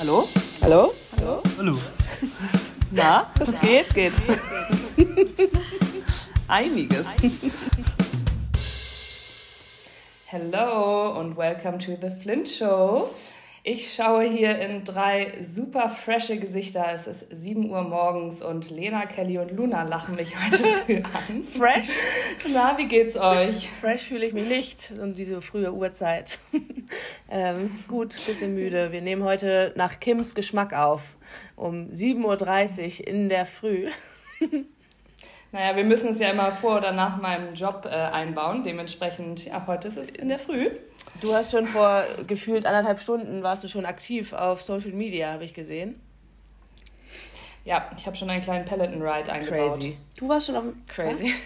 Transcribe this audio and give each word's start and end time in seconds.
Hallo? 0.00 0.26
Hallo? 0.62 0.94
Hallo? 1.18 1.42
Hallo. 1.58 1.76
Na, 2.90 3.26
was 3.38 3.52
geht? 3.60 3.92
Geht. 3.92 4.14
Einiges. 6.48 7.06
Hello 10.24 11.20
und 11.20 11.36
welcome 11.36 11.76
to 11.76 11.98
the 12.00 12.10
Flint 12.22 12.48
Show. 12.48 13.10
Ich 13.62 13.92
schaue 13.92 14.24
hier 14.24 14.58
in 14.58 14.84
drei 14.84 15.34
super 15.42 15.90
frische 15.90 16.38
Gesichter. 16.38 16.86
Es 16.94 17.06
ist 17.06 17.26
7 17.30 17.68
Uhr 17.68 17.82
morgens 17.82 18.40
und 18.42 18.70
Lena, 18.70 19.04
Kelly 19.04 19.36
und 19.36 19.50
Luna 19.50 19.82
lachen 19.82 20.16
mich 20.16 20.34
heute 20.34 20.64
früh 20.86 21.02
an. 21.02 21.44
Fresh? 21.44 21.90
Na, 22.54 22.78
wie 22.78 22.88
geht's 22.88 23.18
euch? 23.18 23.68
Fresh 23.68 24.04
fühle 24.04 24.24
ich 24.24 24.32
mich 24.32 24.48
nicht 24.48 24.94
um 24.98 25.12
diese 25.12 25.42
frühe 25.42 25.74
Uhrzeit. 25.74 26.38
ähm, 27.30 27.70
gut, 27.86 28.14
bisschen 28.26 28.54
müde. 28.54 28.92
Wir 28.92 29.02
nehmen 29.02 29.24
heute 29.24 29.74
nach 29.76 30.00
Kims 30.00 30.34
Geschmack 30.34 30.72
auf. 30.72 31.18
Um 31.54 31.90
7.30 31.90 33.00
Uhr 33.00 33.08
in 33.08 33.28
der 33.28 33.44
Früh. 33.44 33.88
Naja, 35.52 35.74
wir 35.74 35.84
müssen 35.84 36.10
es 36.10 36.20
ja 36.20 36.30
immer 36.30 36.52
vor 36.52 36.78
oder 36.78 36.92
nach 36.92 37.20
meinem 37.20 37.54
Job 37.54 37.84
äh, 37.84 37.88
einbauen. 37.88 38.62
Dementsprechend, 38.62 39.44
ja, 39.46 39.66
heute 39.66 39.88
ist 39.88 39.96
es 39.96 40.14
in 40.14 40.28
der 40.28 40.38
Früh. 40.38 40.70
Du 41.20 41.34
hast 41.34 41.50
schon 41.50 41.66
vor 41.66 42.04
gefühlt 42.26 42.66
anderthalb 42.66 43.00
Stunden 43.00 43.42
warst 43.42 43.64
du 43.64 43.68
schon 43.68 43.84
aktiv 43.84 44.32
auf 44.32 44.62
Social 44.62 44.92
Media, 44.92 45.32
habe 45.32 45.44
ich 45.44 45.54
gesehen. 45.54 46.00
Ja, 47.64 47.90
ich 47.96 48.06
habe 48.06 48.16
schon 48.16 48.30
einen 48.30 48.40
kleinen 48.40 48.64
Peloton 48.64 49.02
Ride 49.02 49.30
eingebaut. 49.30 49.74
Crazy. 49.74 49.98
Du 50.16 50.28
warst 50.28 50.46
schon 50.46 50.56
am 50.56 50.82
Crazy. 50.88 51.34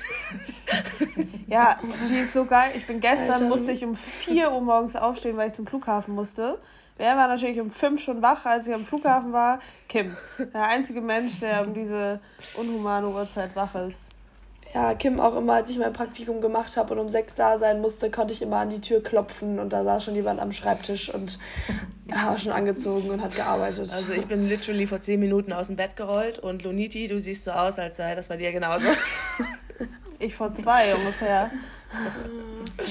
Ja, 1.46 1.78
die 2.08 2.18
ist 2.20 2.32
so 2.32 2.46
geil. 2.46 2.72
Ich 2.74 2.86
bin 2.86 3.00
gestern, 3.00 3.30
Alter. 3.30 3.44
musste 3.48 3.70
ich 3.70 3.84
um 3.84 3.94
4 3.94 4.50
Uhr 4.50 4.60
morgens 4.60 4.96
aufstehen, 4.96 5.36
weil 5.36 5.50
ich 5.50 5.54
zum 5.54 5.66
Flughafen 5.66 6.14
musste. 6.14 6.58
Wer 6.96 7.16
war 7.16 7.26
natürlich 7.26 7.60
um 7.60 7.70
5 7.70 8.00
schon 8.02 8.22
wach, 8.22 8.44
als 8.44 8.66
ich 8.66 8.74
am 8.74 8.84
Flughafen 8.84 9.32
war? 9.32 9.60
Kim. 9.88 10.16
Der 10.38 10.68
einzige 10.68 11.00
Mensch, 11.00 11.40
der 11.40 11.66
um 11.66 11.74
diese 11.74 12.20
unhumane 12.54 13.08
Uhrzeit 13.08 13.56
wach 13.56 13.74
ist. 13.74 13.98
Ja, 14.72 14.94
Kim 14.94 15.20
auch 15.20 15.36
immer, 15.36 15.54
als 15.54 15.70
ich 15.70 15.78
mein 15.78 15.92
Praktikum 15.92 16.40
gemacht 16.40 16.76
habe 16.76 16.94
und 16.94 16.98
um 16.98 17.08
sechs 17.08 17.34
da 17.34 17.58
sein 17.58 17.80
musste, 17.80 18.10
konnte 18.10 18.32
ich 18.32 18.42
immer 18.42 18.56
an 18.58 18.70
die 18.70 18.80
Tür 18.80 19.02
klopfen 19.02 19.60
und 19.60 19.72
da 19.72 19.84
saß 19.84 20.04
schon 20.04 20.16
jemand 20.16 20.40
am 20.40 20.50
Schreibtisch 20.50 21.14
und 21.14 21.38
war 22.06 22.38
schon 22.38 22.50
angezogen 22.50 23.10
und 23.10 23.22
hat 23.22 23.36
gearbeitet. 23.36 23.92
Also 23.92 24.12
ich 24.12 24.26
bin 24.26 24.48
literally 24.48 24.86
vor 24.88 25.00
zehn 25.00 25.20
Minuten 25.20 25.52
aus 25.52 25.68
dem 25.68 25.76
Bett 25.76 25.94
gerollt 25.94 26.40
und 26.40 26.64
Luniti, 26.64 27.06
du 27.06 27.20
siehst 27.20 27.44
so 27.44 27.52
aus, 27.52 27.78
als 27.78 27.98
sei 27.98 28.16
das 28.16 28.28
bei 28.28 28.36
dir 28.36 28.50
genauso. 28.50 28.88
Ich 30.18 30.34
vor 30.34 30.54
zwei 30.54 30.94
ungefähr. 30.94 31.50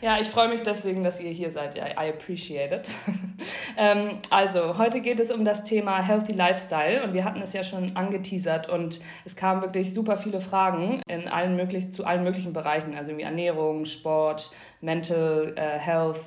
Ja, 0.00 0.18
ich 0.20 0.28
freue 0.28 0.48
mich 0.48 0.62
deswegen, 0.62 1.02
dass 1.02 1.20
ihr 1.20 1.30
hier 1.30 1.50
seid. 1.50 1.76
I 1.76 2.08
appreciate 2.08 2.72
it. 2.72 2.88
ähm, 3.76 4.20
also, 4.30 4.78
heute 4.78 5.00
geht 5.00 5.18
es 5.18 5.32
um 5.32 5.44
das 5.44 5.64
Thema 5.64 6.00
Healthy 6.00 6.32
Lifestyle 6.32 7.02
und 7.02 7.14
wir 7.14 7.24
hatten 7.24 7.42
es 7.42 7.52
ja 7.52 7.64
schon 7.64 7.96
angeteasert 7.96 8.68
und 8.68 9.00
es 9.24 9.34
kamen 9.34 9.60
wirklich 9.60 9.92
super 9.92 10.16
viele 10.16 10.40
Fragen 10.40 11.02
in 11.08 11.26
allen 11.26 11.56
möglich, 11.56 11.92
zu 11.92 12.04
allen 12.04 12.22
möglichen 12.22 12.52
Bereichen, 12.52 12.94
also 12.94 13.16
wie 13.16 13.22
Ernährung, 13.22 13.86
Sport, 13.86 14.50
Mental 14.80 15.54
äh, 15.56 15.78
Health 15.78 16.20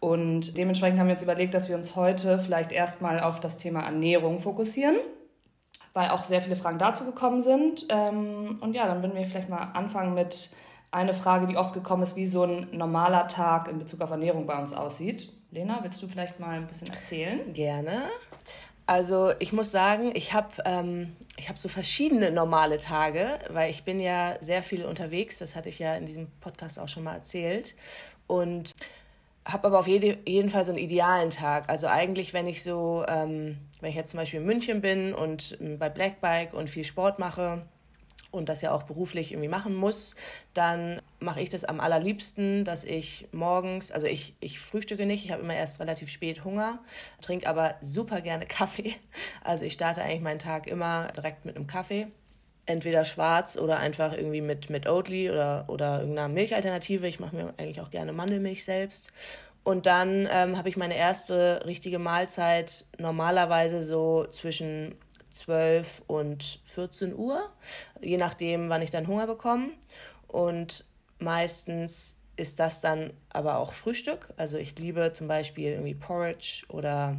und 0.00 0.56
dementsprechend 0.56 0.98
haben 0.98 1.08
wir 1.08 1.14
uns 1.14 1.22
überlegt, 1.22 1.52
dass 1.54 1.68
wir 1.68 1.76
uns 1.76 1.96
heute 1.96 2.38
vielleicht 2.38 2.72
erstmal 2.72 3.20
auf 3.20 3.40
das 3.40 3.56
Thema 3.56 3.82
Ernährung 3.82 4.38
fokussieren 4.38 4.96
weil 5.94 6.10
auch 6.10 6.24
sehr 6.24 6.40
viele 6.40 6.54
Fragen 6.54 6.78
dazu 6.78 7.04
gekommen 7.04 7.40
sind. 7.40 7.86
Ähm, 7.88 8.58
und 8.60 8.74
ja, 8.74 8.86
dann 8.86 9.02
würden 9.02 9.16
wir 9.16 9.26
vielleicht 9.26 9.48
mal 9.48 9.72
anfangen 9.74 10.14
mit 10.14 10.50
einer 10.90 11.14
Frage, 11.14 11.46
die 11.46 11.56
oft 11.56 11.74
gekommen 11.74 12.02
ist, 12.02 12.16
wie 12.16 12.26
so 12.26 12.44
ein 12.44 12.68
normaler 12.72 13.28
Tag 13.28 13.68
in 13.68 13.78
Bezug 13.78 14.00
auf 14.00 14.10
Ernährung 14.10 14.46
bei 14.46 14.58
uns 14.58 14.72
aussieht. 14.72 15.32
Lena, 15.50 15.80
willst 15.82 16.02
du 16.02 16.08
vielleicht 16.08 16.40
mal 16.40 16.56
ein 16.56 16.66
bisschen 16.66 16.88
erzählen? 16.88 17.52
Gerne. 17.52 18.04
Also 18.86 19.32
ich 19.38 19.52
muss 19.52 19.70
sagen, 19.70 20.12
ich 20.14 20.32
habe 20.32 20.48
ähm, 20.64 21.14
hab 21.46 21.58
so 21.58 21.68
verschiedene 21.68 22.30
normale 22.30 22.78
Tage, 22.78 23.38
weil 23.50 23.70
ich 23.70 23.84
bin 23.84 24.00
ja 24.00 24.36
sehr 24.40 24.62
viel 24.62 24.84
unterwegs. 24.84 25.38
Das 25.38 25.54
hatte 25.54 25.68
ich 25.68 25.78
ja 25.78 25.94
in 25.94 26.06
diesem 26.06 26.30
Podcast 26.40 26.78
auch 26.78 26.88
schon 26.88 27.04
mal 27.04 27.14
erzählt. 27.14 27.74
Und 28.26 28.74
habe 29.44 29.66
aber 29.66 29.80
auf 29.80 29.88
jede, 29.88 30.18
jeden 30.26 30.50
Fall 30.50 30.64
so 30.64 30.70
einen 30.70 30.78
idealen 30.78 31.30
Tag. 31.30 31.68
Also 31.68 31.86
eigentlich, 31.86 32.32
wenn 32.32 32.46
ich 32.46 32.62
so, 32.62 33.04
ähm, 33.08 33.58
wenn 33.80 33.90
ich 33.90 33.96
jetzt 33.96 34.10
zum 34.10 34.20
Beispiel 34.20 34.40
in 34.40 34.46
München 34.46 34.80
bin 34.80 35.14
und 35.14 35.58
ähm, 35.60 35.78
bei 35.78 35.88
Blackbike 35.88 36.54
und 36.54 36.70
viel 36.70 36.84
Sport 36.84 37.18
mache 37.18 37.62
und 38.30 38.48
das 38.48 38.62
ja 38.62 38.72
auch 38.72 38.82
beruflich 38.82 39.32
irgendwie 39.32 39.48
machen 39.48 39.74
muss, 39.74 40.14
dann 40.54 41.00
mache 41.18 41.40
ich 41.40 41.48
das 41.48 41.64
am 41.64 41.80
allerliebsten, 41.80 42.64
dass 42.64 42.84
ich 42.84 43.28
morgens, 43.32 43.90
also 43.90 44.06
ich, 44.06 44.34
ich 44.40 44.60
frühstücke 44.60 45.06
nicht, 45.06 45.24
ich 45.24 45.32
habe 45.32 45.42
immer 45.42 45.54
erst 45.54 45.80
relativ 45.80 46.10
spät 46.10 46.44
Hunger, 46.44 46.78
trinke 47.20 47.48
aber 47.48 47.76
super 47.80 48.20
gerne 48.20 48.46
Kaffee. 48.48 48.94
Also 49.42 49.64
ich 49.64 49.72
starte 49.72 50.02
eigentlich 50.02 50.20
meinen 50.20 50.38
Tag 50.38 50.66
immer 50.66 51.08
direkt 51.16 51.44
mit 51.44 51.56
einem 51.56 51.66
Kaffee 51.66 52.08
entweder 52.68 53.04
schwarz 53.04 53.56
oder 53.56 53.78
einfach 53.78 54.12
irgendwie 54.12 54.42
mit, 54.42 54.68
mit 54.68 54.86
Oatly 54.86 55.30
oder, 55.30 55.64
oder 55.68 56.00
irgendeiner 56.00 56.28
Milchalternative. 56.28 57.08
Ich 57.08 57.18
mache 57.18 57.34
mir 57.34 57.54
eigentlich 57.56 57.80
auch 57.80 57.90
gerne 57.90 58.12
Mandelmilch 58.12 58.62
selbst. 58.62 59.10
Und 59.64 59.86
dann 59.86 60.28
ähm, 60.30 60.56
habe 60.56 60.68
ich 60.68 60.76
meine 60.76 60.96
erste 60.96 61.62
richtige 61.66 61.98
Mahlzeit 61.98 62.86
normalerweise 62.98 63.82
so 63.82 64.24
zwischen 64.26 64.94
12 65.30 66.02
und 66.06 66.60
14 66.64 67.14
Uhr, 67.14 67.50
je 68.00 68.16
nachdem, 68.16 68.68
wann 68.68 68.82
ich 68.82 68.90
dann 68.90 69.06
Hunger 69.06 69.26
bekomme. 69.26 69.70
Und 70.26 70.84
meistens 71.18 72.16
ist 72.36 72.60
das 72.60 72.80
dann 72.80 73.12
aber 73.30 73.58
auch 73.58 73.72
Frühstück. 73.72 74.32
Also 74.36 74.58
ich 74.58 74.78
liebe 74.78 75.12
zum 75.12 75.26
Beispiel 75.28 75.72
irgendwie 75.72 75.94
Porridge 75.94 76.64
oder 76.68 77.16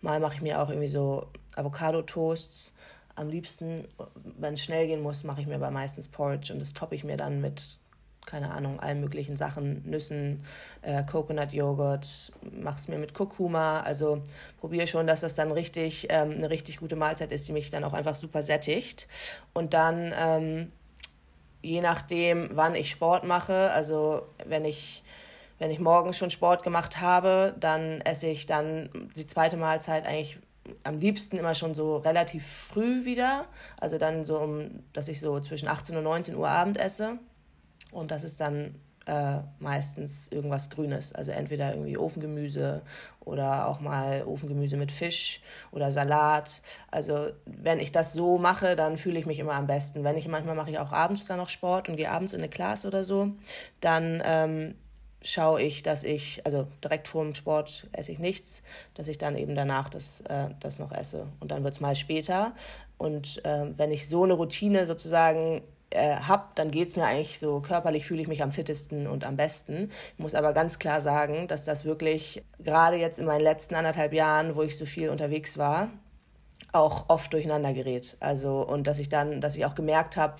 mal 0.00 0.20
mache 0.20 0.36
ich 0.36 0.42
mir 0.42 0.60
auch 0.60 0.68
irgendwie 0.68 0.88
so 0.88 1.26
Avocado-Toasts 1.56 2.72
am 3.16 3.28
liebsten, 3.28 3.86
wenn 4.38 4.54
es 4.54 4.62
schnell 4.62 4.86
gehen 4.86 5.02
muss, 5.02 5.24
mache 5.24 5.40
ich 5.40 5.46
mir 5.46 5.54
aber 5.54 5.70
meistens 5.70 6.08
Porridge 6.08 6.52
und 6.52 6.60
das 6.60 6.72
toppe 6.72 6.94
ich 6.94 7.04
mir 7.04 7.16
dann 7.16 7.40
mit, 7.40 7.78
keine 8.26 8.50
Ahnung, 8.50 8.80
allen 8.80 9.00
möglichen 9.00 9.36
Sachen, 9.36 9.82
Nüssen, 9.88 10.44
äh, 10.82 11.04
Coconut-Joghurt, 11.04 12.32
mache 12.52 12.76
es 12.76 12.88
mir 12.88 12.98
mit 12.98 13.14
Kurkuma. 13.14 13.80
Also 13.80 14.22
probiere 14.60 14.86
schon, 14.86 15.06
dass 15.06 15.20
das 15.20 15.34
dann 15.34 15.50
richtig 15.52 16.06
ähm, 16.10 16.32
eine 16.32 16.50
richtig 16.50 16.78
gute 16.78 16.96
Mahlzeit 16.96 17.32
ist, 17.32 17.48
die 17.48 17.52
mich 17.52 17.70
dann 17.70 17.84
auch 17.84 17.92
einfach 17.92 18.16
super 18.16 18.42
sättigt. 18.42 19.06
Und 19.52 19.74
dann, 19.74 20.12
ähm, 20.18 20.72
je 21.62 21.80
nachdem, 21.80 22.50
wann 22.52 22.74
ich 22.74 22.90
Sport 22.90 23.24
mache, 23.24 23.70
also 23.70 24.22
wenn 24.46 24.64
ich 24.64 25.02
wenn 25.58 25.70
ich 25.70 25.78
morgens 25.78 26.18
schon 26.18 26.30
Sport 26.30 26.64
gemacht 26.64 27.00
habe, 27.00 27.54
dann 27.60 28.00
esse 28.00 28.26
ich 28.26 28.46
dann 28.46 28.90
die 29.16 29.26
zweite 29.26 29.56
Mahlzeit 29.56 30.04
eigentlich 30.04 30.38
am 30.82 30.98
liebsten 30.98 31.36
immer 31.36 31.54
schon 31.54 31.74
so 31.74 31.98
relativ 31.98 32.46
früh 32.46 33.04
wieder. 33.04 33.46
Also 33.78 33.98
dann 33.98 34.24
so, 34.24 34.38
um, 34.38 34.82
dass 34.92 35.08
ich 35.08 35.20
so 35.20 35.38
zwischen 35.40 35.68
18 35.68 35.96
und 35.96 36.04
19 36.04 36.34
Uhr 36.34 36.48
Abend 36.48 36.78
esse. 36.78 37.18
Und 37.94 38.10
das 38.10 38.24
ist 38.24 38.40
dann 38.40 38.74
äh, 39.06 39.38
meistens 39.58 40.28
irgendwas 40.28 40.70
Grünes. 40.70 41.12
Also 41.12 41.30
entweder 41.30 41.70
irgendwie 41.70 41.96
Ofengemüse 41.96 42.82
oder 43.20 43.68
auch 43.68 43.80
mal 43.80 44.24
Ofengemüse 44.24 44.76
mit 44.76 44.92
Fisch 44.92 45.40
oder 45.70 45.92
Salat. 45.92 46.62
Also 46.90 47.28
wenn 47.44 47.80
ich 47.80 47.92
das 47.92 48.12
so 48.12 48.38
mache, 48.38 48.76
dann 48.76 48.96
fühle 48.96 49.18
ich 49.18 49.26
mich 49.26 49.38
immer 49.38 49.54
am 49.54 49.66
besten. 49.66 50.04
Wenn 50.04 50.16
ich 50.16 50.28
manchmal 50.28 50.54
mache 50.54 50.70
ich 50.70 50.78
auch 50.78 50.92
abends 50.92 51.26
dann 51.26 51.38
noch 51.38 51.48
Sport 51.48 51.88
und 51.88 51.96
gehe 51.96 52.10
abends 52.10 52.32
in 52.32 52.40
eine 52.40 52.48
Class 52.48 52.86
oder 52.86 53.04
so, 53.04 53.32
dann 53.80 54.22
ähm, 54.24 54.74
schaue 55.22 55.62
ich, 55.62 55.82
dass 55.82 56.04
ich, 56.04 56.44
also 56.44 56.66
direkt 56.82 57.08
vor 57.08 57.24
dem 57.24 57.34
Sport 57.34 57.88
esse 57.92 58.12
ich 58.12 58.18
nichts, 58.18 58.62
dass 58.94 59.08
ich 59.08 59.18
dann 59.18 59.36
eben 59.36 59.54
danach 59.54 59.88
das, 59.88 60.20
äh, 60.22 60.48
das 60.60 60.78
noch 60.78 60.92
esse. 60.92 61.26
Und 61.40 61.50
dann 61.50 61.64
wird 61.64 61.74
es 61.74 61.80
mal 61.80 61.94
später. 61.94 62.54
Und 62.98 63.44
äh, 63.44 63.66
wenn 63.76 63.90
ich 63.90 64.08
so 64.08 64.24
eine 64.24 64.34
Routine 64.34 64.86
sozusagen 64.86 65.62
äh, 65.90 66.16
habe, 66.16 66.44
dann 66.54 66.70
geht 66.70 66.88
es 66.88 66.96
mir 66.96 67.04
eigentlich 67.04 67.38
so 67.38 67.60
körperlich, 67.60 68.06
fühle 68.06 68.22
ich 68.22 68.28
mich 68.28 68.42
am 68.42 68.50
fittesten 68.50 69.06
und 69.06 69.24
am 69.24 69.36
besten. 69.36 69.90
Ich 70.14 70.18
muss 70.18 70.34
aber 70.34 70.52
ganz 70.52 70.78
klar 70.78 71.00
sagen, 71.00 71.46
dass 71.48 71.64
das 71.64 71.84
wirklich 71.84 72.42
gerade 72.58 72.96
jetzt 72.96 73.18
in 73.18 73.26
meinen 73.26 73.42
letzten 73.42 73.74
anderthalb 73.74 74.12
Jahren, 74.12 74.56
wo 74.56 74.62
ich 74.62 74.76
so 74.76 74.86
viel 74.86 75.10
unterwegs 75.10 75.58
war, 75.58 75.90
auch 76.72 77.08
oft 77.08 77.32
durcheinander 77.32 77.72
gerät. 77.72 78.16
Also 78.20 78.62
und 78.66 78.86
dass 78.86 78.98
ich 78.98 79.08
dann, 79.08 79.40
dass 79.40 79.56
ich 79.56 79.64
auch 79.64 79.74
gemerkt 79.74 80.16
habe, 80.16 80.36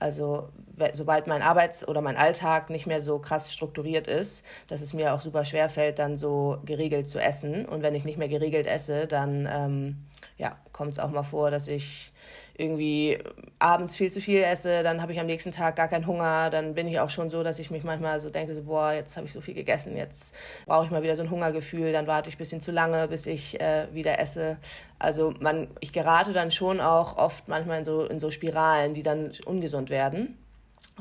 also 0.00 0.48
sobald 0.92 1.26
mein 1.26 1.42
Arbeits- 1.42 1.86
oder 1.86 2.00
mein 2.00 2.16
Alltag 2.16 2.68
nicht 2.68 2.86
mehr 2.86 3.00
so 3.00 3.18
krass 3.18 3.52
strukturiert 3.52 4.06
ist, 4.06 4.44
dass 4.68 4.82
es 4.82 4.92
mir 4.92 5.14
auch 5.14 5.20
super 5.20 5.44
schwer 5.44 5.68
fällt, 5.68 5.98
dann 5.98 6.16
so 6.16 6.58
geregelt 6.64 7.06
zu 7.06 7.20
essen. 7.20 7.64
Und 7.64 7.82
wenn 7.82 7.94
ich 7.94 8.04
nicht 8.04 8.18
mehr 8.18 8.28
geregelt 8.28 8.66
esse, 8.66 9.06
dann 9.06 9.48
ähm, 9.50 9.96
ja, 10.36 10.58
kommt 10.72 10.92
es 10.92 10.98
auch 10.98 11.10
mal 11.10 11.22
vor, 11.22 11.50
dass 11.50 11.68
ich 11.68 12.12
irgendwie 12.56 13.18
abends 13.58 13.96
viel 13.96 14.12
zu 14.12 14.20
viel 14.20 14.42
esse, 14.42 14.82
dann 14.82 15.02
habe 15.02 15.12
ich 15.12 15.18
am 15.18 15.26
nächsten 15.26 15.50
Tag 15.50 15.76
gar 15.76 15.88
keinen 15.88 16.06
Hunger, 16.06 16.50
dann 16.50 16.74
bin 16.74 16.86
ich 16.86 17.00
auch 17.00 17.10
schon 17.10 17.28
so, 17.28 17.42
dass 17.42 17.58
ich 17.58 17.70
mich 17.70 17.82
manchmal 17.82 18.20
so 18.20 18.30
denke, 18.30 18.54
so, 18.54 18.62
boah, 18.62 18.92
jetzt 18.92 19.16
habe 19.16 19.26
ich 19.26 19.32
so 19.32 19.40
viel 19.40 19.54
gegessen, 19.54 19.96
jetzt 19.96 20.34
brauche 20.66 20.84
ich 20.84 20.90
mal 20.90 21.02
wieder 21.02 21.16
so 21.16 21.22
ein 21.22 21.30
Hungergefühl, 21.30 21.92
dann 21.92 22.06
warte 22.06 22.28
ich 22.28 22.36
ein 22.36 22.38
bisschen 22.38 22.60
zu 22.60 22.70
lange, 22.70 23.08
bis 23.08 23.26
ich 23.26 23.60
äh, 23.60 23.88
wieder 23.92 24.20
esse. 24.20 24.58
Also 24.98 25.34
man, 25.40 25.68
ich 25.80 25.92
gerate 25.92 26.32
dann 26.32 26.50
schon 26.50 26.80
auch 26.80 27.16
oft 27.16 27.48
manchmal 27.48 27.78
in 27.78 27.84
so, 27.84 28.04
in 28.04 28.20
so 28.20 28.30
Spiralen, 28.30 28.94
die 28.94 29.02
dann 29.02 29.32
ungesund 29.44 29.90
werden. 29.90 30.38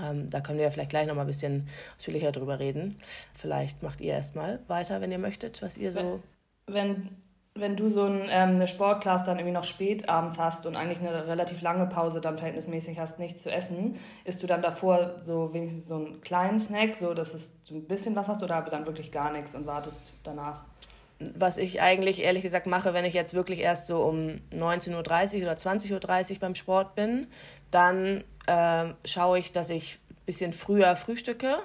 Ähm, 0.01 0.29
da 0.31 0.41
können 0.41 0.57
wir 0.57 0.65
ja 0.65 0.71
vielleicht 0.71 0.89
gleich 0.89 1.05
noch 1.05 1.15
mal 1.15 1.21
ein 1.21 1.27
bisschen 1.27 1.67
ausführlicher 1.97 2.31
drüber 2.31 2.57
reden. 2.57 2.97
Vielleicht 3.35 3.83
macht 3.83 4.01
ihr 4.01 4.13
erstmal 4.13 4.59
weiter, 4.67 5.01
wenn 5.01 5.11
ihr 5.11 5.19
möchtet, 5.19 5.61
was 5.61 5.77
ihr 5.77 5.91
so... 5.91 6.19
Wenn 6.65 7.09
wenn 7.55 7.75
du 7.75 7.89
so 7.89 8.05
ein, 8.05 8.23
ähm, 8.29 8.55
eine 8.55 8.67
Sportklasse 8.67 9.25
dann 9.25 9.37
irgendwie 9.37 9.53
noch 9.53 9.63
spät 9.63 10.09
abends 10.09 10.39
hast 10.39 10.65
und 10.65 10.75
eigentlich 10.75 10.99
eine 10.99 11.27
relativ 11.27 11.61
lange 11.61 11.85
Pause 11.85 12.19
dann 12.19 12.37
verhältnismäßig 12.37 12.99
hast, 12.99 13.19
nichts 13.19 13.43
zu 13.43 13.51
essen, 13.51 13.99
isst 14.25 14.41
du 14.41 14.47
dann 14.47 14.63
davor 14.63 15.15
so 15.19 15.53
wenigstens 15.53 15.87
so 15.87 15.95
einen 15.95 16.21
kleinen 16.21 16.57
Snack, 16.57 16.95
so 16.95 17.13
dass 17.13 17.35
es 17.35 17.59
so 17.63 17.75
ein 17.75 17.85
bisschen 17.85 18.15
was 18.15 18.27
hast 18.27 18.41
oder 18.41 18.61
dann 18.61 18.87
wirklich 18.87 19.11
gar 19.11 19.31
nichts 19.31 19.53
und 19.53 19.67
wartest 19.67 20.13
danach? 20.23 20.61
Was 21.19 21.57
ich 21.57 21.79
eigentlich 21.79 22.23
ehrlich 22.23 22.41
gesagt 22.41 22.65
mache, 22.65 22.93
wenn 22.95 23.05
ich 23.05 23.13
jetzt 23.13 23.35
wirklich 23.35 23.59
erst 23.59 23.85
so 23.85 24.03
um 24.03 24.41
19.30 24.51 25.37
Uhr 25.37 25.43
oder 25.43 25.53
20.30 25.53 26.33
Uhr 26.33 26.39
beim 26.39 26.55
Sport 26.55 26.95
bin, 26.95 27.27
dann 27.69 28.23
äh, 28.47 28.85
schaue 29.05 29.37
ich, 29.37 29.51
dass 29.51 29.69
ich 29.69 29.99
ein 30.09 30.25
bisschen 30.25 30.53
früher 30.53 30.95
frühstücke 30.95 31.57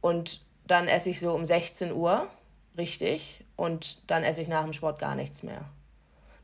und 0.00 0.42
dann 0.68 0.86
esse 0.86 1.10
ich 1.10 1.18
so 1.18 1.32
um 1.32 1.44
16 1.44 1.92
Uhr 1.92 2.28
richtig 2.76 3.44
und 3.58 4.08
dann 4.08 4.22
esse 4.22 4.40
ich 4.40 4.46
nach 4.46 4.62
dem 4.62 4.72
Sport 4.72 5.00
gar 5.00 5.16
nichts 5.16 5.42
mehr. 5.42 5.62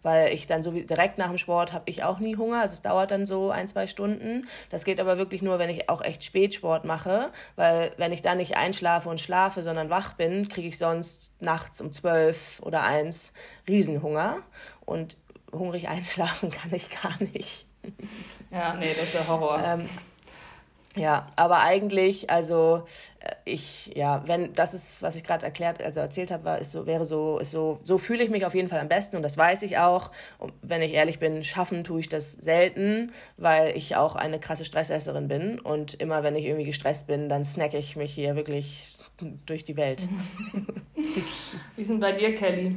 Weil 0.02 0.34
ich 0.34 0.48
dann 0.48 0.64
so 0.64 0.74
wie 0.74 0.84
direkt 0.84 1.16
nach 1.16 1.28
dem 1.28 1.38
Sport 1.38 1.72
habe 1.72 1.84
ich 1.86 2.02
auch 2.02 2.18
nie 2.18 2.36
Hunger. 2.36 2.60
Also 2.60 2.74
es 2.74 2.82
dauert 2.82 3.12
dann 3.12 3.24
so 3.24 3.50
ein, 3.50 3.68
zwei 3.68 3.86
Stunden. 3.86 4.48
Das 4.68 4.84
geht 4.84 4.98
aber 4.98 5.16
wirklich 5.16 5.40
nur, 5.40 5.60
wenn 5.60 5.70
ich 5.70 5.88
auch 5.88 6.02
echt 6.02 6.24
Spätsport 6.24 6.84
mache. 6.84 7.30
Weil 7.54 7.92
wenn 7.98 8.10
ich 8.10 8.20
dann 8.20 8.38
nicht 8.38 8.56
einschlafe 8.56 9.08
und 9.08 9.20
schlafe, 9.20 9.62
sondern 9.62 9.90
wach 9.90 10.14
bin, 10.14 10.48
kriege 10.48 10.66
ich 10.66 10.76
sonst 10.76 11.32
nachts 11.40 11.80
um 11.80 11.92
zwölf 11.92 12.60
oder 12.62 12.82
eins 12.82 13.32
Riesenhunger. 13.68 14.38
Und 14.84 15.16
hungrig 15.52 15.88
einschlafen 15.88 16.50
kann 16.50 16.74
ich 16.74 16.90
gar 16.90 17.16
nicht. 17.22 17.66
Ja, 18.50 18.74
nee, 18.74 18.88
das 18.88 19.04
ist 19.04 19.14
der 19.14 19.28
Horror. 19.28 19.62
Ähm, 19.64 19.88
ja, 20.96 21.26
aber 21.34 21.60
eigentlich, 21.60 22.30
also 22.30 22.84
äh, 23.18 23.34
ich, 23.44 23.92
ja, 23.96 24.22
wenn 24.26 24.54
das 24.54 24.74
ist, 24.74 25.02
was 25.02 25.16
ich 25.16 25.24
gerade 25.24 25.44
erklärt, 25.44 25.82
also 25.82 25.98
erzählt 25.98 26.30
habe, 26.30 26.44
war, 26.44 26.58
ist 26.58 26.70
so, 26.70 26.86
wäre 26.86 27.04
so, 27.04 27.38
ist 27.38 27.50
so, 27.50 27.80
so 27.82 27.98
fühle 27.98 28.22
ich 28.22 28.30
mich 28.30 28.46
auf 28.46 28.54
jeden 28.54 28.68
Fall 28.68 28.78
am 28.78 28.88
besten 28.88 29.16
und 29.16 29.22
das 29.22 29.36
weiß 29.36 29.62
ich 29.62 29.78
auch. 29.78 30.12
Und 30.38 30.52
wenn 30.62 30.82
ich 30.82 30.92
ehrlich 30.92 31.18
bin, 31.18 31.42
schaffen 31.42 31.82
tue 31.82 32.00
ich 32.00 32.08
das 32.08 32.32
selten, 32.32 33.10
weil 33.36 33.76
ich 33.76 33.96
auch 33.96 34.14
eine 34.14 34.38
krasse 34.38 34.64
Stressesserin 34.64 35.26
bin 35.26 35.58
und 35.58 35.94
immer, 35.94 36.22
wenn 36.22 36.36
ich 36.36 36.44
irgendwie 36.44 36.66
gestresst 36.66 37.08
bin, 37.08 37.28
dann 37.28 37.44
snacke 37.44 37.76
ich 37.76 37.96
mich 37.96 38.14
hier 38.14 38.36
wirklich 38.36 38.96
durch 39.46 39.64
die 39.64 39.76
Welt. 39.76 40.08
Wie 41.76 41.82
ist 41.82 41.90
denn 41.90 42.00
bei 42.00 42.12
dir, 42.12 42.36
Kelly? 42.36 42.76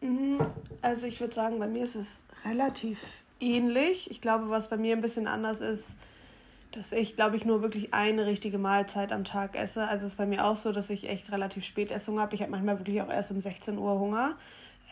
Mhm, 0.00 0.40
also 0.80 1.06
ich 1.06 1.20
würde 1.20 1.34
sagen, 1.34 1.58
bei 1.58 1.66
mir 1.66 1.84
ist 1.84 1.96
es 1.96 2.06
relativ 2.46 2.98
ähnlich. 3.40 4.10
Ich 4.10 4.20
glaube, 4.20 4.50
was 4.50 4.68
bei 4.68 4.76
mir 4.76 4.96
ein 4.96 5.02
bisschen 5.02 5.26
anders 5.26 5.60
ist, 5.60 5.84
dass 6.72 6.92
ich, 6.92 7.16
glaube 7.16 7.36
ich, 7.36 7.44
nur 7.44 7.62
wirklich 7.62 7.94
eine 7.94 8.26
richtige 8.26 8.58
Mahlzeit 8.58 9.12
am 9.12 9.24
Tag 9.24 9.56
esse. 9.56 9.86
Also 9.86 10.06
es 10.06 10.12
ist 10.12 10.18
bei 10.18 10.26
mir 10.26 10.44
auch 10.44 10.56
so, 10.56 10.72
dass 10.72 10.90
ich 10.90 11.08
echt 11.08 11.32
relativ 11.32 11.64
spät 11.64 11.90
Essung 11.90 12.20
habe. 12.20 12.34
Ich 12.34 12.42
habe 12.42 12.50
manchmal 12.50 12.78
wirklich 12.78 13.00
auch 13.00 13.08
erst 13.08 13.30
um 13.30 13.40
16 13.40 13.78
Uhr 13.78 13.98
Hunger. 13.98 14.36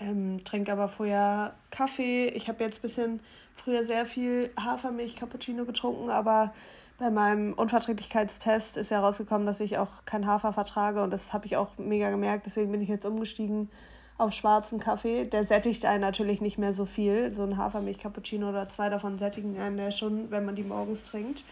Ähm, 0.01 0.43
trinke 0.45 0.73
aber 0.73 0.89
vorher 0.89 1.55
Kaffee. 1.71 2.29
Ich 2.29 2.49
habe 2.49 2.65
jetzt 2.65 2.79
ein 2.79 2.83
bisschen 2.83 3.21
früher 3.57 3.87
sehr 3.87 4.07
viel 4.07 4.51
Hafermilch, 4.59 5.17
Cappuccino 5.17 5.65
getrunken, 5.65 6.11
aber 6.11 6.53
bei 6.99 7.11
meinem 7.11 7.53
Unverträglichkeitstest 7.55 8.77
ist 8.77 8.91
ja 8.91 9.01
rausgekommen, 9.01 9.47
dass 9.47 9.61
ich 9.61 9.79
auch 9.79 9.91
kein 10.05 10.27
Hafer 10.27 10.53
vertrage 10.53 11.03
und 11.03 11.11
das 11.11 11.33
habe 11.33 11.47
ich 11.47 11.57
auch 11.57 11.77
mega 11.77 12.11
gemerkt. 12.11 12.47
Deswegen 12.47 12.71
bin 12.71 12.83
ich 12.83 12.89
jetzt 12.89 13.05
umgestiegen 13.05 13.69
auf 14.17 14.33
schwarzen 14.33 14.79
Kaffee. 14.79 15.25
Der 15.25 15.45
sättigt 15.45 15.85
einen 15.85 16.01
natürlich 16.01 16.41
nicht 16.41 16.59
mehr 16.59 16.73
so 16.73 16.87
viel. 16.87 17.33
So 17.35 17.43
ein 17.43 17.57
Hafermilch-Cappuccino 17.57 18.49
oder 18.49 18.69
zwei 18.69 18.89
davon 18.89 19.19
sättigen 19.19 19.59
einen 19.59 19.79
ja 19.79 19.91
schon, 19.91 20.31
wenn 20.31 20.45
man 20.45 20.55
die 20.55 20.63
morgens 20.63 21.05
trinkt. 21.05 21.45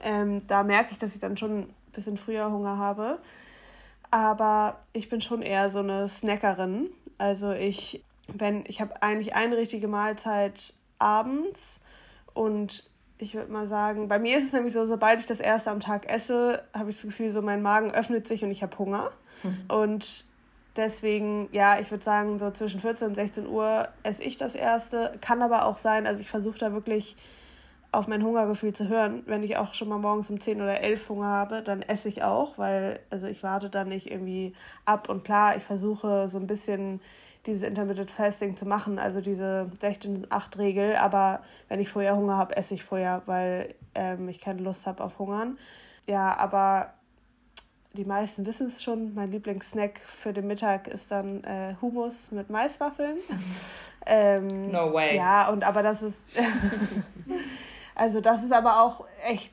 Ähm, 0.00 0.42
da 0.46 0.62
merke 0.62 0.92
ich, 0.92 0.98
dass 0.98 1.14
ich 1.14 1.20
dann 1.20 1.36
schon 1.36 1.60
ein 1.60 1.74
bisschen 1.92 2.16
früher 2.16 2.50
Hunger 2.50 2.78
habe. 2.78 3.18
Aber 4.10 4.78
ich 4.92 5.08
bin 5.08 5.20
schon 5.20 5.42
eher 5.42 5.70
so 5.70 5.80
eine 5.80 6.08
Snackerin. 6.08 6.90
Also 7.18 7.52
ich, 7.52 8.04
wenn, 8.28 8.64
ich 8.66 8.80
habe 8.80 9.02
eigentlich 9.02 9.34
eine 9.34 9.56
richtige 9.56 9.88
Mahlzeit 9.88 10.74
abends 10.98 11.60
und 12.32 12.88
ich 13.18 13.34
würde 13.34 13.50
mal 13.50 13.68
sagen, 13.68 14.08
bei 14.08 14.18
mir 14.18 14.38
ist 14.38 14.46
es 14.46 14.52
nämlich 14.52 14.72
so, 14.72 14.86
sobald 14.86 15.20
ich 15.20 15.26
das 15.26 15.40
erste 15.40 15.70
am 15.70 15.80
Tag 15.80 16.08
esse, 16.08 16.62
habe 16.74 16.90
ich 16.90 16.96
das 16.96 17.06
Gefühl, 17.06 17.32
so 17.32 17.42
mein 17.42 17.62
Magen 17.62 17.92
öffnet 17.92 18.28
sich 18.28 18.44
und 18.44 18.50
ich 18.50 18.62
habe 18.62 18.78
Hunger. 18.78 19.10
Hm. 19.42 19.56
Und 19.68 20.24
Deswegen, 20.76 21.48
ja, 21.52 21.78
ich 21.78 21.90
würde 21.90 22.04
sagen, 22.04 22.38
so 22.38 22.50
zwischen 22.50 22.80
14 22.80 23.08
und 23.08 23.14
16 23.14 23.46
Uhr 23.46 23.88
esse 24.02 24.22
ich 24.22 24.38
das 24.38 24.54
erste. 24.54 25.16
Kann 25.20 25.42
aber 25.42 25.66
auch 25.66 25.78
sein, 25.78 26.06
also 26.06 26.20
ich 26.20 26.28
versuche 26.28 26.58
da 26.58 26.72
wirklich 26.72 27.16
auf 27.92 28.08
mein 28.08 28.24
Hungergefühl 28.24 28.74
zu 28.74 28.88
hören. 28.88 29.22
Wenn 29.26 29.42
ich 29.44 29.56
auch 29.56 29.72
schon 29.74 29.88
mal 29.88 29.98
morgens 29.98 30.28
um 30.28 30.40
10 30.40 30.60
oder 30.60 30.80
11 30.80 31.08
Hunger 31.08 31.26
habe, 31.26 31.62
dann 31.62 31.82
esse 31.82 32.08
ich 32.08 32.22
auch, 32.22 32.58
weil 32.58 32.98
also 33.10 33.26
ich 33.26 33.42
warte 33.42 33.70
da 33.70 33.84
nicht 33.84 34.10
irgendwie 34.10 34.54
ab. 34.84 35.08
Und 35.08 35.24
klar, 35.24 35.56
ich 35.56 35.62
versuche 35.62 36.28
so 36.28 36.38
ein 36.38 36.48
bisschen 36.48 37.00
dieses 37.46 37.62
Intermittent 37.62 38.10
Fasting 38.10 38.56
zu 38.56 38.66
machen, 38.66 38.98
also 38.98 39.20
diese 39.20 39.70
16-8-Regel. 39.80 40.96
Aber 40.96 41.40
wenn 41.68 41.80
ich 41.80 41.88
vorher 41.88 42.16
Hunger 42.16 42.36
habe, 42.36 42.56
esse 42.56 42.74
ich 42.74 42.82
vorher, 42.84 43.22
weil 43.26 43.74
ähm, 43.94 44.28
ich 44.28 44.40
keine 44.40 44.62
Lust 44.62 44.86
habe 44.86 45.04
auf 45.04 45.18
Hungern. 45.18 45.58
Ja, 46.06 46.36
aber 46.36 46.94
die 47.94 48.04
meisten 48.04 48.44
wissen 48.44 48.66
es 48.66 48.82
schon, 48.82 49.14
mein 49.14 49.30
Lieblingssnack 49.30 50.00
für 50.00 50.32
den 50.32 50.46
Mittag 50.46 50.88
ist 50.88 51.10
dann 51.10 51.44
äh, 51.44 51.74
Hummus 51.80 52.32
mit 52.32 52.50
Maiswaffeln. 52.50 53.16
ähm, 54.06 54.70
no 54.70 54.92
way. 54.92 55.16
Ja, 55.16 55.48
und 55.48 55.62
aber 55.62 55.82
das 55.82 56.02
ist. 56.02 56.18
also, 57.94 58.20
das 58.20 58.42
ist 58.42 58.52
aber 58.52 58.82
auch 58.82 59.04
echt, 59.24 59.52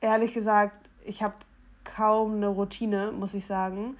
ehrlich 0.00 0.34
gesagt, 0.34 0.76
ich 1.04 1.22
habe 1.22 1.34
kaum 1.84 2.36
eine 2.36 2.48
Routine, 2.48 3.12
muss 3.12 3.34
ich 3.34 3.46
sagen. 3.46 3.96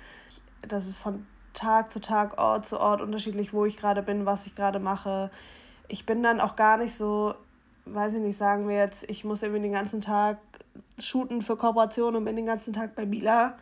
Das 0.67 0.87
ist 0.87 0.99
von 0.99 1.25
Tag 1.53 1.93
zu 1.93 2.01
Tag, 2.01 2.39
Ort 2.39 2.67
zu 2.67 2.81
Ort 2.81 3.01
unterschiedlich, 3.01 3.53
wo 3.53 3.65
ich 3.65 3.77
gerade 3.77 4.03
bin, 4.03 4.27
was 4.27 4.45
ich 4.47 4.57
gerade 4.57 4.81
mache. 4.81 5.31
Ich 5.87 6.07
bin 6.07 6.23
dann 6.23 6.41
auch 6.41 6.57
gar 6.57 6.77
nicht 6.77 6.99
so, 6.99 7.35
weiß 7.87 8.15
ich 8.15 8.21
nicht, 8.21 8.39
sagen 8.39 8.69
wir 8.69 8.77
jetzt, 8.77 9.09
ich 9.09 9.25
muss 9.25 9.43
irgendwie 9.43 9.63
den 9.63 9.73
ganzen 9.73 10.01
Tag 10.01 10.39
shooten 10.99 11.43
für 11.43 11.57
Kooperationen 11.57 12.17
und 12.17 12.25
bin 12.25 12.37
den 12.37 12.47
ganzen 12.47 12.73
Tag 12.73 12.95
bei 12.95 13.07
Mila. 13.07 13.57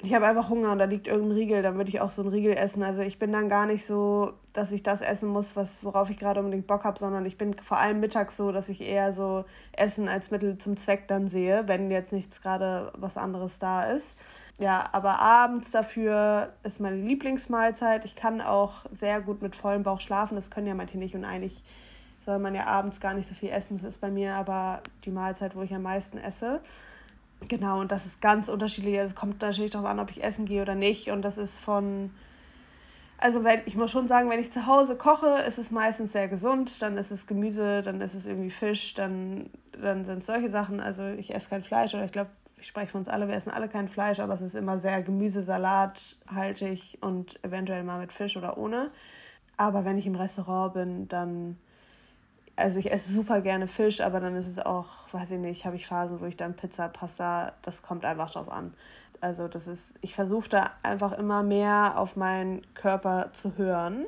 Und 0.00 0.08
ich 0.08 0.14
habe 0.14 0.26
einfach 0.26 0.48
Hunger 0.48 0.72
und 0.72 0.78
da 0.78 0.84
liegt 0.86 1.06
irgendein 1.06 1.36
Riegel, 1.36 1.62
dann 1.62 1.76
würde 1.76 1.88
ich 1.88 2.00
auch 2.00 2.10
so 2.10 2.22
einen 2.22 2.30
Riegel 2.30 2.56
essen. 2.56 2.82
Also 2.82 3.02
ich 3.02 3.18
bin 3.18 3.32
dann 3.32 3.48
gar 3.48 3.66
nicht 3.66 3.86
so, 3.86 4.32
dass 4.52 4.72
ich 4.72 4.82
das 4.82 5.00
essen 5.00 5.28
muss, 5.28 5.54
was, 5.56 5.84
worauf 5.84 6.10
ich 6.10 6.18
gerade 6.18 6.40
unbedingt 6.40 6.66
Bock 6.66 6.84
habe, 6.84 6.98
sondern 6.98 7.24
ich 7.26 7.38
bin 7.38 7.54
vor 7.54 7.78
allem 7.78 8.00
mittags 8.00 8.36
so, 8.36 8.50
dass 8.50 8.68
ich 8.68 8.80
eher 8.80 9.12
so 9.12 9.44
Essen 9.72 10.08
als 10.08 10.30
Mittel 10.30 10.58
zum 10.58 10.76
Zweck 10.76 11.06
dann 11.08 11.28
sehe, 11.28 11.68
wenn 11.68 11.90
jetzt 11.90 12.12
nichts 12.12 12.42
gerade 12.42 12.92
was 12.96 13.16
anderes 13.16 13.58
da 13.58 13.84
ist. 13.84 14.06
Ja, 14.58 14.88
aber 14.92 15.18
abends 15.18 15.70
dafür 15.72 16.52
ist 16.62 16.80
meine 16.80 16.96
Lieblingsmahlzeit. 16.96 18.04
Ich 18.04 18.14
kann 18.14 18.40
auch 18.40 18.84
sehr 18.92 19.20
gut 19.20 19.42
mit 19.42 19.56
vollem 19.56 19.82
Bauch 19.82 20.00
schlafen. 20.00 20.36
Das 20.36 20.50
können 20.50 20.68
ja 20.68 20.74
manche 20.74 20.98
nicht 20.98 21.16
und 21.16 21.24
eigentlich 21.24 21.60
soll 22.24 22.38
man 22.38 22.54
ja 22.54 22.66
abends 22.66 23.00
gar 23.00 23.14
nicht 23.14 23.28
so 23.28 23.34
viel 23.34 23.50
essen. 23.50 23.78
Das 23.78 23.94
ist 23.94 24.00
bei 24.00 24.10
mir 24.10 24.34
aber 24.34 24.82
die 25.04 25.10
Mahlzeit, 25.10 25.54
wo 25.54 25.62
ich 25.62 25.74
am 25.74 25.82
meisten 25.82 26.18
esse. 26.18 26.60
Genau, 27.48 27.80
und 27.80 27.92
das 27.92 28.06
ist 28.06 28.20
ganz 28.20 28.48
unterschiedlich. 28.48 28.98
Also 28.98 29.10
es 29.10 29.14
kommt 29.14 29.40
natürlich 29.42 29.70
darauf 29.70 29.88
an, 29.88 30.00
ob 30.00 30.10
ich 30.10 30.22
essen 30.22 30.46
gehe 30.46 30.62
oder 30.62 30.74
nicht. 30.74 31.10
Und 31.10 31.22
das 31.22 31.36
ist 31.36 31.58
von. 31.58 32.10
Also 33.18 33.44
wenn, 33.44 33.60
ich 33.66 33.76
muss 33.76 33.90
schon 33.90 34.08
sagen, 34.08 34.28
wenn 34.28 34.40
ich 34.40 34.52
zu 34.52 34.66
Hause 34.66 34.96
koche, 34.96 35.38
ist 35.46 35.58
es 35.58 35.70
meistens 35.70 36.12
sehr 36.12 36.28
gesund. 36.28 36.82
Dann 36.82 36.98
ist 36.98 37.10
es 37.10 37.26
Gemüse, 37.26 37.82
dann 37.82 38.00
ist 38.00 38.14
es 38.14 38.26
irgendwie 38.26 38.50
Fisch, 38.50 38.94
dann, 38.94 39.50
dann 39.80 40.04
sind 40.04 40.20
es 40.20 40.26
solche 40.26 40.50
Sachen. 40.50 40.80
Also 40.80 41.06
ich 41.06 41.34
esse 41.34 41.48
kein 41.48 41.62
Fleisch 41.62 41.94
oder 41.94 42.04
ich 42.04 42.12
glaube, 42.12 42.30
ich 42.58 42.68
spreche 42.68 42.92
für 42.92 42.98
uns 42.98 43.08
alle, 43.08 43.28
wir 43.28 43.34
essen 43.34 43.50
alle 43.50 43.68
kein 43.68 43.88
Fleisch, 43.88 44.20
aber 44.20 44.34
es 44.34 44.40
ist 44.40 44.54
immer 44.54 44.78
sehr 44.78 45.02
Gemüse, 45.02 45.42
Salat 45.42 46.16
haltig 46.26 46.98
und 47.02 47.42
eventuell 47.44 47.84
mal 47.84 48.00
mit 48.00 48.12
Fisch 48.12 48.36
oder 48.36 48.56
ohne. 48.56 48.90
Aber 49.56 49.84
wenn 49.84 49.98
ich 49.98 50.06
im 50.06 50.16
Restaurant 50.16 50.74
bin, 50.74 51.08
dann 51.08 51.58
also 52.56 52.78
ich 52.78 52.92
esse 52.92 53.12
super 53.12 53.40
gerne 53.40 53.66
Fisch, 53.66 54.00
aber 54.00 54.20
dann 54.20 54.36
ist 54.36 54.46
es 54.46 54.58
auch, 54.58 54.86
weiß 55.12 55.32
ich 55.32 55.38
nicht, 55.38 55.64
habe 55.64 55.76
ich 55.76 55.86
Phasen, 55.86 56.20
wo 56.20 56.26
ich 56.26 56.36
dann 56.36 56.54
Pizza, 56.54 56.88
Pasta, 56.88 57.52
das 57.62 57.82
kommt 57.82 58.04
einfach 58.04 58.30
drauf 58.30 58.48
an. 58.48 58.74
Also 59.20 59.48
das 59.48 59.66
ist, 59.66 59.92
ich 60.02 60.14
versuche 60.14 60.48
da 60.48 60.70
einfach 60.82 61.12
immer 61.12 61.42
mehr 61.42 61.94
auf 61.96 62.14
meinen 62.14 62.62
Körper 62.74 63.30
zu 63.40 63.56
hören, 63.56 64.04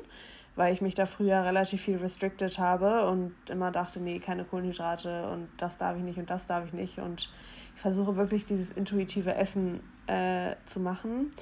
weil 0.55 0.73
ich 0.73 0.81
mich 0.81 0.95
da 0.95 1.05
früher 1.05 1.43
relativ 1.43 1.81
viel 1.81 1.97
restricted 1.97 2.57
habe 2.57 3.07
und 3.09 3.33
immer 3.49 3.71
dachte, 3.71 3.99
nee, 3.99 4.19
keine 4.19 4.43
Kohlenhydrate 4.43 5.29
und 5.29 5.49
das 5.57 5.77
darf 5.77 5.97
ich 5.97 6.03
nicht 6.03 6.17
und 6.17 6.29
das 6.29 6.45
darf 6.45 6.65
ich 6.65 6.73
nicht. 6.73 6.99
Und 6.99 7.29
ich 7.75 7.81
versuche 7.81 8.15
wirklich 8.15 8.45
dieses 8.45 8.71
intuitive 8.71 9.35
Essen 9.35 9.81
äh, 10.07 10.55
zu 10.67 10.79
machen. 10.79 11.33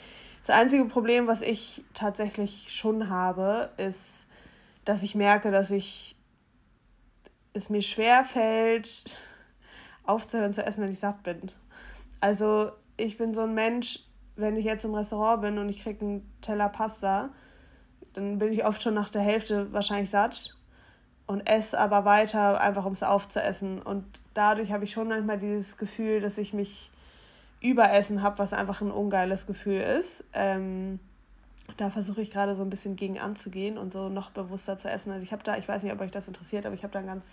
Das 0.45 0.55
einzige 0.55 0.85
Problem, 0.85 1.27
was 1.27 1.41
ich 1.41 1.83
tatsächlich 1.93 2.67
schon 2.69 3.09
habe, 3.09 3.69
ist, 3.77 4.25
dass 4.85 5.01
ich 5.03 5.15
merke, 5.15 5.51
dass 5.51 5.71
ich 5.71 6.14
es 7.55 7.69
mir 7.69 7.81
schwer 7.81 8.23
fällt, 8.25 9.17
aufzuhören 10.03 10.53
zu 10.53 10.65
essen, 10.65 10.83
wenn 10.83 10.93
ich 10.93 10.99
satt 10.99 11.23
bin. 11.23 11.51
Also 12.19 12.71
ich 12.97 13.17
bin 13.17 13.33
so 13.33 13.41
ein 13.41 13.53
Mensch, 13.53 13.99
wenn 14.35 14.57
ich 14.57 14.65
jetzt 14.65 14.85
im 14.85 14.93
Restaurant 14.93 15.41
bin 15.41 15.57
und 15.57 15.69
ich 15.69 15.81
kriege 15.81 16.05
einen 16.05 16.31
Teller 16.41 16.69
Pasta, 16.69 17.29
dann 18.13 18.39
bin 18.39 18.53
ich 18.53 18.65
oft 18.65 18.81
schon 18.81 18.93
nach 18.93 19.09
der 19.09 19.21
Hälfte 19.21 19.71
wahrscheinlich 19.73 20.09
satt 20.09 20.55
und 21.27 21.47
esse 21.47 21.79
aber 21.79 22.05
weiter, 22.05 22.59
einfach 22.61 22.85
um 22.85 22.93
es 22.93 23.03
aufzuessen. 23.03 23.81
Und 23.81 24.05
dadurch 24.33 24.71
habe 24.71 24.83
ich 24.83 24.91
schon 24.91 25.07
manchmal 25.07 25.39
dieses 25.39 25.77
Gefühl, 25.77 26.21
dass 26.21 26.37
ich 26.37 26.53
mich 26.53 26.91
überessen 27.61 28.21
habe, 28.21 28.39
was 28.39 28.53
einfach 28.53 28.81
ein 28.81 28.91
ungeiles 28.91 29.47
Gefühl 29.47 29.81
ist. 29.81 30.23
Ähm, 30.33 30.99
da 31.77 31.89
versuche 31.89 32.21
ich 32.21 32.31
gerade 32.31 32.55
so 32.55 32.61
ein 32.61 32.69
bisschen 32.69 32.95
gegen 32.95 33.19
anzugehen 33.19 33.77
und 33.77 33.93
so 33.93 34.09
noch 34.09 34.31
bewusster 34.31 34.77
zu 34.79 34.89
essen. 34.89 35.11
Also 35.11 35.23
ich 35.23 35.31
habe 35.31 35.43
da, 35.43 35.57
ich 35.57 35.67
weiß 35.67 35.83
nicht, 35.83 35.93
ob 35.93 36.01
euch 36.01 36.11
das 36.11 36.27
interessiert, 36.27 36.65
aber 36.65 36.75
ich 36.75 36.83
habe 36.83 36.93
da 36.93 36.99
einen 36.99 37.07
ganz 37.07 37.23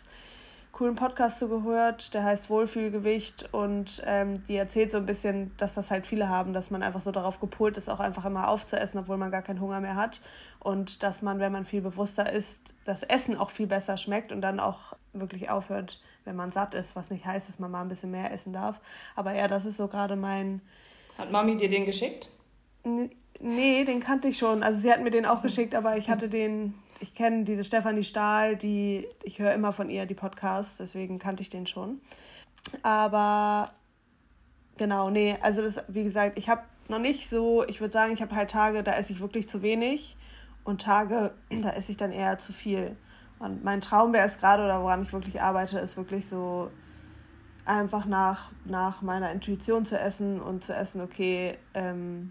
coolen 0.73 0.97
Podcast 0.97 1.39
zugehört, 1.39 2.15
der 2.15 2.25
heißt 2.25 2.49
Wohlfühlgewicht 2.49 3.51
und 3.53 4.03
ähm, 4.07 4.43
die 4.49 4.57
erzählt 4.57 4.91
so 4.91 4.97
ein 4.97 5.07
bisschen, 5.07 5.55
dass 5.59 5.75
das 5.75 5.91
halt 5.91 6.07
viele 6.07 6.31
haben, 6.31 6.55
dass 6.55 6.71
man 6.71 6.83
einfach 6.83 7.03
so 7.03 7.13
darauf 7.13 7.41
gepolt 7.41 7.77
ist, 7.77 7.91
auch 7.91 8.01
einfach 8.01 8.25
immer 8.25 8.49
aufzuessen, 8.49 8.99
obwohl 8.99 9.19
man 9.19 9.31
gar 9.31 9.43
keinen 9.43 9.61
Hunger 9.61 9.81
mehr 9.81 9.97
hat 9.97 10.23
und 10.61 11.03
dass 11.03 11.21
man, 11.21 11.39
wenn 11.41 11.53
man 11.53 11.67
viel 11.67 11.83
bewusster 11.83 12.33
isst, 12.33 12.59
das 12.87 13.03
Essen 13.03 13.37
auch 13.37 13.51
viel 13.51 13.67
besser 13.67 13.99
schmeckt 13.99 14.33
und 14.33 14.41
dann 14.41 14.61
auch 14.61 14.95
wirklich 15.13 15.51
aufhört, 15.51 16.01
wenn 16.25 16.37
man 16.37 16.53
satt 16.53 16.73
ist, 16.73 16.97
was 16.97 17.11
nicht 17.11 17.27
heißt, 17.27 17.49
dass 17.49 17.59
man 17.59 17.71
mal 17.71 17.83
ein 17.83 17.89
bisschen 17.89 18.11
mehr 18.11 18.33
essen 18.33 18.55
darf. 18.55 18.81
Aber 19.15 19.35
ja, 19.35 19.49
das 19.49 19.67
ist 19.67 19.77
so 19.77 19.89
gerade 19.89 20.17
mein... 20.17 20.63
Hat 21.19 21.31
Mami 21.31 21.57
dir 21.59 21.69
den 21.69 21.85
geschickt? 21.85 22.31
Nee, 22.85 23.85
den 23.85 24.01
kannte 24.01 24.29
ich 24.29 24.39
schon. 24.39 24.63
Also 24.63 24.81
sie 24.81 24.93
hat 24.93 25.03
mir 25.03 25.11
den 25.11 25.27
auch 25.27 25.43
geschickt, 25.43 25.75
aber 25.75 25.97
ich 25.97 26.09
hatte 26.09 26.29
den, 26.29 26.75
ich 27.01 27.15
kenne 27.15 27.45
diese 27.45 27.65
Stefanie 27.65 28.05
Stahl, 28.05 28.57
die, 28.57 29.07
ich 29.25 29.39
höre 29.41 29.53
immer 29.53 29.73
von 29.73 29.91
ihr 29.91 30.07
die 30.07 30.15
Podcasts, 30.15 30.77
deswegen 30.79 31.19
kannte 31.19 31.43
ich 31.43 31.51
den 31.51 31.67
schon. 31.67 32.01
Aber 32.83 33.73
genau, 34.77 35.11
nee, 35.11 35.37
also 35.41 35.63
das, 35.63 35.83
wie 35.89 36.05
gesagt, 36.05 36.39
ich 36.39 36.49
habe 36.49 36.63
noch 36.89 37.01
nicht 37.01 37.29
so, 37.29 37.65
ich 37.67 37.81
würde 37.81 37.93
sagen, 37.93 38.13
ich 38.13 38.23
habe 38.23 38.35
halt 38.35 38.51
Tage, 38.51 38.83
da 38.83 38.95
esse 38.95 39.13
ich 39.13 39.21
wirklich 39.21 39.49
zu 39.49 39.63
wenig 39.63 40.17
und 40.65 40.83
Tage, 40.83 41.33
da 41.51 41.71
esse 41.71 41.93
ich 41.93 41.97
dann 41.97 42.13
eher 42.13 42.39
zu 42.39 42.53
viel. 42.53 42.97
Und 43.39 43.65
mein 43.65 43.81
Traum 43.81 44.13
wäre 44.13 44.29
es 44.29 44.39
gerade, 44.39 44.63
oder 44.65 44.83
woran 44.83 45.03
ich 45.03 45.13
wirklich 45.13 45.43
arbeite, 45.43 45.81
ist 45.81 45.97
wirklich 45.97 46.29
so 46.29 46.71
einfach 47.65 48.07
nach, 48.07 48.51
nach 48.65 49.03
meiner 49.03 49.33
Intuition 49.33 49.85
zu 49.85 49.99
essen 49.99 50.41
und 50.41 50.65
zu 50.65 50.73
essen, 50.73 51.01
okay, 51.01 51.59
ähm, 51.75 52.31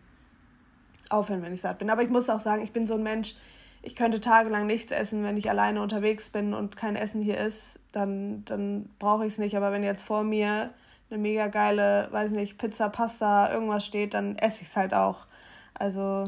aufhören, 1.12 1.42
wenn 1.42 1.54
ich 1.54 1.62
satt 1.62 1.80
bin. 1.80 1.90
Aber 1.90 2.04
ich 2.04 2.10
muss 2.10 2.30
auch 2.30 2.40
sagen, 2.40 2.64
ich 2.64 2.72
bin 2.72 2.88
so 2.88 2.96
ein 2.96 3.04
Mensch, 3.04 3.36
ich 3.84 3.96
könnte 3.96 4.22
tagelang 4.22 4.68
nichts 4.68 4.92
essen, 4.92 5.24
wenn 5.24 5.38
ich 5.38 5.50
alleine 5.50 5.82
unterwegs 5.82 6.30
bin 6.30 6.54
und 6.54 6.78
kein 6.78 6.96
Essen 6.96 7.22
hier 7.22 7.38
ist, 7.38 7.60
dann, 7.92 8.46
dann 8.46 8.90
brauche 9.00 9.26
ich 9.26 9.34
es 9.34 9.40
nicht. 9.40 9.58
Aber 9.58 9.72
wenn 9.72 9.84
jetzt 9.84 10.04
vor 10.04 10.24
mir 10.24 10.72
eine 11.10 11.20
mega 11.20 11.48
geile, 11.48 12.08
weiß 12.12 12.32
nicht, 12.32 12.58
Pizza, 12.58 12.90
Pasta, 12.90 13.52
irgendwas 13.52 13.86
steht, 13.86 14.14
dann 14.14 14.38
esse 14.38 14.62
ich 14.62 14.70
es 14.70 14.76
halt 14.76 14.94
auch. 14.94 15.26
Also 15.74 16.24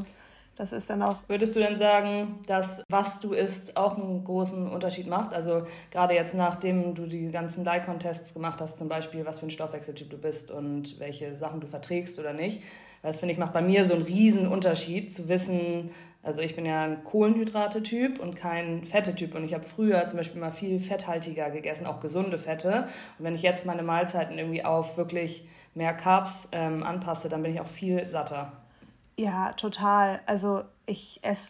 das 0.56 0.72
ist 0.72 0.88
dann 0.88 1.02
auch. 1.02 1.16
Würdest 1.26 1.56
du 1.56 1.60
denn 1.60 1.76
sagen, 1.76 2.38
dass 2.46 2.84
was 2.88 3.18
du 3.18 3.32
isst 3.32 3.76
auch 3.76 3.98
einen 3.98 4.22
großen 4.24 4.70
Unterschied 4.70 5.08
macht? 5.08 5.34
Also 5.34 5.64
gerade 5.90 6.14
jetzt, 6.14 6.34
nachdem 6.34 6.94
du 6.94 7.06
die 7.06 7.30
ganzen 7.30 7.64
Leikon-Tests 7.64 8.34
gemacht 8.34 8.60
hast, 8.60 8.78
zum 8.78 8.88
Beispiel, 8.88 9.26
was 9.26 9.40
für 9.40 9.46
ein 9.46 9.50
Stoffwechseltyp 9.50 10.10
du 10.10 10.18
bist 10.18 10.50
und 10.50 11.00
welche 11.00 11.34
Sachen 11.34 11.60
du 11.60 11.66
verträgst 11.66 12.20
oder 12.20 12.32
nicht, 12.32 12.62
das 13.04 13.20
finde 13.20 13.34
ich 13.34 13.38
macht 13.38 13.52
bei 13.52 13.62
mir 13.62 13.84
so 13.84 13.94
einen 13.94 14.02
riesen 14.02 14.48
Unterschied 14.48 15.12
zu 15.12 15.28
wissen, 15.28 15.90
also 16.22 16.40
ich 16.40 16.56
bin 16.56 16.64
ja 16.64 16.84
ein 16.84 17.04
Kohlenhydrate-Typ 17.04 18.18
und 18.18 18.34
kein 18.34 18.86
Fette-Typ 18.86 19.34
und 19.34 19.44
ich 19.44 19.52
habe 19.52 19.64
früher 19.64 20.08
zum 20.08 20.16
Beispiel 20.16 20.40
mal 20.40 20.50
viel 20.50 20.80
fetthaltiger 20.80 21.50
gegessen, 21.50 21.86
auch 21.86 22.00
gesunde 22.00 22.38
Fette. 22.38 22.86
Und 23.18 23.26
wenn 23.26 23.34
ich 23.34 23.42
jetzt 23.42 23.66
meine 23.66 23.82
Mahlzeiten 23.82 24.38
irgendwie 24.38 24.64
auf 24.64 24.96
wirklich 24.96 25.46
mehr 25.74 25.92
Carbs 25.92 26.48
ähm, 26.52 26.82
anpasse, 26.82 27.28
dann 27.28 27.42
bin 27.42 27.52
ich 27.52 27.60
auch 27.60 27.66
viel 27.66 28.06
satter. 28.06 28.52
Ja, 29.18 29.52
total. 29.52 30.20
Also 30.24 30.62
ich 30.86 31.20
esse 31.22 31.48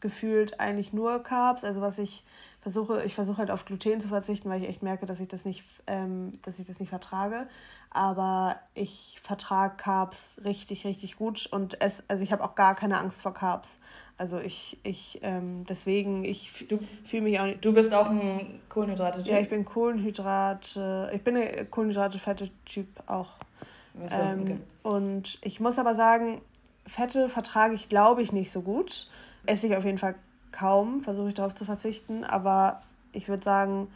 gefühlt 0.00 0.60
eigentlich 0.60 0.92
nur 0.92 1.22
Carbs. 1.22 1.64
Also 1.64 1.80
was 1.80 1.98
ich 1.98 2.24
versuche, 2.60 3.04
ich 3.04 3.14
versuche 3.14 3.38
halt 3.38 3.50
auf 3.50 3.64
Gluten 3.64 4.02
zu 4.02 4.08
verzichten, 4.08 4.50
weil 4.50 4.62
ich 4.62 4.68
echt 4.68 4.82
merke, 4.82 5.06
dass 5.06 5.18
ich 5.18 5.28
das 5.28 5.46
nicht, 5.46 5.64
ähm, 5.86 6.40
dass 6.42 6.58
ich 6.58 6.66
das 6.66 6.78
nicht 6.78 6.90
vertrage 6.90 7.46
aber 7.94 8.56
ich 8.74 9.20
vertrage 9.22 9.76
Carbs 9.76 10.36
richtig, 10.44 10.84
richtig 10.84 11.16
gut 11.16 11.46
und 11.46 11.80
es, 11.80 12.02
also 12.08 12.22
ich 12.22 12.32
habe 12.32 12.44
auch 12.44 12.56
gar 12.56 12.74
keine 12.74 12.98
Angst 12.98 13.22
vor 13.22 13.32
Carbs. 13.32 13.78
Also 14.18 14.38
ich, 14.38 14.78
ich, 14.82 15.20
ähm, 15.22 15.64
deswegen, 15.68 16.24
ich 16.24 16.50
fühle 16.50 17.22
mich 17.22 17.40
auch 17.40 17.46
nicht. 17.46 17.64
Du 17.64 17.72
bist 17.72 17.94
auch 17.94 18.10
ein 18.10 18.60
Kohlenhydrate-Typ? 18.68 19.26
Ja, 19.26 19.38
ich 19.38 19.48
bin 19.48 19.64
Kohlenhydrate, 19.64 21.10
ich 21.14 21.22
bin 21.22 21.36
ein 21.36 21.70
Kohlenhydrate-Fette-Typ 21.70 22.88
auch. 23.06 23.30
So, 24.08 24.16
ähm, 24.16 24.42
okay. 24.42 24.58
Und 24.82 25.38
ich 25.42 25.60
muss 25.60 25.78
aber 25.78 25.94
sagen, 25.94 26.42
Fette 26.86 27.28
vertrage 27.28 27.74
ich, 27.74 27.88
glaube 27.88 28.22
ich, 28.22 28.32
nicht 28.32 28.52
so 28.52 28.60
gut. 28.60 29.08
Esse 29.46 29.68
ich 29.68 29.76
auf 29.76 29.84
jeden 29.84 29.98
Fall 29.98 30.16
kaum, 30.50 31.00
versuche 31.00 31.28
ich 31.28 31.34
darauf 31.34 31.54
zu 31.54 31.64
verzichten, 31.64 32.24
aber 32.24 32.82
ich 33.12 33.28
würde 33.28 33.44
sagen, 33.44 33.88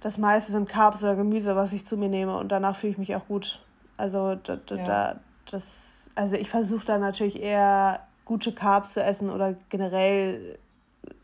das 0.00 0.18
meiste 0.18 0.52
sind 0.52 0.68
Carbs 0.68 1.02
oder 1.02 1.14
Gemüse, 1.14 1.56
was 1.56 1.72
ich 1.72 1.86
zu 1.86 1.96
mir 1.96 2.08
nehme 2.08 2.36
und 2.36 2.50
danach 2.50 2.76
fühle 2.76 2.92
ich 2.92 2.98
mich 2.98 3.14
auch 3.14 3.26
gut. 3.26 3.60
Also 3.96 4.34
da, 4.34 4.56
da, 4.56 4.76
ja. 4.76 5.20
das, 5.50 5.62
also 6.14 6.36
ich 6.36 6.48
versuche 6.48 6.86
dann 6.86 7.00
natürlich 7.02 7.40
eher 7.40 8.06
gute 8.24 8.52
Carbs 8.52 8.94
zu 8.94 9.02
essen 9.02 9.30
oder 9.30 9.56
generell 9.68 10.58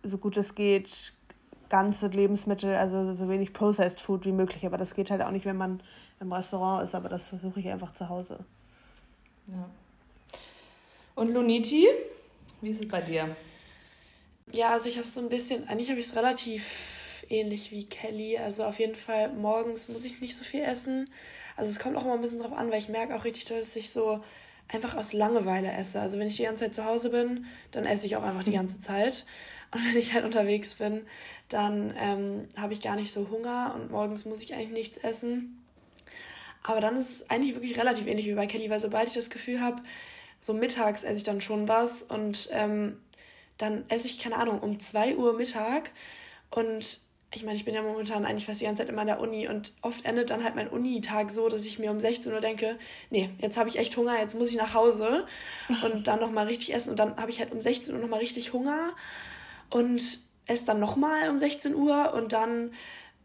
so 0.02 0.18
gut 0.18 0.36
es 0.36 0.54
geht 0.54 1.14
ganze 1.68 2.06
Lebensmittel, 2.08 2.74
also 2.74 3.14
so 3.14 3.28
wenig 3.28 3.52
Processed 3.52 4.00
Food 4.00 4.24
wie 4.24 4.32
möglich. 4.32 4.64
Aber 4.66 4.78
das 4.78 4.94
geht 4.94 5.10
halt 5.10 5.22
auch 5.22 5.30
nicht, 5.30 5.46
wenn 5.46 5.56
man 5.56 5.80
im 6.20 6.32
Restaurant 6.32 6.84
ist, 6.84 6.94
aber 6.94 7.08
das 7.08 7.26
versuche 7.26 7.60
ich 7.60 7.68
einfach 7.68 7.92
zu 7.94 8.08
Hause. 8.08 8.38
Ja. 9.48 9.68
Und 11.14 11.32
Luniti, 11.32 11.86
wie 12.60 12.68
ist 12.68 12.84
es 12.84 12.88
bei 12.88 13.00
dir? 13.00 13.34
Ja, 14.52 14.72
also 14.72 14.88
ich 14.88 14.96
habe 14.96 15.06
so 15.06 15.20
ein 15.20 15.28
bisschen, 15.28 15.66
eigentlich 15.68 15.90
habe 15.90 15.98
ich 15.98 16.06
es 16.06 16.14
relativ 16.14 16.95
ähnlich 17.30 17.70
wie 17.70 17.84
Kelly. 17.84 18.38
Also 18.38 18.64
auf 18.64 18.78
jeden 18.78 18.94
Fall 18.94 19.32
morgens 19.32 19.88
muss 19.88 20.04
ich 20.04 20.20
nicht 20.20 20.36
so 20.36 20.44
viel 20.44 20.62
essen. 20.62 21.10
Also 21.56 21.70
es 21.70 21.78
kommt 21.78 21.96
auch 21.96 22.04
immer 22.04 22.14
ein 22.14 22.20
bisschen 22.20 22.40
drauf 22.40 22.52
an, 22.52 22.70
weil 22.70 22.78
ich 22.78 22.88
merke 22.88 23.14
auch 23.16 23.24
richtig 23.24 23.46
doll, 23.46 23.60
dass 23.60 23.76
ich 23.76 23.90
so 23.90 24.22
einfach 24.68 24.94
aus 24.94 25.12
Langeweile 25.12 25.72
esse. 25.72 26.00
Also 26.00 26.18
wenn 26.18 26.26
ich 26.26 26.36
die 26.36 26.44
ganze 26.44 26.64
Zeit 26.64 26.74
zu 26.74 26.84
Hause 26.84 27.10
bin, 27.10 27.46
dann 27.70 27.86
esse 27.86 28.06
ich 28.06 28.16
auch 28.16 28.24
einfach 28.24 28.44
die 28.44 28.52
ganze 28.56 28.80
Zeit. 28.80 29.24
Und 29.72 29.86
wenn 29.86 29.96
ich 29.96 30.12
halt 30.12 30.24
unterwegs 30.24 30.74
bin, 30.74 31.06
dann 31.48 31.94
ähm, 31.98 32.48
habe 32.56 32.72
ich 32.72 32.82
gar 32.82 32.96
nicht 32.96 33.12
so 33.12 33.30
Hunger 33.30 33.72
und 33.74 33.90
morgens 33.90 34.24
muss 34.24 34.42
ich 34.42 34.54
eigentlich 34.54 34.70
nichts 34.70 34.98
essen. 34.98 35.64
Aber 36.62 36.80
dann 36.80 36.96
ist 36.96 37.10
es 37.10 37.30
eigentlich 37.30 37.54
wirklich 37.54 37.78
relativ 37.78 38.06
ähnlich 38.06 38.26
wie 38.26 38.34
bei 38.34 38.46
Kelly, 38.46 38.70
weil 38.70 38.80
sobald 38.80 39.08
ich 39.08 39.14
das 39.14 39.30
Gefühl 39.30 39.60
habe, 39.60 39.82
so 40.40 40.52
mittags 40.52 41.04
esse 41.04 41.18
ich 41.18 41.24
dann 41.24 41.40
schon 41.40 41.68
was 41.68 42.02
und 42.02 42.48
ähm, 42.52 43.00
dann 43.58 43.84
esse 43.88 44.06
ich, 44.06 44.18
keine 44.18 44.36
Ahnung, 44.36 44.60
um 44.60 44.78
2 44.78 45.16
Uhr 45.16 45.32
Mittag 45.32 45.90
und 46.50 47.00
ich 47.36 47.44
meine, 47.44 47.56
ich 47.56 47.66
bin 47.66 47.74
ja 47.74 47.82
momentan 47.82 48.24
eigentlich 48.24 48.46
fast 48.46 48.62
die 48.62 48.64
ganze 48.64 48.82
Zeit 48.82 48.88
immer 48.88 49.02
in 49.02 49.08
der 49.08 49.20
Uni 49.20 49.46
und 49.46 49.74
oft 49.82 50.06
endet 50.06 50.30
dann 50.30 50.42
halt 50.42 50.54
mein 50.54 50.68
Unitag 50.68 51.30
so, 51.30 51.50
dass 51.50 51.66
ich 51.66 51.78
mir 51.78 51.90
um 51.90 52.00
16 52.00 52.32
Uhr 52.32 52.40
denke, 52.40 52.78
nee, 53.10 53.28
jetzt 53.38 53.58
habe 53.58 53.68
ich 53.68 53.78
echt 53.78 53.94
Hunger, 53.96 54.18
jetzt 54.18 54.34
muss 54.34 54.50
ich 54.50 54.56
nach 54.56 54.72
Hause 54.72 55.26
und 55.84 56.06
dann 56.06 56.18
nochmal 56.18 56.46
richtig 56.46 56.74
essen 56.74 56.90
und 56.90 56.98
dann 56.98 57.16
habe 57.16 57.30
ich 57.30 57.38
halt 57.38 57.52
um 57.52 57.60
16 57.60 57.94
Uhr 57.94 58.00
nochmal 58.00 58.20
richtig 58.20 58.54
Hunger 58.54 58.94
und 59.68 60.18
esse 60.46 60.66
dann 60.66 60.80
nochmal 60.80 61.28
um 61.28 61.38
16 61.38 61.74
Uhr 61.74 62.14
und 62.14 62.32
dann 62.32 62.70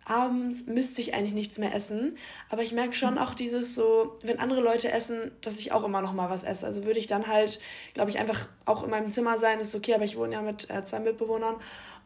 abends 0.03 0.65
müsste 0.65 0.99
ich 1.01 1.13
eigentlich 1.13 1.33
nichts 1.33 1.57
mehr 1.57 1.73
essen. 1.73 2.17
Aber 2.49 2.63
ich 2.63 2.73
merke 2.73 2.95
schon 2.95 3.17
auch 3.17 3.33
dieses 3.33 3.75
so, 3.75 4.17
wenn 4.23 4.39
andere 4.39 4.59
Leute 4.59 4.91
essen, 4.91 5.31
dass 5.41 5.59
ich 5.59 5.71
auch 5.71 5.83
immer 5.85 6.01
noch 6.01 6.11
mal 6.11 6.29
was 6.29 6.43
esse. 6.43 6.65
Also 6.65 6.83
würde 6.85 6.99
ich 6.99 7.07
dann 7.07 7.27
halt, 7.27 7.59
glaube 7.93 8.09
ich, 8.09 8.19
einfach 8.19 8.49
auch 8.65 8.83
in 8.83 8.89
meinem 8.89 9.11
Zimmer 9.11 9.37
sein, 9.37 9.59
ist 9.59 9.75
okay, 9.75 9.93
aber 9.93 10.03
ich 10.03 10.17
wohne 10.17 10.33
ja 10.33 10.41
mit 10.41 10.69
äh, 10.69 10.83
zwei 10.83 10.99
Mitbewohnern 10.99 11.55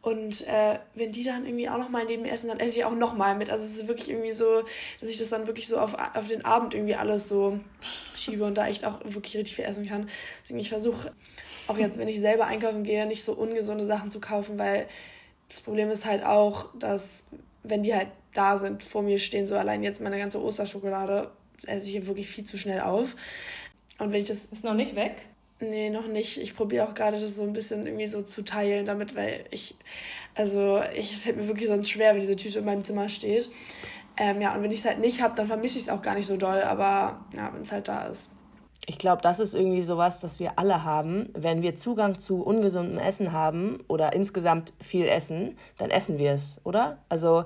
und 0.06 0.46
äh, 0.46 0.78
wenn 0.94 1.10
die 1.10 1.24
dann 1.24 1.44
irgendwie 1.44 1.68
auch 1.68 1.78
noch 1.78 1.88
mal 1.88 2.04
neben 2.04 2.22
mir 2.22 2.30
essen, 2.30 2.46
dann 2.46 2.60
esse 2.60 2.78
ich 2.78 2.84
auch 2.84 2.94
noch 2.94 3.16
mal 3.16 3.34
mit. 3.34 3.50
Also 3.50 3.64
es 3.64 3.76
ist 3.76 3.88
wirklich 3.88 4.08
irgendwie 4.08 4.34
so, 4.34 4.62
dass 5.00 5.08
ich 5.08 5.18
das 5.18 5.30
dann 5.30 5.48
wirklich 5.48 5.66
so 5.66 5.78
auf, 5.78 5.96
auf 6.14 6.28
den 6.28 6.44
Abend 6.44 6.74
irgendwie 6.74 6.94
alles 6.94 7.28
so 7.28 7.58
schiebe 8.14 8.44
und 8.44 8.54
da 8.54 8.68
echt 8.68 8.84
auch 8.84 9.00
wirklich 9.02 9.36
richtig 9.36 9.56
viel 9.56 9.64
essen 9.64 9.84
kann. 9.84 10.08
Deswegen 10.40 10.60
ich 10.60 10.68
versuche 10.68 11.12
auch 11.66 11.76
jetzt, 11.76 11.98
wenn 11.98 12.06
ich 12.06 12.20
selber 12.20 12.46
einkaufen 12.46 12.84
gehe, 12.84 13.04
nicht 13.04 13.24
so 13.24 13.32
ungesunde 13.32 13.84
Sachen 13.84 14.08
zu 14.08 14.20
kaufen, 14.20 14.60
weil 14.60 14.86
das 15.48 15.60
Problem 15.60 15.90
ist 15.90 16.04
halt 16.04 16.22
auch, 16.22 16.68
dass 16.78 17.24
wenn 17.64 17.82
die 17.82 17.92
halt 17.92 18.10
da 18.32 18.58
sind, 18.58 18.84
vor 18.84 19.02
mir 19.02 19.18
stehen, 19.18 19.48
so 19.48 19.56
allein 19.56 19.82
jetzt 19.82 20.00
meine 20.00 20.20
ganze 20.20 20.40
Osterschokolade, 20.40 21.32
esse 21.66 21.86
ich 21.86 21.92
hier 21.94 22.06
wirklich 22.06 22.28
viel 22.28 22.44
zu 22.44 22.56
schnell 22.56 22.80
auf. 22.82 23.16
Und 23.98 24.12
wenn 24.12 24.20
ich 24.20 24.28
das... 24.28 24.46
Ist 24.46 24.62
noch 24.62 24.74
nicht 24.74 24.94
weg? 24.94 25.26
Nee, 25.58 25.88
noch 25.88 26.06
nicht. 26.06 26.36
Ich 26.38 26.54
probiere 26.54 26.86
auch 26.86 26.94
gerade 26.94 27.18
das 27.18 27.36
so 27.36 27.42
ein 27.42 27.54
bisschen 27.54 27.86
irgendwie 27.86 28.06
so 28.06 28.20
zu 28.20 28.44
teilen 28.44 28.84
damit, 28.84 29.14
weil 29.16 29.46
ich, 29.50 29.74
also 30.34 30.82
ich 30.94 31.16
fällt 31.16 31.38
mir 31.38 31.48
wirklich 31.48 31.68
sonst 31.68 31.88
schwer, 31.88 32.12
wenn 32.12 32.20
diese 32.20 32.36
Tüte 32.36 32.58
in 32.58 32.66
meinem 32.66 32.84
Zimmer 32.84 33.08
steht. 33.08 33.48
Ähm, 34.18 34.40
ja, 34.40 34.54
und 34.54 34.62
wenn 34.62 34.70
ich 34.70 34.80
es 34.80 34.84
halt 34.84 34.98
nicht 34.98 35.22
habe, 35.22 35.34
dann 35.34 35.46
vermisse 35.46 35.78
ich 35.78 35.84
es 35.84 35.88
auch 35.88 36.02
gar 36.02 36.14
nicht 36.14 36.26
so 36.26 36.36
doll, 36.36 36.62
aber 36.62 37.24
ja, 37.34 37.52
wenn 37.54 37.62
es 37.62 37.72
halt 37.72 37.88
da 37.88 38.06
ist. 38.06 38.32
Ich 38.88 38.98
glaube, 38.98 39.22
das 39.22 39.40
ist 39.40 39.54
irgendwie 39.54 39.82
sowas, 39.82 40.20
das 40.20 40.38
wir 40.38 40.58
alle 40.58 40.84
haben. 40.84 41.30
Wenn 41.32 41.62
wir 41.62 41.74
Zugang 41.74 42.18
zu 42.18 42.42
ungesundem 42.42 42.98
Essen 42.98 43.32
haben 43.32 43.80
oder 43.88 44.12
insgesamt 44.12 44.74
viel 44.80 45.06
essen, 45.06 45.56
dann 45.78 45.90
essen 45.90 46.18
wir 46.18 46.32
es, 46.32 46.60
oder? 46.64 46.98
Also 47.08 47.44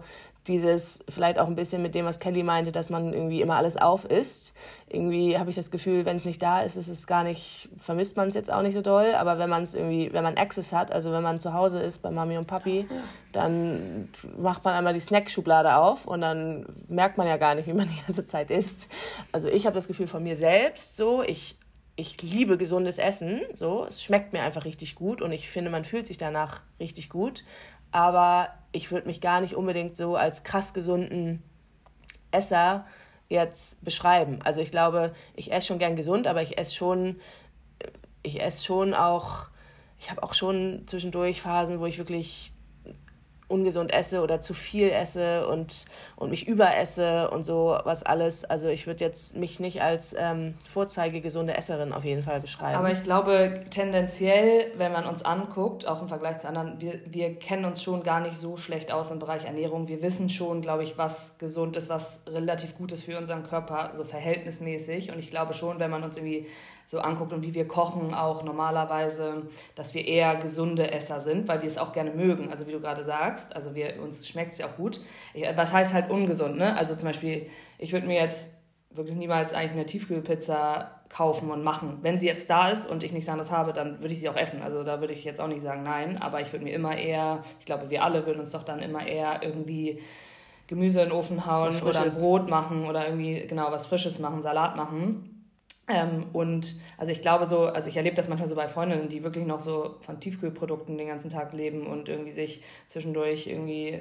dieses 0.50 1.02
vielleicht 1.08 1.38
auch 1.38 1.46
ein 1.46 1.54
bisschen 1.54 1.80
mit 1.80 1.94
dem, 1.94 2.04
was 2.04 2.18
Kelly 2.18 2.42
meinte, 2.42 2.72
dass 2.72 2.90
man 2.90 3.12
irgendwie 3.12 3.40
immer 3.40 3.56
alles 3.56 3.76
auf 3.76 4.04
isst. 4.04 4.52
Irgendwie 4.88 5.38
habe 5.38 5.48
ich 5.48 5.56
das 5.56 5.70
Gefühl, 5.70 6.04
wenn 6.04 6.16
es 6.16 6.24
nicht 6.24 6.42
da 6.42 6.60
ist, 6.60 6.76
ist 6.76 6.88
es 6.88 7.06
gar 7.06 7.24
nicht, 7.24 7.68
vermisst 7.76 8.16
man 8.16 8.28
es 8.28 8.34
jetzt 8.34 8.52
auch 8.52 8.62
nicht 8.62 8.74
so 8.74 8.82
doll. 8.82 9.14
Aber 9.14 9.38
wenn 9.38 9.48
man 9.48 9.62
es 9.62 9.74
irgendwie, 9.74 10.12
wenn 10.12 10.24
man 10.24 10.36
Access 10.36 10.72
hat, 10.72 10.92
also 10.92 11.12
wenn 11.12 11.22
man 11.22 11.40
zu 11.40 11.54
Hause 11.54 11.80
ist 11.80 12.02
bei 12.02 12.10
Mami 12.10 12.36
und 12.36 12.46
Papi, 12.46 12.86
dann 13.32 14.08
macht 14.36 14.64
man 14.64 14.74
einmal 14.74 14.92
die 14.92 15.00
Snackschublade 15.00 15.76
auf 15.76 16.06
und 16.06 16.20
dann 16.20 16.66
merkt 16.88 17.16
man 17.16 17.26
ja 17.26 17.36
gar 17.36 17.54
nicht, 17.54 17.68
wie 17.68 17.72
man 17.72 17.88
die 17.88 18.02
ganze 18.06 18.26
Zeit 18.26 18.50
isst. 18.50 18.88
Also 19.32 19.48
ich 19.48 19.66
habe 19.66 19.74
das 19.74 19.86
Gefühl 19.86 20.08
von 20.08 20.22
mir 20.22 20.36
selbst 20.36 20.96
so, 20.96 21.22
ich 21.22 21.56
ich 22.00 22.22
liebe 22.22 22.56
gesundes 22.56 22.96
Essen, 22.96 23.42
so, 23.52 23.84
es 23.84 24.02
schmeckt 24.02 24.32
mir 24.32 24.42
einfach 24.42 24.64
richtig 24.64 24.94
gut 24.94 25.20
und 25.20 25.32
ich 25.32 25.50
finde, 25.50 25.70
man 25.70 25.84
fühlt 25.84 26.06
sich 26.06 26.16
danach 26.16 26.62
richtig 26.78 27.10
gut, 27.10 27.44
aber 27.92 28.48
ich 28.72 28.90
würde 28.90 29.06
mich 29.06 29.20
gar 29.20 29.40
nicht 29.40 29.54
unbedingt 29.54 29.96
so 29.96 30.16
als 30.16 30.44
krass 30.44 30.74
gesunden 30.74 31.42
Esser 32.30 32.86
jetzt 33.28 33.82
beschreiben. 33.84 34.40
Also 34.44 34.60
ich 34.60 34.70
glaube, 34.70 35.14
ich 35.34 35.52
esse 35.52 35.68
schon 35.68 35.78
gern 35.78 35.96
gesund, 35.96 36.26
aber 36.26 36.42
ich 36.42 36.58
esse 36.58 36.74
schon, 36.74 37.16
ich 38.22 38.42
esse 38.42 38.64
schon 38.64 38.94
auch, 38.94 39.48
ich 39.98 40.10
habe 40.10 40.22
auch 40.22 40.34
schon 40.34 40.82
zwischendurch 40.86 41.40
Phasen, 41.40 41.80
wo 41.80 41.86
ich 41.86 41.98
wirklich 41.98 42.52
ungesund 43.50 43.92
esse 43.92 44.22
oder 44.22 44.40
zu 44.40 44.54
viel 44.54 44.90
esse 44.90 45.46
und, 45.46 45.86
und 46.16 46.30
mich 46.30 46.46
überesse 46.46 47.30
und 47.30 47.44
so 47.44 47.78
was 47.84 48.02
alles. 48.02 48.44
Also 48.44 48.68
ich 48.68 48.86
würde 48.86 49.04
jetzt 49.04 49.36
mich 49.36 49.60
nicht 49.60 49.82
als 49.82 50.14
ähm, 50.18 50.54
vorzeigegesunde 50.68 51.56
Esserin 51.56 51.92
auf 51.92 52.04
jeden 52.04 52.22
Fall 52.22 52.40
beschreiben. 52.40 52.76
Aber 52.76 52.92
ich 52.92 53.02
glaube 53.02 53.64
tendenziell, 53.70 54.70
wenn 54.76 54.92
man 54.92 55.06
uns 55.06 55.22
anguckt, 55.22 55.86
auch 55.86 56.02
im 56.02 56.08
Vergleich 56.08 56.38
zu 56.38 56.48
anderen, 56.48 56.80
wir, 56.80 57.00
wir 57.06 57.38
kennen 57.38 57.64
uns 57.64 57.82
schon 57.82 58.02
gar 58.02 58.20
nicht 58.20 58.36
so 58.36 58.56
schlecht 58.56 58.92
aus 58.92 59.10
im 59.10 59.18
Bereich 59.18 59.44
Ernährung. 59.44 59.88
Wir 59.88 60.02
wissen 60.02 60.28
schon, 60.28 60.60
glaube 60.60 60.84
ich, 60.84 60.98
was 60.98 61.38
gesund 61.38 61.76
ist, 61.76 61.88
was 61.88 62.22
relativ 62.26 62.76
gut 62.76 62.92
ist 62.92 63.04
für 63.04 63.18
unseren 63.18 63.42
Körper, 63.42 63.90
so 63.94 64.04
verhältnismäßig. 64.04 65.12
Und 65.12 65.18
ich 65.18 65.30
glaube 65.30 65.54
schon, 65.54 65.78
wenn 65.78 65.90
man 65.90 66.02
uns 66.02 66.16
irgendwie 66.16 66.46
so 66.90 66.98
anguckt 66.98 67.32
und 67.32 67.44
wie 67.44 67.54
wir 67.54 67.68
kochen 67.68 68.14
auch 68.14 68.42
normalerweise, 68.42 69.42
dass 69.76 69.94
wir 69.94 70.04
eher 70.04 70.34
gesunde 70.34 70.90
Esser 70.90 71.20
sind, 71.20 71.46
weil 71.46 71.62
wir 71.62 71.68
es 71.68 71.78
auch 71.78 71.92
gerne 71.92 72.10
mögen. 72.10 72.50
Also 72.50 72.66
wie 72.66 72.72
du 72.72 72.80
gerade 72.80 73.04
sagst, 73.04 73.54
also 73.54 73.76
wir, 73.76 74.02
uns 74.02 74.26
schmeckt 74.26 74.54
es 74.54 74.58
ja 74.58 74.66
auch 74.66 74.74
gut. 74.76 75.00
Was 75.54 75.72
heißt 75.72 75.94
halt 75.94 76.10
ungesund, 76.10 76.56
ne? 76.56 76.76
Also 76.76 76.96
zum 76.96 77.06
Beispiel, 77.06 77.46
ich 77.78 77.92
würde 77.92 78.08
mir 78.08 78.16
jetzt 78.16 78.54
wirklich 78.90 79.16
niemals 79.16 79.54
eigentlich 79.54 79.70
eine 79.70 79.86
Tiefkühlpizza 79.86 80.90
kaufen 81.08 81.52
und 81.52 81.62
machen. 81.62 81.98
Wenn 82.02 82.18
sie 82.18 82.26
jetzt 82.26 82.50
da 82.50 82.70
ist 82.70 82.90
und 82.90 83.04
ich 83.04 83.12
nichts 83.12 83.28
anderes 83.28 83.52
habe, 83.52 83.72
dann 83.72 84.02
würde 84.02 84.12
ich 84.12 84.18
sie 84.18 84.28
auch 84.28 84.36
essen. 84.36 84.60
Also 84.60 84.82
da 84.82 84.98
würde 84.98 85.12
ich 85.12 85.22
jetzt 85.22 85.40
auch 85.40 85.46
nicht 85.46 85.62
sagen 85.62 85.84
nein, 85.84 86.20
aber 86.20 86.40
ich 86.40 86.52
würde 86.52 86.64
mir 86.64 86.74
immer 86.74 86.96
eher, 86.96 87.44
ich 87.60 87.66
glaube, 87.66 87.88
wir 87.90 88.02
alle 88.02 88.26
würden 88.26 88.40
uns 88.40 88.50
doch 88.50 88.64
dann 88.64 88.80
immer 88.80 89.06
eher 89.06 89.44
irgendwie 89.44 90.00
Gemüse 90.66 91.02
in 91.02 91.10
den 91.10 91.16
Ofen 91.16 91.46
hauen 91.46 91.80
oder 91.82 92.02
ein 92.02 92.10
Brot 92.10 92.50
machen 92.50 92.88
oder 92.88 93.04
irgendwie 93.06 93.46
genau 93.46 93.70
was 93.70 93.86
Frisches 93.86 94.18
machen, 94.18 94.42
Salat 94.42 94.74
machen. 94.74 95.29
Ähm, 95.88 96.26
und 96.32 96.76
also 96.98 97.12
ich 97.12 97.20
glaube 97.20 97.46
so, 97.46 97.66
also 97.66 97.88
ich 97.88 97.96
erlebe 97.96 98.16
das 98.16 98.28
manchmal 98.28 98.48
so 98.48 98.54
bei 98.54 98.68
Freundinnen, 98.68 99.08
die 99.08 99.22
wirklich 99.22 99.46
noch 99.46 99.60
so 99.60 99.96
von 100.00 100.20
Tiefkühlprodukten 100.20 100.96
den 100.96 101.08
ganzen 101.08 101.30
Tag 101.30 101.52
leben 101.52 101.86
und 101.86 102.08
irgendwie 102.08 102.32
sich 102.32 102.62
zwischendurch 102.86 103.46
irgendwie 103.46 104.00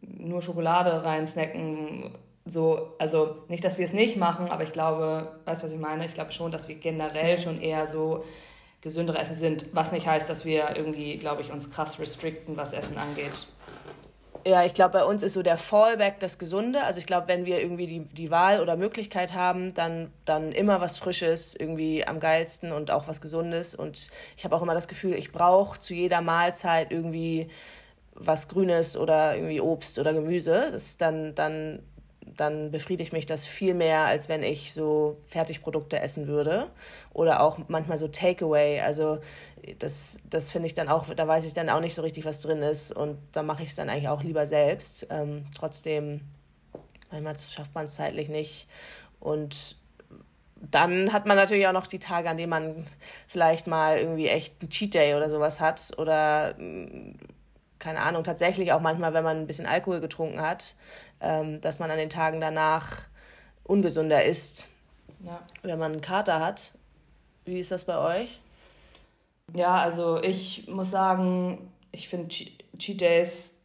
nur 0.00 0.42
Schokolade 0.42 1.04
reinsnacken. 1.04 2.10
So, 2.44 2.94
also 2.98 3.38
nicht, 3.48 3.64
dass 3.64 3.76
wir 3.76 3.84
es 3.84 3.92
nicht 3.92 4.16
machen, 4.16 4.48
aber 4.48 4.62
ich 4.62 4.72
glaube, 4.72 5.40
weißt 5.46 5.62
du, 5.62 5.64
was 5.64 5.72
ich 5.72 5.80
meine? 5.80 6.06
Ich 6.06 6.14
glaube 6.14 6.32
schon, 6.32 6.52
dass 6.52 6.68
wir 6.68 6.76
generell 6.76 7.38
schon 7.38 7.60
eher 7.60 7.88
so 7.88 8.24
gesündere 8.80 9.18
Essen 9.18 9.34
sind, 9.34 9.66
was 9.72 9.90
nicht 9.90 10.06
heißt, 10.06 10.30
dass 10.30 10.44
wir 10.44 10.76
irgendwie, 10.76 11.16
glaube 11.16 11.42
ich, 11.42 11.50
uns 11.50 11.70
krass 11.70 11.98
restrikten, 11.98 12.56
was 12.56 12.72
Essen 12.72 12.96
angeht. 12.96 13.48
Ja, 14.46 14.64
ich 14.64 14.74
glaube, 14.74 14.92
bei 14.92 15.04
uns 15.04 15.24
ist 15.24 15.32
so 15.32 15.42
der 15.42 15.56
Fallback 15.58 16.20
das 16.20 16.38
Gesunde. 16.38 16.84
Also 16.84 17.00
ich 17.00 17.06
glaube, 17.06 17.26
wenn 17.26 17.46
wir 17.46 17.60
irgendwie 17.60 17.88
die, 17.88 18.00
die 18.04 18.30
Wahl 18.30 18.60
oder 18.60 18.76
Möglichkeit 18.76 19.34
haben, 19.34 19.74
dann, 19.74 20.12
dann 20.24 20.52
immer 20.52 20.80
was 20.80 20.98
Frisches, 20.98 21.56
irgendwie 21.56 22.06
am 22.06 22.20
geilsten 22.20 22.70
und 22.70 22.92
auch 22.92 23.08
was 23.08 23.20
Gesundes. 23.20 23.74
Und 23.74 24.08
ich 24.36 24.44
habe 24.44 24.54
auch 24.54 24.62
immer 24.62 24.74
das 24.74 24.86
Gefühl, 24.86 25.14
ich 25.14 25.32
brauche 25.32 25.80
zu 25.80 25.94
jeder 25.94 26.20
Mahlzeit 26.20 26.92
irgendwie 26.92 27.48
was 28.14 28.46
Grünes 28.46 28.96
oder 28.96 29.34
irgendwie 29.34 29.60
Obst 29.60 29.98
oder 29.98 30.12
Gemüse. 30.12 30.68
Das 30.70 30.84
ist 30.84 31.00
dann, 31.00 31.34
dann 31.34 31.82
dann 32.36 32.70
befriedigt 32.70 33.12
mich 33.12 33.26
das 33.26 33.46
viel 33.46 33.74
mehr, 33.74 34.00
als 34.06 34.28
wenn 34.28 34.42
ich 34.42 34.72
so 34.72 35.18
Fertigprodukte 35.26 36.00
essen 36.00 36.26
würde. 36.26 36.68
Oder 37.12 37.40
auch 37.40 37.58
manchmal 37.68 37.98
so 37.98 38.08
Takeaway. 38.08 38.80
Also 38.80 39.18
das, 39.78 40.18
das 40.28 40.50
finde 40.50 40.66
ich 40.66 40.74
dann 40.74 40.88
auch, 40.88 41.06
da 41.14 41.26
weiß 41.26 41.44
ich 41.44 41.54
dann 41.54 41.70
auch 41.70 41.80
nicht 41.80 41.94
so 41.94 42.02
richtig, 42.02 42.24
was 42.24 42.40
drin 42.40 42.62
ist. 42.62 42.92
Und 42.92 43.18
da 43.32 43.42
mache 43.42 43.62
ich 43.62 43.70
es 43.70 43.76
dann 43.76 43.88
eigentlich 43.88 44.08
auch 44.08 44.22
lieber 44.22 44.46
selbst. 44.46 45.06
Ähm, 45.10 45.46
trotzdem, 45.54 46.20
manchmal 47.10 47.38
schafft 47.38 47.74
man 47.74 47.84
es 47.84 47.94
zeitlich 47.94 48.28
nicht. 48.28 48.68
Und 49.20 49.76
dann 50.70 51.12
hat 51.12 51.26
man 51.26 51.36
natürlich 51.36 51.66
auch 51.66 51.72
noch 51.72 51.86
die 51.86 51.98
Tage, 51.98 52.28
an 52.28 52.36
denen 52.36 52.50
man 52.50 52.86
vielleicht 53.28 53.66
mal 53.66 53.98
irgendwie 53.98 54.28
echt 54.28 54.54
einen 54.60 54.70
Cheat 54.70 54.94
Day 54.94 55.14
oder 55.14 55.30
sowas 55.30 55.60
hat. 55.60 55.92
Oder 55.98 56.54
keine 57.78 58.00
Ahnung, 58.00 58.24
tatsächlich 58.24 58.72
auch 58.72 58.80
manchmal, 58.80 59.14
wenn 59.14 59.24
man 59.24 59.38
ein 59.38 59.46
bisschen 59.46 59.66
Alkohol 59.66 60.00
getrunken 60.00 60.40
hat, 60.40 60.74
ähm, 61.20 61.60
dass 61.60 61.78
man 61.78 61.90
an 61.90 61.98
den 61.98 62.10
Tagen 62.10 62.40
danach 62.40 63.02
ungesünder 63.64 64.24
ist, 64.24 64.68
ja. 65.20 65.40
wenn 65.62 65.78
man 65.78 65.92
einen 65.92 66.00
Kater 66.00 66.40
hat. 66.40 66.72
Wie 67.44 67.58
ist 67.58 67.70
das 67.70 67.84
bei 67.84 67.98
euch? 67.98 68.40
Ja, 69.54 69.80
also 69.80 70.22
ich 70.22 70.66
muss 70.68 70.90
sagen, 70.90 71.70
ich 71.92 72.08
finde 72.08 72.28
Cheat 72.28 73.00
Days 73.00 73.60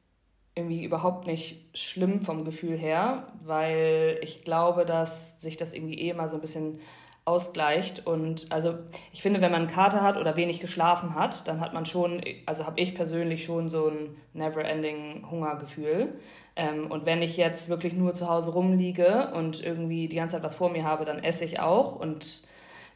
irgendwie 0.53 0.83
überhaupt 0.83 1.27
nicht 1.27 1.65
schlimm 1.73 2.21
vom 2.21 2.45
Gefühl 2.45 2.77
her, 2.77 3.27
weil 3.43 4.19
ich 4.21 4.43
glaube, 4.43 4.85
dass 4.85 5.41
sich 5.41 5.57
das 5.57 5.73
irgendwie 5.73 5.99
eh 5.99 6.13
mal 6.13 6.29
so 6.29 6.35
ein 6.35 6.41
bisschen 6.41 6.79
ausgleicht. 7.25 8.05
Und 8.05 8.51
also 8.51 8.75
ich 9.13 9.21
finde, 9.21 9.41
wenn 9.41 9.51
man 9.51 9.61
einen 9.61 9.71
Kater 9.71 10.01
hat 10.01 10.17
oder 10.17 10.35
wenig 10.35 10.59
geschlafen 10.59 11.15
hat, 11.15 11.47
dann 11.47 11.59
hat 11.59 11.73
man 11.73 11.85
schon, 11.85 12.21
also 12.45 12.65
habe 12.65 12.79
ich 12.79 12.95
persönlich 12.95 13.43
schon 13.43 13.69
so 13.69 13.89
ein 13.89 14.15
never-ending 14.33 15.27
Hungergefühl. 15.29 16.13
Ähm, 16.55 16.89
und 16.89 17.05
wenn 17.05 17.21
ich 17.21 17.37
jetzt 17.37 17.69
wirklich 17.69 17.93
nur 17.93 18.13
zu 18.13 18.27
Hause 18.27 18.51
rumliege 18.51 19.31
und 19.33 19.63
irgendwie 19.63 20.07
die 20.07 20.15
ganze 20.15 20.35
Zeit 20.35 20.43
was 20.43 20.55
vor 20.55 20.69
mir 20.69 20.83
habe, 20.83 21.05
dann 21.05 21.23
esse 21.23 21.45
ich 21.45 21.59
auch 21.59 21.95
und 21.95 22.49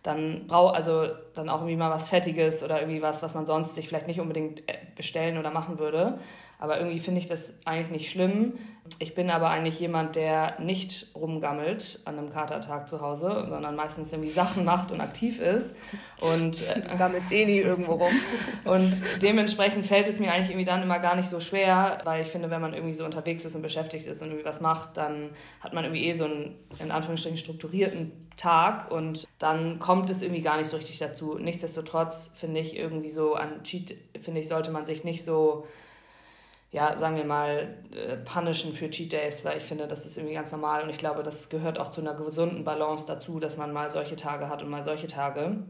dann 0.04 0.46
brauche 0.48 0.76
also 0.76 1.08
dann 1.34 1.50
auch 1.50 1.62
irgendwie 1.62 1.78
mal 1.78 1.90
was 1.90 2.10
Fettiges 2.10 2.64
oder 2.64 2.80
irgendwie 2.80 3.02
was, 3.02 3.24
was 3.24 3.34
man 3.34 3.48
sonst 3.48 3.74
sich 3.74 3.88
vielleicht 3.88 4.08
nicht 4.08 4.20
unbedingt 4.20 4.60
äh, 4.70 4.78
bestellen 4.96 5.38
oder 5.38 5.50
machen 5.52 5.80
würde. 5.80 6.20
Aber 6.60 6.78
irgendwie 6.78 7.00
finde 7.00 7.20
ich 7.20 7.28
das 7.28 7.60
eigentlich 7.65 7.91
nicht 7.91 8.10
schlimm. 8.10 8.54
Ich 9.00 9.15
bin 9.15 9.32
aber 9.32 9.50
eigentlich 9.50 9.80
jemand, 9.80 10.15
der 10.15 10.60
nicht 10.60 11.08
rumgammelt 11.15 12.02
an 12.06 12.20
einem 12.20 12.30
Katertag 12.30 12.88
zu 12.88 13.02
Hause, 13.02 13.48
sondern 13.50 13.76
meistens 13.76 14.13
irgendwie 14.13 14.30
Sachen 14.30 14.63
macht 14.63 14.91
und 14.91 15.02
aktiv 15.02 15.39
ist. 15.39 15.76
Und 16.22 16.62
äh, 16.62 16.96
gammelst 16.98 17.32
eh 17.32 17.46
nie 17.46 17.58
irgendwo 17.58 17.94
rum. 17.94 18.12
Und 18.63 19.02
dementsprechend 19.22 19.86
fällt 19.86 20.08
es 20.08 20.20
mir 20.20 20.32
eigentlich 20.32 20.50
irgendwie 20.50 20.65
dann 20.65 20.84
immer 20.84 21.00
gar 21.00 21.15
nicht 21.15 21.28
so 21.28 21.39
schwer, 21.39 22.00
weil 22.04 22.22
ich 22.22 22.30
finde, 22.30 22.50
wenn 22.50 22.62
man 22.62 22.74
irgendwie 22.74 22.94
so 22.94 23.06
unterwegs 23.06 23.44
ist 23.44 23.56
und 23.56 23.62
beschäftigt 23.62 24.08
ist 24.08 24.22
und 24.22 24.30
irgendwie 24.30 24.46
was 24.46 24.62
macht, 24.62 24.98
dann 24.98 25.32
hat 25.62 25.74
man 25.74 25.84
irgendwie 25.84 26.06
eh 26.06 26.13
so 26.13 26.26
einen, 26.26 26.56
in 26.80 26.91
Anführungsstrichen, 26.91 27.38
strukturierten 27.38 28.12
Tag 28.38 28.91
und 28.91 29.28
dann 29.39 29.80
kommt 29.80 30.10
es 30.10 30.22
irgendwie 30.22 30.41
gar 30.41 30.58
nicht 30.58 30.70
so 30.70 30.78
richtig 30.78 31.00
dazu. 31.00 31.38
Nichtsdestotrotz 31.39 32.32
finde 32.36 32.60
ich 32.60 32.78
irgendwie 32.78 33.10
so 33.10 33.34
an 33.36 33.63
Cheat, 33.63 33.96
finde 34.22 34.41
ich, 34.41 34.48
sollte 34.48 34.72
man 34.72 34.86
sich 34.86 35.04
nicht 35.04 35.24
so 35.24 35.65
ja, 36.76 36.98
sagen 36.98 37.16
wir 37.16 37.24
mal, 37.24 37.74
äh, 37.94 38.18
punishen 38.18 38.74
für 38.74 38.90
Cheat 38.90 39.14
Days, 39.14 39.46
weil 39.46 39.58
ich 39.60 39.64
finde, 39.64 39.88
das 39.88 40.06
ist 40.06 40.18
irgendwie 40.18 40.36
ganz 40.36 40.52
normal 40.52 40.84
und 40.84 40.90
ich 40.90 40.98
glaube, 40.98 41.24
das 41.24 41.48
gehört 41.48 41.80
auch 41.80 41.90
zu 41.90 42.02
einer 42.02 42.16
gesunden 42.16 42.66
Balance 42.66 43.06
dazu, 43.08 43.40
dass 43.40 43.56
man 43.56 43.72
mal 43.72 43.90
solche 43.90 44.18
Tage 44.18 44.50
hat 44.50 44.62
und 44.62 44.70
mal 44.70 44.84
solche 44.84 45.08
Tage. 45.08 45.64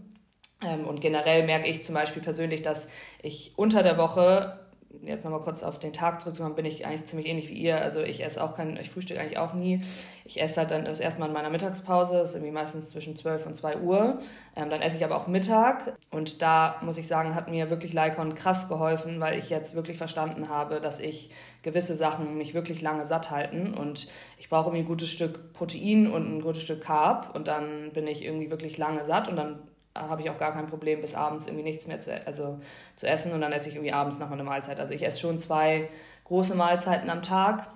Ähm, 0.63 0.87
und 0.87 1.01
generell 1.01 1.45
merke 1.45 1.67
ich 1.67 1.85
zum 1.85 1.93
Beispiel 1.93 2.23
persönlich, 2.23 2.63
dass 2.63 2.89
ich 3.21 3.53
unter 3.55 3.83
der 3.83 3.99
Woche 3.99 4.59
jetzt 5.03 5.23
nochmal 5.23 5.41
kurz 5.41 5.63
auf 5.63 5.79
den 5.79 5.93
Tag 5.93 6.21
zurückzukommen, 6.21 6.55
bin 6.55 6.65
ich 6.65 6.85
eigentlich 6.85 7.05
ziemlich 7.05 7.27
ähnlich 7.27 7.49
wie 7.49 7.53
ihr. 7.53 7.81
Also 7.81 8.01
ich 8.01 8.23
esse 8.23 8.43
auch 8.43 8.55
kein, 8.55 8.77
ich 8.77 8.89
frühstücke 8.89 9.19
eigentlich 9.19 9.37
auch 9.37 9.53
nie. 9.53 9.81
Ich 10.23 10.41
esse 10.41 10.61
halt 10.61 10.71
dann 10.71 10.85
das 10.85 10.99
erste 10.99 11.19
Mal 11.19 11.27
in 11.27 11.33
meiner 11.33 11.49
Mittagspause, 11.49 12.13
das 12.13 12.29
ist 12.29 12.35
irgendwie 12.35 12.53
meistens 12.53 12.89
zwischen 12.89 13.15
12 13.15 13.45
und 13.45 13.55
2 13.55 13.77
Uhr. 13.77 14.19
Ähm, 14.55 14.69
dann 14.69 14.81
esse 14.81 14.97
ich 14.97 15.05
aber 15.05 15.15
auch 15.15 15.27
Mittag 15.27 15.97
und 16.11 16.41
da 16.41 16.77
muss 16.81 16.97
ich 16.97 17.07
sagen, 17.07 17.35
hat 17.35 17.49
mir 17.49 17.69
wirklich 17.69 17.93
Lycon 17.93 18.35
krass 18.35 18.67
geholfen, 18.67 19.19
weil 19.19 19.37
ich 19.37 19.49
jetzt 19.49 19.75
wirklich 19.75 19.97
verstanden 19.97 20.49
habe, 20.49 20.81
dass 20.81 20.99
ich 20.99 21.31
gewisse 21.61 21.95
Sachen 21.95 22.37
mich 22.37 22.53
wirklich 22.53 22.81
lange 22.81 23.05
satt 23.05 23.31
halten 23.31 23.73
und 23.73 24.07
ich 24.37 24.49
brauche 24.49 24.67
irgendwie 24.67 24.83
ein 24.83 24.87
gutes 24.87 25.11
Stück 25.11 25.53
Protein 25.53 26.11
und 26.11 26.37
ein 26.37 26.41
gutes 26.41 26.63
Stück 26.63 26.81
Carb 26.81 27.35
und 27.35 27.47
dann 27.47 27.91
bin 27.93 28.07
ich 28.07 28.23
irgendwie 28.23 28.49
wirklich 28.49 28.77
lange 28.77 29.05
satt 29.05 29.27
und 29.27 29.35
dann 29.35 29.59
habe 29.95 30.21
ich 30.21 30.29
auch 30.29 30.37
gar 30.37 30.53
kein 30.53 30.67
Problem, 30.67 31.01
bis 31.01 31.15
abends 31.15 31.47
irgendwie 31.47 31.63
nichts 31.63 31.87
mehr 31.87 32.01
zu, 32.01 32.11
also, 32.25 32.59
zu 32.95 33.07
essen 33.07 33.31
und 33.31 33.41
dann 33.41 33.51
esse 33.51 33.69
ich 33.69 33.75
irgendwie 33.75 33.93
abends 33.93 34.19
nochmal 34.19 34.39
eine 34.39 34.47
Mahlzeit. 34.47 34.79
Also 34.79 34.93
ich 34.93 35.03
esse 35.03 35.19
schon 35.19 35.39
zwei 35.39 35.89
große 36.25 36.55
Mahlzeiten 36.55 37.09
am 37.09 37.23
Tag 37.23 37.67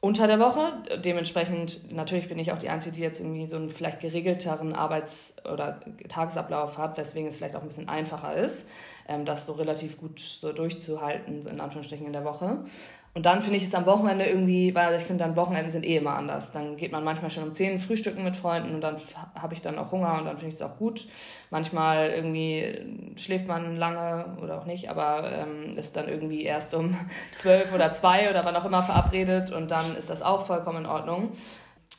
unter 0.00 0.26
der 0.26 0.38
Woche. 0.38 0.72
Dementsprechend, 1.04 1.92
natürlich 1.92 2.28
bin 2.28 2.38
ich 2.38 2.52
auch 2.52 2.58
die 2.58 2.68
Einzige, 2.68 2.96
die 2.96 3.02
jetzt 3.02 3.20
irgendwie 3.20 3.46
so 3.46 3.56
einen 3.56 3.68
vielleicht 3.68 4.00
geregelteren 4.00 4.74
Arbeits- 4.74 5.34
oder 5.44 5.80
Tagesablauf 6.08 6.78
hat, 6.78 6.96
weswegen 6.96 7.28
es 7.28 7.36
vielleicht 7.36 7.56
auch 7.56 7.62
ein 7.62 7.68
bisschen 7.68 7.88
einfacher 7.88 8.34
ist, 8.34 8.68
ähm, 9.08 9.24
das 9.24 9.46
so 9.46 9.54
relativ 9.54 9.98
gut 9.98 10.20
so 10.20 10.52
durchzuhalten, 10.52 11.42
so 11.42 11.48
in 11.48 11.60
Anführungsstrichen 11.60 12.06
in 12.06 12.12
der 12.12 12.24
Woche. 12.24 12.58
Und 13.14 13.26
dann 13.26 13.42
finde 13.42 13.56
ich 13.56 13.64
es 13.64 13.74
am 13.74 13.84
Wochenende 13.86 14.26
irgendwie, 14.26 14.74
weil 14.76 14.94
ich 14.94 15.02
finde, 15.02 15.24
dann 15.24 15.34
Wochenenden 15.34 15.72
sind 15.72 15.84
eh 15.84 15.96
immer 15.96 16.14
anders. 16.14 16.52
Dann 16.52 16.76
geht 16.76 16.92
man 16.92 17.02
manchmal 17.02 17.30
schon 17.30 17.42
um 17.42 17.52
10 17.52 17.80
frühstücken 17.80 18.22
mit 18.22 18.36
Freunden 18.36 18.74
und 18.74 18.80
dann 18.80 18.96
habe 19.34 19.54
ich 19.54 19.60
dann 19.60 19.76
auch 19.76 19.90
Hunger 19.90 20.18
und 20.18 20.26
dann 20.26 20.36
finde 20.36 20.50
ich 20.50 20.54
es 20.54 20.62
auch 20.62 20.76
gut. 20.76 21.08
Manchmal 21.50 22.10
irgendwie 22.10 23.14
schläft 23.16 23.48
man 23.48 23.76
lange 23.76 24.36
oder 24.40 24.60
auch 24.60 24.66
nicht, 24.66 24.88
aber 24.88 25.32
ähm, 25.32 25.76
ist 25.76 25.96
dann 25.96 26.06
irgendwie 26.06 26.44
erst 26.44 26.74
um 26.74 26.96
12 27.36 27.74
oder 27.74 27.92
2 27.92 28.30
oder 28.30 28.44
wann 28.44 28.54
auch 28.54 28.66
immer 28.66 28.84
verabredet 28.84 29.50
und 29.50 29.72
dann 29.72 29.96
ist 29.96 30.10
das 30.10 30.22
auch 30.22 30.46
vollkommen 30.46 30.84
in 30.84 30.86
Ordnung. 30.86 31.30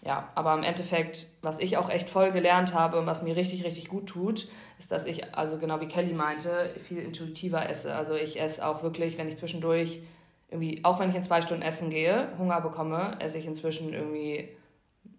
Ja, 0.02 0.30
aber 0.34 0.54
im 0.54 0.64
Endeffekt, 0.64 1.28
was 1.42 1.60
ich 1.60 1.78
auch 1.78 1.90
echt 1.90 2.10
voll 2.10 2.32
gelernt 2.32 2.74
habe 2.74 2.98
und 2.98 3.06
was 3.06 3.22
mir 3.22 3.36
richtig, 3.36 3.66
richtig 3.66 3.90
gut 3.90 4.08
tut, 4.08 4.48
ist, 4.78 4.92
dass 4.92 5.06
ich, 5.06 5.36
also 5.36 5.58
genau 5.58 5.82
wie 5.82 5.88
Kelly 5.88 6.14
meinte, 6.14 6.74
viel 6.78 7.00
intuitiver 7.00 7.70
esse. 7.70 7.94
Also 7.94 8.16
ich 8.16 8.40
esse 8.40 8.66
auch 8.66 8.82
wirklich, 8.82 9.18
wenn 9.18 9.28
ich 9.28 9.36
zwischendurch 9.36 10.02
irgendwie, 10.50 10.84
auch 10.84 11.00
wenn 11.00 11.10
ich 11.10 11.16
in 11.16 11.24
zwei 11.24 11.42
Stunden 11.42 11.64
essen 11.64 11.90
gehe, 11.90 12.30
Hunger 12.38 12.62
bekomme, 12.62 13.18
esse 13.20 13.38
ich 13.38 13.46
inzwischen 13.46 13.94
irgendwie 13.94 14.50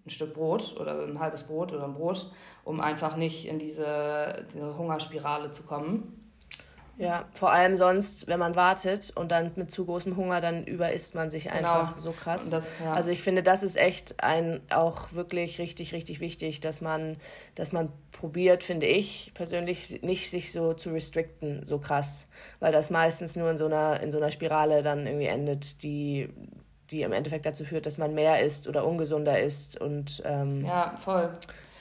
ein 0.06 0.10
Stück 0.10 0.34
Brot 0.34 0.76
oder 0.80 1.06
ein 1.06 1.20
halbes 1.20 1.42
Brot 1.42 1.72
oder 1.72 1.84
ein 1.84 1.94
Brot, 1.94 2.32
um 2.64 2.80
einfach 2.80 3.16
nicht 3.16 3.46
in 3.46 3.58
diese, 3.58 4.46
diese 4.52 4.78
Hungerspirale 4.78 5.50
zu 5.50 5.64
kommen. 5.64 6.19
Ja, 7.00 7.24
vor 7.32 7.50
allem 7.50 7.76
sonst, 7.76 8.26
wenn 8.26 8.38
man 8.38 8.54
wartet 8.56 9.10
und 9.16 9.32
dann 9.32 9.52
mit 9.56 9.70
zu 9.70 9.86
großem 9.86 10.16
Hunger, 10.16 10.42
dann 10.42 10.64
überisst 10.64 11.14
man 11.14 11.30
sich 11.30 11.44
genau. 11.44 11.56
einfach 11.56 11.88
genau. 11.94 12.00
so 12.00 12.12
krass. 12.12 12.50
Das, 12.50 12.66
ja. 12.84 12.92
Also 12.92 13.10
ich 13.10 13.22
finde, 13.22 13.42
das 13.42 13.62
ist 13.62 13.76
echt 13.76 14.22
ein 14.22 14.60
auch 14.68 15.14
wirklich 15.14 15.58
richtig, 15.58 15.94
richtig 15.94 16.20
wichtig, 16.20 16.60
dass 16.60 16.82
man, 16.82 17.16
dass 17.54 17.72
man 17.72 17.90
probiert, 18.12 18.62
finde 18.62 18.84
ich 18.84 19.32
persönlich, 19.32 20.02
nicht 20.02 20.28
sich 20.28 20.52
so 20.52 20.74
zu 20.74 20.90
restricten, 20.90 21.64
so 21.64 21.78
krass. 21.78 22.28
Weil 22.58 22.70
das 22.70 22.90
meistens 22.90 23.34
nur 23.34 23.50
in 23.50 23.56
so 23.56 23.64
einer, 23.64 24.00
in 24.00 24.10
so 24.10 24.18
einer 24.18 24.30
Spirale 24.30 24.82
dann 24.82 25.06
irgendwie 25.06 25.26
endet, 25.26 25.82
die, 25.82 26.28
die 26.90 27.00
im 27.00 27.12
Endeffekt 27.12 27.46
dazu 27.46 27.64
führt, 27.64 27.86
dass 27.86 27.96
man 27.96 28.14
mehr 28.14 28.42
isst 28.42 28.68
oder 28.68 28.84
ungesunder 28.86 29.40
isst. 29.40 29.80
Und, 29.80 30.22
ähm, 30.26 30.66
ja, 30.66 30.94
voll. 30.98 31.32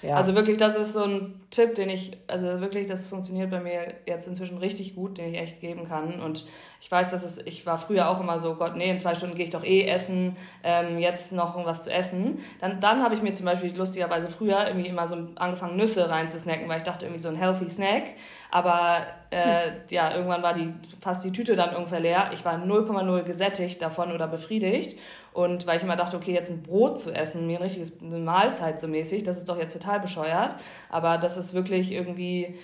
Ja. 0.01 0.15
Also 0.15 0.33
wirklich, 0.35 0.57
das 0.57 0.75
ist 0.75 0.93
so 0.93 1.03
ein 1.03 1.41
Tipp, 1.49 1.75
den 1.75 1.89
ich, 1.89 2.17
also 2.27 2.62
wirklich, 2.62 2.88
das 2.88 3.07
funktioniert 3.07 3.51
bei 3.51 3.59
mir 3.59 3.95
jetzt 4.05 4.27
inzwischen 4.27 4.57
richtig 4.57 4.95
gut, 4.95 5.17
den 5.17 5.33
ich 5.33 5.39
echt 5.39 5.62
geben 5.62 5.88
kann. 5.88 6.21
Und 6.21 6.45
ich 6.81 6.89
weiß, 6.89 7.11
dass 7.11 7.23
es, 7.23 7.39
ich 7.45 7.65
war 7.65 7.77
früher 7.77 8.09
auch 8.09 8.21
immer 8.21 8.39
so, 8.39 8.55
Gott, 8.55 8.77
nee, 8.77 8.89
in 8.89 8.99
zwei 8.99 9.13
Stunden 9.13 9.35
gehe 9.35 9.43
ich 9.43 9.51
doch 9.51 9.65
eh 9.65 9.85
essen, 9.85 10.37
ähm, 10.63 10.97
jetzt 10.97 11.33
noch 11.33 11.65
was 11.65 11.83
zu 11.83 11.91
essen. 11.91 12.39
Dann, 12.61 12.79
dann 12.79 13.03
habe 13.03 13.15
ich 13.15 13.21
mir 13.21 13.33
zum 13.33 13.45
Beispiel 13.45 13.75
lustigerweise 13.75 14.29
früher 14.29 14.65
irgendwie 14.65 14.87
immer 14.87 15.05
so 15.05 15.17
angefangen, 15.35 15.75
Nüsse 15.75 16.09
reinzusnacken, 16.09 16.69
weil 16.69 16.77
ich 16.77 16.83
dachte 16.83 17.05
irgendwie 17.05 17.21
so 17.21 17.27
ein 17.27 17.35
healthy 17.35 17.69
Snack. 17.69 18.03
Aber 18.49 19.07
äh, 19.29 19.41
hm. 19.41 19.73
ja, 19.89 20.15
irgendwann 20.15 20.41
war 20.41 20.53
die 20.53 20.73
fast 21.01 21.25
die 21.25 21.33
Tüte 21.33 21.57
dann 21.57 21.75
ungefähr 21.75 21.99
leer. 21.99 22.29
Ich 22.33 22.45
war 22.45 22.55
0,0 22.55 23.23
gesättigt 23.23 23.81
davon 23.81 24.13
oder 24.13 24.27
befriedigt. 24.27 24.97
Und 25.33 25.67
weil 25.67 25.77
ich 25.77 25.83
immer 25.83 25.97
dachte, 25.97 26.15
okay, 26.15 26.33
jetzt 26.33 26.49
ein 26.49 26.63
Brot 26.63 26.99
zu 26.99 27.11
essen, 27.13 27.45
mir 27.45 27.57
ein 27.57 27.63
richtiges 27.63 28.01
eine 28.01 28.17
Mahlzeit 28.17 28.79
so 28.79 28.87
mäßig, 28.87 29.23
das 29.23 29.37
ist 29.37 29.49
doch 29.49 29.57
jetzt 29.57 29.73
total 29.73 29.99
bescheuert. 29.99 30.55
Aber 30.89 31.17
das 31.17 31.37
ist 31.37 31.53
wirklich 31.53 31.91
irgendwie, 31.91 32.57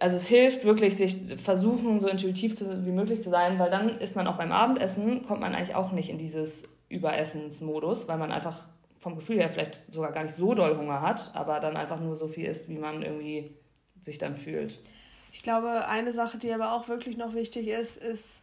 also 0.00 0.16
es 0.16 0.26
hilft 0.26 0.64
wirklich, 0.64 0.96
sich 0.96 1.16
versuchen, 1.36 2.00
so 2.00 2.08
intuitiv 2.08 2.56
zu, 2.56 2.84
wie 2.84 2.90
möglich 2.90 3.22
zu 3.22 3.30
sein, 3.30 3.58
weil 3.58 3.70
dann 3.70 3.98
ist 4.00 4.16
man 4.16 4.26
auch 4.26 4.36
beim 4.36 4.52
Abendessen, 4.52 5.24
kommt 5.26 5.40
man 5.40 5.54
eigentlich 5.54 5.74
auch 5.74 5.92
nicht 5.92 6.10
in 6.10 6.18
dieses 6.18 6.68
Überessensmodus, 6.88 8.08
weil 8.08 8.18
man 8.18 8.32
einfach 8.32 8.64
vom 8.98 9.16
Gefühl 9.16 9.36
her 9.36 9.48
vielleicht 9.48 9.92
sogar 9.92 10.12
gar 10.12 10.24
nicht 10.24 10.34
so 10.34 10.54
doll 10.54 10.76
Hunger 10.76 11.02
hat, 11.02 11.32
aber 11.34 11.60
dann 11.60 11.76
einfach 11.76 12.00
nur 12.00 12.16
so 12.16 12.28
viel 12.28 12.46
isst, 12.46 12.68
wie 12.68 12.78
man 12.78 13.02
irgendwie 13.02 13.54
sich 14.00 14.18
dann 14.18 14.36
fühlt. 14.36 14.78
Ich 15.32 15.42
glaube, 15.42 15.86
eine 15.88 16.12
Sache, 16.12 16.38
die 16.38 16.52
aber 16.52 16.72
auch 16.72 16.88
wirklich 16.88 17.16
noch 17.16 17.34
wichtig 17.34 17.68
ist, 17.68 17.96
ist, 17.96 18.40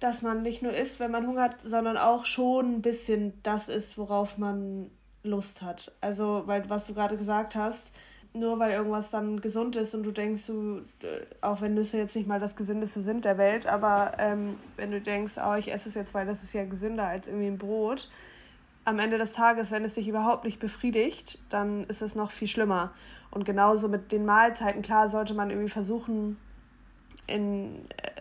dass 0.00 0.22
man 0.22 0.42
nicht 0.42 0.62
nur 0.62 0.72
isst, 0.72 1.00
wenn 1.00 1.10
man 1.10 1.26
Hunger 1.26 1.42
hat, 1.42 1.56
sondern 1.64 1.96
auch 1.96 2.26
schon 2.26 2.76
ein 2.76 2.82
bisschen 2.82 3.34
das 3.42 3.68
ist, 3.68 3.98
worauf 3.98 4.38
man 4.38 4.90
Lust 5.22 5.62
hat. 5.62 5.92
Also, 6.00 6.42
weil 6.46 6.68
was 6.68 6.86
du 6.86 6.94
gerade 6.94 7.16
gesagt 7.16 7.54
hast, 7.54 7.90
nur 8.34 8.58
weil 8.58 8.72
irgendwas 8.72 9.10
dann 9.10 9.40
gesund 9.40 9.76
ist 9.76 9.94
und 9.94 10.02
du 10.02 10.10
denkst, 10.10 10.46
du, 10.46 10.82
äh, 11.02 11.24
auch 11.40 11.60
wenn 11.60 11.74
Nüsse 11.74 11.98
jetzt 11.98 12.16
nicht 12.16 12.26
mal 12.26 12.40
das 12.40 12.56
gesündeste 12.56 13.00
sind 13.02 13.24
der 13.24 13.38
Welt, 13.38 13.66
aber 13.66 14.12
ähm, 14.18 14.56
wenn 14.76 14.90
du 14.90 15.00
denkst, 15.00 15.34
oh, 15.36 15.54
ich 15.54 15.72
esse 15.72 15.88
es 15.88 15.94
jetzt, 15.94 16.12
weil 16.14 16.26
das 16.26 16.42
ist 16.42 16.52
ja 16.52 16.64
gesünder 16.64 17.06
als 17.06 17.28
irgendwie 17.28 17.46
ein 17.46 17.58
Brot, 17.58 18.10
am 18.84 18.98
Ende 18.98 19.18
des 19.18 19.32
Tages, 19.32 19.70
wenn 19.70 19.84
es 19.84 19.94
dich 19.94 20.08
überhaupt 20.08 20.44
nicht 20.44 20.58
befriedigt, 20.58 21.38
dann 21.48 21.84
ist 21.84 22.02
es 22.02 22.14
noch 22.14 22.32
viel 22.32 22.48
schlimmer. 22.48 22.92
Und 23.30 23.44
genauso 23.44 23.88
mit 23.88 24.12
den 24.12 24.26
Mahlzeiten, 24.26 24.82
klar 24.82 25.08
sollte 25.08 25.32
man 25.32 25.50
irgendwie 25.50 25.70
versuchen, 25.70 26.36
in, 27.26 27.86
äh, 27.96 28.20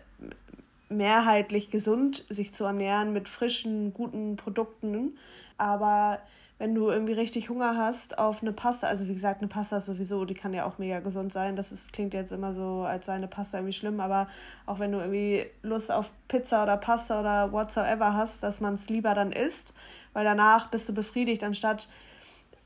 mehrheitlich 0.89 1.69
gesund 1.71 2.25
sich 2.29 2.53
zu 2.53 2.63
ernähren 2.63 3.13
mit 3.13 3.27
frischen, 3.27 3.93
guten 3.93 4.37
Produkten. 4.37 5.17
Aber 5.57 6.19
wenn 6.63 6.75
du 6.75 6.89
irgendwie 6.89 7.11
richtig 7.11 7.49
Hunger 7.49 7.75
hast 7.75 8.17
auf 8.17 8.41
eine 8.41 8.53
Pasta, 8.53 8.87
also 8.87 9.05
wie 9.09 9.13
gesagt, 9.13 9.41
eine 9.41 9.49
Pasta 9.49 9.81
sowieso, 9.81 10.23
die 10.23 10.33
kann 10.33 10.53
ja 10.53 10.63
auch 10.63 10.77
mega 10.77 11.01
gesund 11.01 11.33
sein. 11.33 11.57
Das 11.57 11.73
ist, 11.73 11.91
klingt 11.91 12.13
jetzt 12.13 12.31
immer 12.31 12.53
so, 12.53 12.85
als 12.87 13.05
sei 13.05 13.15
eine 13.15 13.27
Pasta 13.27 13.57
irgendwie 13.57 13.73
schlimm, 13.73 13.99
aber 13.99 14.29
auch 14.65 14.79
wenn 14.79 14.93
du 14.93 14.99
irgendwie 14.99 15.45
Lust 15.61 15.91
auf 15.91 16.09
Pizza 16.29 16.63
oder 16.63 16.77
Pasta 16.77 17.19
oder 17.19 17.51
whatsoever 17.51 18.13
hast, 18.13 18.41
dass 18.43 18.61
man 18.61 18.75
es 18.75 18.87
lieber 18.87 19.13
dann 19.13 19.33
isst, 19.33 19.73
weil 20.13 20.23
danach 20.23 20.71
bist 20.71 20.87
du 20.87 20.93
befriedigt, 20.93 21.43
anstatt 21.43 21.89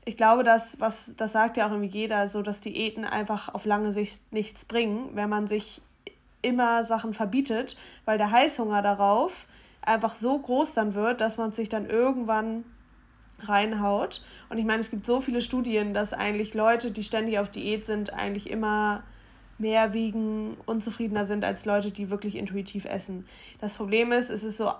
ich 0.04 0.16
glaube, 0.16 0.44
dass, 0.44 0.78
was, 0.78 0.94
das 1.16 1.32
sagt 1.32 1.56
ja 1.56 1.66
auch 1.66 1.72
irgendwie 1.72 1.98
jeder, 1.98 2.28
so 2.28 2.42
dass 2.42 2.60
Diäten 2.60 3.04
einfach 3.04 3.52
auf 3.52 3.64
lange 3.64 3.92
Sicht 3.92 4.20
nichts 4.32 4.64
bringen, 4.64 5.08
wenn 5.14 5.28
man 5.28 5.48
sich 5.48 5.82
immer 6.40 6.84
Sachen 6.84 7.14
verbietet, 7.14 7.76
weil 8.04 8.16
der 8.16 8.30
Heißhunger 8.30 8.80
darauf 8.80 9.48
einfach 9.82 10.14
so 10.14 10.38
groß 10.38 10.74
dann 10.74 10.94
wird, 10.94 11.20
dass 11.20 11.36
man 11.36 11.50
sich 11.50 11.68
dann 11.68 11.90
irgendwann 11.90 12.62
reinhaut. 13.40 14.22
Und 14.48 14.58
ich 14.58 14.64
meine, 14.64 14.82
es 14.82 14.90
gibt 14.90 15.06
so 15.06 15.20
viele 15.20 15.42
Studien, 15.42 15.94
dass 15.94 16.12
eigentlich 16.12 16.54
Leute, 16.54 16.90
die 16.90 17.04
ständig 17.04 17.38
auf 17.38 17.50
Diät 17.50 17.86
sind, 17.86 18.12
eigentlich 18.12 18.50
immer 18.50 19.02
mehr 19.58 19.92
wiegen, 19.92 20.56
unzufriedener 20.66 21.26
sind 21.26 21.44
als 21.44 21.64
Leute, 21.64 21.90
die 21.90 22.10
wirklich 22.10 22.36
intuitiv 22.36 22.84
essen. 22.84 23.26
Das 23.60 23.74
Problem 23.74 24.12
ist, 24.12 24.30
es 24.30 24.42
ist 24.42 24.56
so 24.56 24.70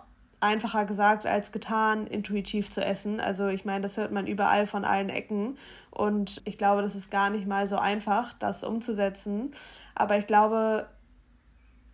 einfacher 0.40 0.84
gesagt 0.84 1.26
als 1.26 1.50
getan, 1.50 2.06
intuitiv 2.06 2.70
zu 2.70 2.84
essen. 2.84 3.18
Also 3.20 3.48
ich 3.48 3.64
meine, 3.64 3.82
das 3.82 3.96
hört 3.96 4.12
man 4.12 4.26
überall 4.26 4.66
von 4.66 4.84
allen 4.84 5.08
Ecken. 5.08 5.58
Und 5.90 6.42
ich 6.44 6.58
glaube, 6.58 6.82
das 6.82 6.94
ist 6.94 7.10
gar 7.10 7.30
nicht 7.30 7.46
mal 7.46 7.68
so 7.68 7.76
einfach, 7.76 8.34
das 8.38 8.62
umzusetzen. 8.62 9.52
Aber 9.96 10.16
ich 10.16 10.28
glaube, 10.28 10.86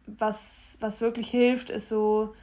was, 0.07 0.37
was 0.81 1.01
wirklich 1.01 1.31
hilft, 1.31 1.71
ist 1.71 1.89
so 1.89 2.35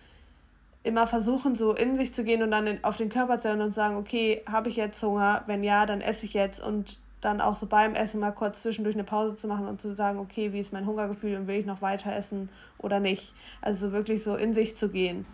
immer 0.84 1.08
versuchen, 1.08 1.56
so 1.56 1.74
in 1.74 1.98
sich 1.98 2.14
zu 2.14 2.24
gehen 2.24 2.42
und 2.42 2.52
dann 2.52 2.84
auf 2.84 2.98
den 2.98 3.10
Körper 3.10 3.40
zu 3.40 3.50
hören 3.50 3.62
und 3.62 3.74
sagen, 3.74 3.98
okay, 3.98 4.42
habe 4.48 4.70
ich 4.70 4.76
jetzt 4.76 5.02
Hunger? 5.02 5.44
Wenn 5.46 5.64
ja, 5.64 5.86
dann 5.86 6.02
esse 6.02 6.26
ich 6.26 6.34
jetzt 6.34 6.60
und 6.60 6.98
dann 7.22 7.40
auch 7.40 7.56
so 7.56 7.68
beim 7.68 7.94
Essen 7.94 8.20
mal 8.20 8.32
kurz 8.32 8.64
zwischendurch 8.64 8.96
eine 8.96 9.04
Pause 9.04 9.38
zu 9.38 9.48
machen 9.48 9.68
und 9.68 9.80
zu 9.82 9.94
sagen, 9.94 10.18
okay, 10.18 10.54
wie 10.54 10.60
ist 10.60 10.74
mein 10.74 10.88
Hungergefühl 10.88 11.38
und 11.38 11.48
will 11.48 11.60
ich 11.60 11.68
noch 11.68 11.82
weiter 11.84 12.16
essen 12.16 12.50
oder 12.80 13.00
nicht? 13.00 13.34
Also 13.62 13.92
wirklich 13.92 14.24
so 14.24 14.36
in 14.36 14.56
sich 14.56 14.76
zu 14.76 14.90
gehen. 14.90 15.28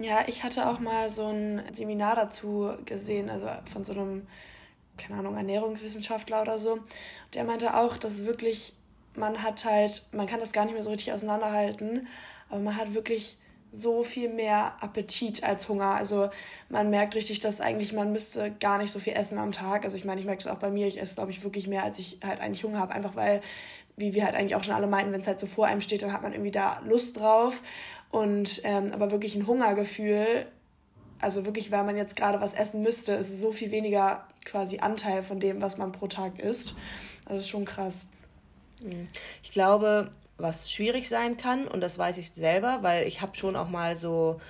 Ja, 0.00 0.20
ich 0.26 0.42
hatte 0.42 0.68
auch 0.68 0.80
mal 0.80 1.10
so 1.10 1.26
ein 1.26 1.62
Seminar 1.72 2.16
dazu 2.16 2.72
gesehen, 2.84 3.30
also 3.30 3.46
von 3.66 3.84
so 3.84 3.92
einem, 3.92 4.26
keine 4.96 5.20
Ahnung, 5.20 5.36
Ernährungswissenschaftler 5.36 6.42
oder 6.42 6.58
so. 6.58 6.80
Der 7.34 7.44
meinte 7.44 7.74
auch, 7.74 7.96
dass 7.96 8.24
wirklich 8.26 8.74
man 9.18 9.42
hat 9.42 9.64
halt, 9.64 10.06
man 10.12 10.26
kann 10.26 10.40
das 10.40 10.52
gar 10.52 10.64
nicht 10.64 10.74
mehr 10.74 10.82
so 10.82 10.90
richtig 10.90 11.12
auseinanderhalten, 11.12 12.06
aber 12.48 12.60
man 12.60 12.76
hat 12.76 12.94
wirklich 12.94 13.36
so 13.70 14.02
viel 14.02 14.28
mehr 14.28 14.74
Appetit 14.80 15.44
als 15.44 15.68
Hunger. 15.68 15.94
Also 15.94 16.30
man 16.68 16.90
merkt 16.90 17.14
richtig, 17.14 17.40
dass 17.40 17.60
eigentlich 17.60 17.92
man 17.92 18.12
müsste 18.12 18.50
gar 18.52 18.78
nicht 18.78 18.90
so 18.90 18.98
viel 18.98 19.14
essen 19.14 19.38
am 19.38 19.52
Tag. 19.52 19.84
Also 19.84 19.96
ich 19.96 20.04
meine, 20.04 20.20
ich 20.20 20.26
merke 20.26 20.42
das 20.42 20.52
auch 20.52 20.58
bei 20.58 20.70
mir, 20.70 20.86
ich 20.86 21.00
esse, 21.00 21.16
glaube 21.16 21.30
ich, 21.30 21.42
wirklich 21.44 21.66
mehr, 21.66 21.84
als 21.84 21.98
ich 21.98 22.18
halt 22.24 22.40
eigentlich 22.40 22.64
Hunger 22.64 22.78
habe, 22.78 22.94
einfach 22.94 23.14
weil, 23.14 23.40
wie 23.96 24.14
wir 24.14 24.24
halt 24.24 24.34
eigentlich 24.34 24.56
auch 24.56 24.64
schon 24.64 24.74
alle 24.74 24.86
meinten, 24.86 25.12
wenn 25.12 25.20
es 25.20 25.26
halt 25.26 25.40
so 25.40 25.46
vor 25.46 25.66
einem 25.66 25.80
steht, 25.80 26.02
dann 26.02 26.12
hat 26.12 26.22
man 26.22 26.32
irgendwie 26.32 26.50
da 26.50 26.80
Lust 26.84 27.18
drauf. 27.18 27.62
Und 28.10 28.62
ähm, 28.64 28.92
aber 28.92 29.10
wirklich 29.10 29.34
ein 29.34 29.46
Hungergefühl, 29.46 30.46
also 31.20 31.44
wirklich, 31.44 31.70
weil 31.70 31.84
man 31.84 31.96
jetzt 31.96 32.16
gerade 32.16 32.40
was 32.40 32.54
essen 32.54 32.82
müsste, 32.82 33.12
ist 33.12 33.30
es 33.30 33.40
so 33.40 33.52
viel 33.52 33.70
weniger 33.70 34.26
quasi 34.44 34.78
Anteil 34.78 35.22
von 35.22 35.40
dem, 35.40 35.60
was 35.60 35.76
man 35.76 35.92
pro 35.92 36.06
Tag 36.06 36.38
isst. 36.38 36.74
Also 37.24 37.34
das 37.34 37.42
ist 37.42 37.48
schon 37.48 37.64
krass. 37.64 38.06
Ich 39.42 39.50
glaube, 39.50 40.10
was 40.38 40.70
schwierig 40.70 41.08
sein 41.08 41.36
kann, 41.36 41.68
und 41.68 41.80
das 41.80 41.98
weiß 41.98 42.18
ich 42.18 42.30
selber, 42.32 42.78
weil 42.82 43.06
ich 43.06 43.20
habe 43.20 43.36
schon 43.36 43.56
auch 43.56 43.68
mal 43.68 43.94
so 43.96 44.40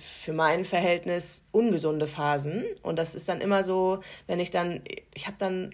für 0.00 0.32
mein 0.32 0.64
Verhältnis 0.64 1.44
ungesunde 1.52 2.06
Phasen. 2.06 2.64
Und 2.82 2.98
das 2.98 3.14
ist 3.14 3.28
dann 3.28 3.40
immer 3.40 3.62
so, 3.62 4.00
wenn 4.26 4.40
ich 4.40 4.50
dann, 4.50 4.80
ich 5.14 5.26
habe 5.26 5.36
dann 5.38 5.72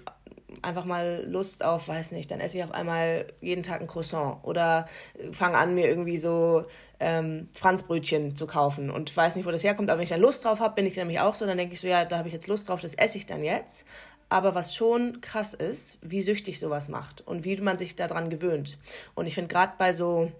einfach 0.63 0.85
mal 0.85 1.25
Lust 1.29 1.65
auf, 1.65 1.89
weiß 1.89 2.13
nicht, 2.13 2.31
dann 2.31 2.41
esse 2.41 2.59
ich 2.59 2.65
auf 2.65 2.73
einmal 2.73 3.27
jeden 3.41 3.63
Tag 3.63 3.81
ein 3.81 3.87
Croissant 3.87 4.39
oder 4.43 4.89
fange 5.31 5.57
an, 5.59 5.75
mir 5.75 5.87
irgendwie 5.87 6.17
so 6.17 6.65
ähm, 6.99 7.49
Franzbrötchen 7.53 8.37
zu 8.37 8.47
kaufen 8.47 8.91
und 8.91 9.15
weiß 9.15 9.37
nicht, 9.37 9.47
wo 9.47 9.51
das 9.51 9.65
herkommt, 9.65 9.91
aber 9.91 9.99
wenn 9.99 10.05
ich 10.05 10.11
dann 10.11 10.21
Lust 10.21 10.45
drauf 10.45 10.61
habe, 10.61 10.75
bin 10.75 10.87
ich 10.87 10.97
nämlich 10.97 11.21
auch 11.21 11.35
so, 11.35 11.47
dann 11.47 11.59
denke 11.59 11.75
ich 11.75 11.81
so, 11.81 11.89
ja, 11.89 12.05
da 12.05 12.19
habe 12.19 12.29
ich 12.29 12.35
jetzt 12.35 12.49
Lust 12.49 12.69
drauf, 12.69 12.81
das 12.81 12.95
esse 12.95 13.19
ich 13.19 13.27
dann 13.27 13.43
jetzt. 13.43 13.87
Aber 14.29 14.55
was 14.55 14.75
schon 14.75 15.21
krass 15.21 15.55
ist, 15.55 15.99
wie 16.03 16.23
süchtig 16.23 16.59
sowas 16.59 16.89
macht 16.89 17.27
und 17.27 17.45
wie 17.45 17.57
man 17.61 17.79
sich 17.79 17.95
daran 17.97 18.29
gewöhnt. 18.29 18.79
Und 19.15 19.27
ich 19.27 19.35
finde 19.35 19.53
gerade 19.53 19.75
bei 19.79 19.93
so 19.93 20.33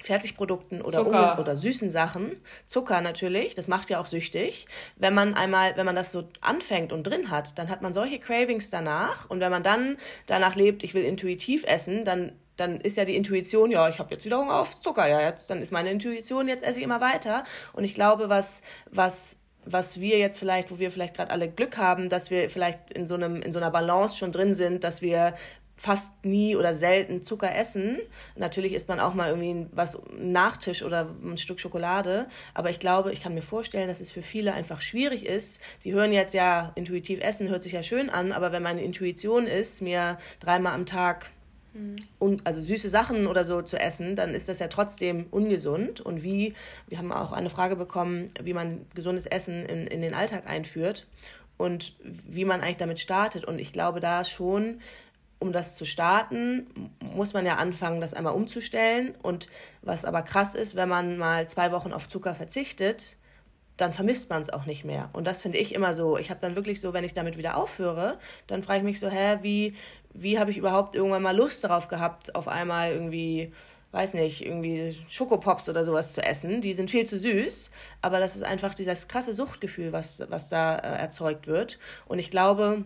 Fertigprodukten 0.00 0.82
oder, 0.82 1.04
Zucker. 1.04 1.38
oder 1.38 1.54
süßen 1.56 1.90
Sachen, 1.90 2.40
Zucker 2.66 3.00
natürlich, 3.00 3.54
das 3.54 3.68
macht 3.68 3.90
ja 3.90 4.00
auch 4.00 4.06
süchtig. 4.06 4.66
Wenn 4.96 5.14
man 5.14 5.34
einmal, 5.34 5.76
wenn 5.76 5.86
man 5.86 5.94
das 5.94 6.12
so 6.12 6.24
anfängt 6.40 6.92
und 6.92 7.06
drin 7.06 7.30
hat, 7.30 7.58
dann 7.58 7.68
hat 7.68 7.82
man 7.82 7.92
solche 7.92 8.18
Cravings 8.18 8.70
danach. 8.70 9.28
Und 9.30 9.40
wenn 9.40 9.50
man 9.50 9.62
dann 9.62 9.96
danach 10.26 10.56
lebt, 10.56 10.82
ich 10.82 10.94
will 10.94 11.04
intuitiv 11.04 11.64
essen, 11.64 12.04
dann 12.04 12.32
dann 12.58 12.80
ist 12.82 12.98
ja 12.98 13.06
die 13.06 13.16
Intuition, 13.16 13.70
ja, 13.70 13.88
ich 13.88 13.98
habe 13.98 14.12
jetzt 14.12 14.26
wieder 14.26 14.38
Hunger 14.38 14.56
auf 14.56 14.78
Zucker, 14.78 15.08
ja, 15.08 15.22
jetzt 15.22 15.48
dann 15.48 15.62
ist 15.62 15.72
meine 15.72 15.90
Intuition, 15.90 16.48
jetzt 16.48 16.62
esse 16.62 16.78
ich 16.78 16.84
immer 16.84 17.00
weiter. 17.00 17.44
Und 17.72 17.84
ich 17.84 17.94
glaube, 17.94 18.28
was 18.28 18.60
was 18.90 19.36
was 19.64 20.00
wir 20.00 20.18
jetzt 20.18 20.38
vielleicht, 20.38 20.70
wo 20.70 20.78
wir 20.78 20.90
vielleicht 20.90 21.16
gerade 21.16 21.30
alle 21.30 21.48
Glück 21.48 21.76
haben, 21.76 22.08
dass 22.08 22.30
wir 22.30 22.50
vielleicht 22.50 22.90
in 22.90 23.06
so 23.06 23.14
einem 23.14 23.42
in 23.42 23.52
so 23.52 23.58
einer 23.58 23.70
Balance 23.70 24.16
schon 24.16 24.32
drin 24.32 24.54
sind, 24.54 24.84
dass 24.84 25.02
wir 25.02 25.34
fast 25.76 26.12
nie 26.24 26.54
oder 26.54 26.74
selten 26.74 27.22
Zucker 27.22 27.54
essen. 27.56 27.98
Natürlich 28.36 28.72
isst 28.72 28.88
man 28.88 29.00
auch 29.00 29.14
mal 29.14 29.30
irgendwie 29.30 29.66
was 29.72 29.98
Nachtisch 30.16 30.82
oder 30.84 31.08
ein 31.24 31.38
Stück 31.38 31.58
Schokolade, 31.58 32.26
aber 32.54 32.70
ich 32.70 32.78
glaube, 32.78 33.12
ich 33.12 33.20
kann 33.20 33.34
mir 33.34 33.42
vorstellen, 33.42 33.88
dass 33.88 34.00
es 34.00 34.12
für 34.12 34.22
viele 34.22 34.54
einfach 34.54 34.80
schwierig 34.80 35.26
ist. 35.26 35.60
Die 35.82 35.92
hören 35.92 36.12
jetzt 36.12 36.34
ja 36.34 36.70
intuitiv 36.76 37.20
essen, 37.20 37.48
hört 37.48 37.64
sich 37.64 37.72
ja 37.72 37.82
schön 37.82 38.10
an, 38.10 38.30
aber 38.32 38.52
wenn 38.52 38.62
meine 38.62 38.82
Intuition 38.82 39.46
ist, 39.46 39.82
mir 39.82 40.18
dreimal 40.40 40.74
am 40.74 40.86
Tag 40.86 41.30
mhm. 41.72 42.40
also 42.44 42.60
süße 42.60 42.88
Sachen 42.88 43.26
oder 43.26 43.44
so 43.44 43.62
zu 43.62 43.78
essen, 43.78 44.16
dann 44.16 44.34
ist 44.34 44.48
das 44.48 44.58
ja 44.58 44.68
trotzdem 44.68 45.26
ungesund. 45.30 46.00
Und 46.00 46.22
wie, 46.22 46.54
wir 46.88 46.98
haben 46.98 47.12
auch 47.12 47.32
eine 47.32 47.50
Frage 47.50 47.76
bekommen, 47.76 48.26
wie 48.42 48.54
man 48.54 48.86
gesundes 48.94 49.26
Essen 49.26 49.66
in, 49.66 49.86
in 49.86 50.02
den 50.02 50.14
Alltag 50.14 50.48
einführt 50.48 51.06
und 51.56 51.94
wie 52.02 52.44
man 52.44 52.60
eigentlich 52.60 52.78
damit 52.78 52.98
startet. 52.98 53.44
Und 53.44 53.60
ich 53.60 53.72
glaube, 53.72 54.00
da 54.00 54.24
schon 54.24 54.80
um 55.42 55.52
das 55.52 55.74
zu 55.74 55.84
starten, 55.84 56.92
muss 57.00 57.34
man 57.34 57.44
ja 57.44 57.56
anfangen, 57.56 58.00
das 58.00 58.14
einmal 58.14 58.32
umzustellen. 58.32 59.14
Und 59.22 59.48
was 59.82 60.04
aber 60.04 60.22
krass 60.22 60.54
ist, 60.54 60.76
wenn 60.76 60.88
man 60.88 61.18
mal 61.18 61.48
zwei 61.48 61.72
Wochen 61.72 61.92
auf 61.92 62.08
Zucker 62.08 62.36
verzichtet, 62.36 63.16
dann 63.76 63.92
vermisst 63.92 64.30
man 64.30 64.42
es 64.42 64.50
auch 64.50 64.66
nicht 64.66 64.84
mehr. 64.84 65.10
Und 65.12 65.26
das 65.26 65.42
finde 65.42 65.58
ich 65.58 65.74
immer 65.74 65.94
so. 65.94 66.18
Ich 66.18 66.30
habe 66.30 66.40
dann 66.40 66.56
wirklich 66.56 66.80
so, 66.80 66.92
wenn 66.92 67.04
ich 67.04 67.14
damit 67.14 67.36
wieder 67.38 67.56
aufhöre, 67.56 68.18
dann 68.46 68.62
frage 68.62 68.78
ich 68.78 68.84
mich 68.84 69.00
so, 69.00 69.08
hä, 69.08 69.38
wie, 69.42 69.74
wie 70.12 70.38
habe 70.38 70.50
ich 70.50 70.58
überhaupt 70.58 70.94
irgendwann 70.94 71.22
mal 71.22 71.36
Lust 71.36 71.64
darauf 71.64 71.88
gehabt, 71.88 72.34
auf 72.34 72.48
einmal 72.48 72.92
irgendwie, 72.92 73.52
weiß 73.92 74.14
nicht, 74.14 74.44
irgendwie 74.44 74.96
Schokopops 75.08 75.68
oder 75.68 75.84
sowas 75.84 76.12
zu 76.12 76.22
essen. 76.22 76.60
Die 76.60 76.74
sind 76.74 76.90
viel 76.90 77.06
zu 77.06 77.18
süß, 77.18 77.70
aber 78.02 78.20
das 78.20 78.36
ist 78.36 78.42
einfach 78.42 78.74
dieses 78.74 79.08
krasse 79.08 79.32
Suchtgefühl, 79.32 79.92
was, 79.92 80.22
was 80.28 80.48
da 80.48 80.76
äh, 80.76 80.98
erzeugt 80.98 81.46
wird. 81.46 81.78
Und 82.06 82.18
ich 82.18 82.30
glaube, 82.30 82.84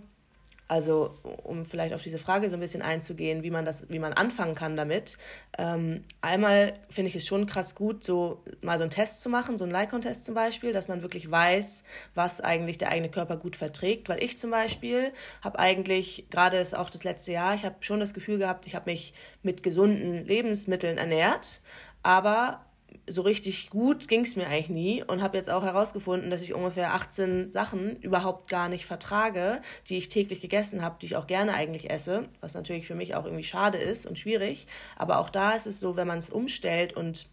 also 0.68 1.14
um 1.44 1.64
vielleicht 1.64 1.94
auf 1.94 2.02
diese 2.02 2.18
Frage 2.18 2.48
so 2.48 2.56
ein 2.56 2.60
bisschen 2.60 2.82
einzugehen, 2.82 3.44
wie 3.44 3.50
man 3.50 3.64
das, 3.64 3.88
wie 3.88 4.00
man 4.00 4.12
anfangen 4.12 4.56
kann 4.56 4.74
damit. 4.74 5.16
Ähm, 5.58 6.02
einmal 6.20 6.74
finde 6.90 7.08
ich 7.08 7.16
es 7.16 7.26
schon 7.26 7.46
krass 7.46 7.76
gut, 7.76 8.02
so 8.02 8.42
mal 8.62 8.76
so 8.76 8.82
einen 8.82 8.90
Test 8.90 9.22
zu 9.22 9.28
machen, 9.28 9.58
so 9.58 9.64
einen 9.64 9.72
Lycon-Test 9.72 10.24
zum 10.24 10.34
Beispiel, 10.34 10.72
dass 10.72 10.88
man 10.88 11.02
wirklich 11.02 11.30
weiß, 11.30 11.84
was 12.14 12.40
eigentlich 12.40 12.78
der 12.78 12.90
eigene 12.90 13.10
Körper 13.10 13.36
gut 13.36 13.54
verträgt. 13.54 14.08
Weil 14.08 14.22
ich 14.22 14.38
zum 14.38 14.50
Beispiel 14.50 15.12
habe 15.40 15.58
eigentlich 15.60 16.26
gerade 16.30 16.56
ist 16.56 16.76
auch 16.76 16.90
das 16.90 17.04
letzte 17.04 17.32
Jahr, 17.32 17.54
ich 17.54 17.64
habe 17.64 17.76
schon 17.80 18.00
das 18.00 18.12
Gefühl 18.12 18.38
gehabt, 18.38 18.66
ich 18.66 18.74
habe 18.74 18.90
mich 18.90 19.14
mit 19.42 19.62
gesunden 19.62 20.24
Lebensmitteln 20.24 20.98
ernährt, 20.98 21.60
aber 22.02 22.65
so 23.08 23.22
richtig 23.22 23.70
gut 23.70 24.08
ging 24.08 24.22
es 24.22 24.36
mir 24.36 24.46
eigentlich 24.46 24.68
nie 24.68 25.04
und 25.04 25.22
habe 25.22 25.36
jetzt 25.36 25.50
auch 25.50 25.62
herausgefunden, 25.62 26.30
dass 26.30 26.42
ich 26.42 26.54
ungefähr 26.54 26.94
18 26.94 27.50
Sachen 27.50 27.96
überhaupt 28.00 28.48
gar 28.48 28.68
nicht 28.68 28.86
vertrage, 28.86 29.60
die 29.88 29.96
ich 29.96 30.08
täglich 30.08 30.40
gegessen 30.40 30.82
habe, 30.82 30.96
die 31.00 31.06
ich 31.06 31.16
auch 31.16 31.26
gerne 31.26 31.54
eigentlich 31.54 31.90
esse, 31.90 32.24
was 32.40 32.54
natürlich 32.54 32.86
für 32.86 32.94
mich 32.94 33.14
auch 33.14 33.24
irgendwie 33.24 33.44
schade 33.44 33.78
ist 33.78 34.06
und 34.06 34.18
schwierig. 34.18 34.66
Aber 34.96 35.18
auch 35.18 35.30
da 35.30 35.52
ist 35.52 35.66
es 35.66 35.78
so, 35.78 35.96
wenn 35.96 36.08
man 36.08 36.18
es 36.18 36.30
umstellt 36.30 36.94
und 36.94 37.28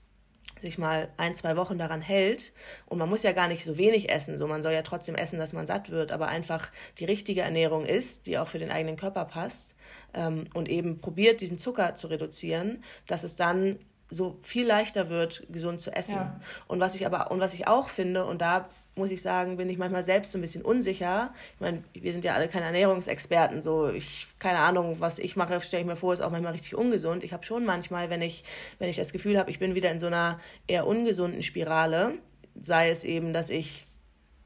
sich 0.62 0.78
mal 0.78 1.10
ein, 1.18 1.36
zwei 1.36 1.58
Wochen 1.58 1.78
daran 1.78 2.02
hält. 2.02 2.54
Und 2.86 2.98
man 2.98 3.10
muss 3.10 3.24
ja 3.24 3.34
gar 3.34 3.48
nicht 3.48 3.64
so 3.64 3.78
wenig 3.78 4.10
essen. 4.10 4.38
So, 4.38 4.48
man 4.48 4.62
soll 4.62 4.74
ja 4.74 4.82
trotzdem 4.82 5.16
essen, 5.16 5.38
dass 5.38 5.54
man 5.54 5.68
satt 5.68 5.90
wird, 5.90 6.12
aber 6.12 6.28
einfach 6.28 6.72
die 7.00 7.06
richtige 7.06 7.42
Ernährung 7.42 7.86
ist, 7.86 8.28
die 8.28 8.38
auch 8.38 8.48
für 8.48 8.60
den 8.60 8.72
eigenen 8.72 8.96
Körper 8.96 9.26
passt. 9.26 9.76
Ähm, 10.14 10.46
und 10.54 10.70
eben 10.70 11.02
probiert, 11.02 11.42
diesen 11.42 11.58
Zucker 11.58 11.96
zu 11.96 12.08
reduzieren, 12.08 12.84
dass 13.08 13.24
es 13.24 13.36
dann 13.36 13.80
so 14.14 14.38
viel 14.42 14.66
leichter 14.66 15.10
wird, 15.10 15.46
gesund 15.50 15.82
zu 15.82 15.92
essen. 15.92 16.16
Ja. 16.16 16.40
Und 16.68 16.80
was 16.80 16.96
ich 16.96 17.06
aber, 17.06 17.32
und 17.32 17.40
was 17.40 17.54
ich 17.54 17.68
auch 17.68 17.90
finde, 17.90 18.26
und 18.26 18.42
da 18.42 18.70
muss 18.96 19.10
ich 19.10 19.22
sagen, 19.22 19.58
bin 19.58 19.70
ich 19.70 19.78
manchmal 19.78 20.04
selbst 20.04 20.32
so 20.32 20.38
ein 20.38 20.42
bisschen 20.42 20.62
unsicher. 20.62 21.34
Ich 21.56 21.62
meine, 21.62 21.84
wir 21.94 22.14
sind 22.14 22.24
ja 22.24 22.36
alle 22.36 22.48
keine 22.48 22.66
Ernährungsexperten. 22.66 23.62
So, 23.62 23.90
ich, 23.90 24.28
keine 24.38 24.60
Ahnung, 24.60 24.98
was 25.00 25.18
ich 25.18 25.36
mache, 25.36 25.60
stelle 25.60 25.82
ich 25.82 25.88
mir 25.88 25.96
vor, 25.96 26.14
ist 26.14 26.22
auch 26.22 26.30
manchmal 26.30 26.52
richtig 26.52 26.76
ungesund. 26.76 27.24
Ich 27.24 27.34
habe 27.34 27.44
schon 27.44 27.66
manchmal, 27.66 28.10
wenn 28.10 28.22
ich, 28.22 28.44
wenn 28.78 28.90
ich 28.90 28.98
das 28.98 29.12
Gefühl 29.12 29.40
habe, 29.40 29.50
ich 29.50 29.58
bin 29.60 29.74
wieder 29.74 29.90
in 29.90 30.00
so 30.00 30.08
einer 30.08 30.40
eher 30.68 30.86
ungesunden 30.86 31.42
Spirale, 31.42 32.14
sei 32.60 32.90
es 32.90 33.04
eben, 33.04 33.34
dass 33.34 33.50
ich, 33.50 33.88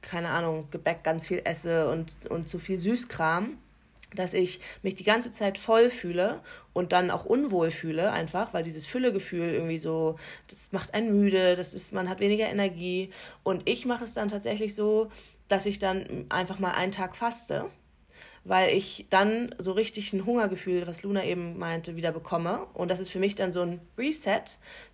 keine 0.02 0.30
Ahnung, 0.30 0.70
Gebäck 0.72 1.04
ganz 1.04 1.28
viel 1.28 1.42
esse 1.44 1.90
und, 1.90 2.18
und 2.30 2.48
zu 2.48 2.58
viel 2.58 2.78
Süßkram 2.78 3.58
dass 4.14 4.34
ich 4.34 4.60
mich 4.84 4.96
die 4.96 5.04
ganze 5.04 5.32
Zeit 5.32 5.58
voll 5.58 5.90
fühle 5.90 6.42
und 6.74 6.92
dann 6.92 7.12
auch 7.12 7.26
unwohl 7.26 7.72
fühle, 7.72 8.12
einfach, 8.12 8.54
weil 8.54 8.64
dieses 8.64 8.86
Füllegefühl 8.86 9.50
irgendwie 9.54 9.78
so, 9.78 10.16
das 10.48 10.72
macht 10.72 10.94
einen 10.94 11.20
müde, 11.20 11.56
das 11.56 11.74
ist, 11.74 11.94
man 11.94 12.10
hat 12.10 12.20
weniger 12.20 12.48
Energie. 12.48 13.10
Und 13.44 13.68
ich 13.68 13.86
mache 13.86 14.06
es 14.06 14.14
dann 14.14 14.30
tatsächlich 14.30 14.76
so, 14.76 15.10
dass 15.48 15.66
ich 15.66 15.80
dann 15.80 16.26
einfach 16.30 16.60
mal 16.60 16.72
einen 16.72 16.92
Tag 16.92 17.16
faste, 17.16 17.70
weil 18.44 18.76
ich 18.76 19.06
dann 19.10 19.54
so 19.58 19.74
richtig 19.74 20.14
ein 20.14 20.26
Hungergefühl, 20.26 20.88
was 20.88 21.04
Luna 21.04 21.26
eben 21.26 21.58
meinte, 21.58 21.98
wieder 21.98 22.14
bekomme. 22.14 22.66
Und 22.74 22.90
das 22.90 23.02
ist 23.02 23.10
für 23.10 23.20
mich 23.20 23.36
dann 23.36 23.52
so 23.52 23.62
ein 23.62 23.82
Reset, 23.98 24.44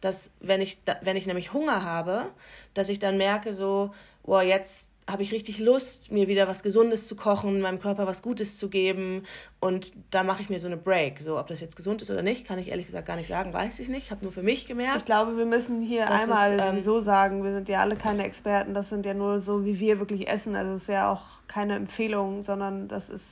dass 0.01 0.31
wenn 0.39 0.59
ich, 0.59 0.79
wenn 1.01 1.17
ich 1.17 1.27
nämlich 1.27 1.53
Hunger 1.53 1.83
habe, 1.83 2.31
dass 2.73 2.89
ich 2.89 2.97
dann 2.97 3.17
merke 3.17 3.53
so, 3.53 3.93
boah, 4.23 4.41
jetzt 4.41 4.89
habe 5.09 5.23
ich 5.23 5.31
richtig 5.31 5.59
Lust, 5.59 6.11
mir 6.11 6.27
wieder 6.27 6.47
was 6.47 6.63
Gesundes 6.63 7.07
zu 7.07 7.15
kochen, 7.15 7.61
meinem 7.61 7.79
Körper 7.79 8.07
was 8.07 8.21
Gutes 8.21 8.57
zu 8.57 8.69
geben. 8.69 9.23
Und 9.59 9.93
da 10.11 10.23
mache 10.23 10.41
ich 10.41 10.49
mir 10.49 10.59
so 10.59 10.67
eine 10.67 10.77
Break. 10.77 11.21
So, 11.21 11.37
ob 11.39 11.47
das 11.47 11.61
jetzt 11.61 11.75
gesund 11.75 12.01
ist 12.01 12.09
oder 12.09 12.21
nicht, 12.21 12.45
kann 12.45 12.59
ich 12.59 12.69
ehrlich 12.69 12.85
gesagt 12.85 13.07
gar 13.07 13.15
nicht 13.15 13.27
sagen, 13.27 13.53
weiß 13.53 13.79
ich 13.79 13.89
nicht. 13.89 14.05
Ich 14.05 14.11
habe 14.11 14.23
nur 14.23 14.31
für 14.31 14.43
mich 14.43 14.65
gemerkt. 14.65 14.97
Ich 14.99 15.05
glaube, 15.05 15.37
wir 15.37 15.45
müssen 15.45 15.81
hier 15.81 16.09
einmal 16.09 16.53
ist, 16.53 16.65
ähm, 16.65 16.83
so 16.83 17.01
sagen, 17.01 17.43
wir 17.43 17.53
sind 17.53 17.69
ja 17.69 17.81
alle 17.81 17.95
keine 17.95 18.23
Experten, 18.23 18.73
das 18.73 18.89
sind 18.89 19.05
ja 19.05 19.13
nur 19.13 19.41
so, 19.41 19.65
wie 19.65 19.79
wir 19.79 19.99
wirklich 19.99 20.27
essen. 20.27 20.55
Also 20.55 20.73
es 20.75 20.83
ist 20.83 20.89
ja 20.89 21.11
auch 21.11 21.21
keine 21.47 21.75
Empfehlung, 21.75 22.43
sondern 22.43 22.87
das 22.87 23.09
ist 23.09 23.23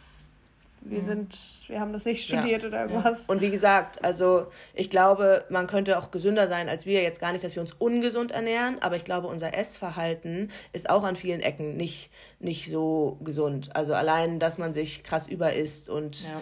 wir 0.84 1.02
mhm. 1.02 1.08
sind, 1.08 1.38
wir 1.68 1.80
haben 1.80 1.94
das 1.94 2.06
nicht 2.06 2.26
studiert 2.26 2.64
ja. 2.64 2.68
oder 2.68 2.82
irgendwas. 2.82 3.20
Ja. 3.20 3.26
Und 3.28 3.42
wie 3.42 3.52
gesagt, 3.52 4.04
also 4.04 4.48
ich 4.74 4.90
glaube, 4.90 5.46
man 5.50 5.68
könnte 5.68 5.98
auch 5.98 6.12
gesünder 6.12 6.48
sein 6.48 6.68
als 6.70 6.86
wir. 6.86 7.04
Jetzt 7.04 7.22
gar 7.22 7.32
nicht, 7.32 7.44
dass 7.44 7.56
wir 7.56 7.62
uns 7.62 7.74
ungesund 7.74 8.32
ernähren, 8.32 8.78
aber 8.82 8.96
ich 8.96 9.06
glaube, 9.06 9.28
unser 9.28 9.56
Essverhalten 9.56 10.50
ist 10.74 10.90
auch 10.90 11.04
an 11.04 11.16
vielen 11.16 11.40
Ecken 11.40 11.78
nicht, 11.78 12.10
nicht 12.40 12.70
so 12.70 13.20
gesund. 13.24 13.76
Also 13.76 13.94
allein, 13.94 14.40
dass 14.40 14.58
man 14.58 14.74
sich 14.74 15.04
krass 15.04 15.28
überisst 15.28 15.88
und. 15.90 16.30
Ja. 16.30 16.42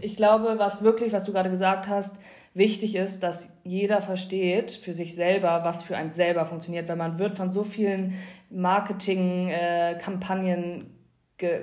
Ich 0.00 0.16
glaube, 0.16 0.58
was 0.58 0.82
wirklich, 0.82 1.12
was 1.12 1.22
du 1.24 1.32
gerade 1.32 1.50
gesagt 1.50 1.86
hast, 1.86 2.16
wichtig 2.52 2.96
ist, 2.96 3.22
dass 3.22 3.52
jeder 3.64 4.00
versteht 4.00 4.72
für 4.72 4.94
sich 4.94 5.14
selber, 5.14 5.62
was 5.64 5.84
für 5.84 5.96
einen 5.96 6.10
selber 6.12 6.44
funktioniert, 6.44 6.88
weil 6.88 6.96
man 6.96 7.20
wird 7.20 7.36
von 7.36 7.52
so 7.52 7.62
vielen 7.64 8.14
Marketingkampagnen 8.50 10.93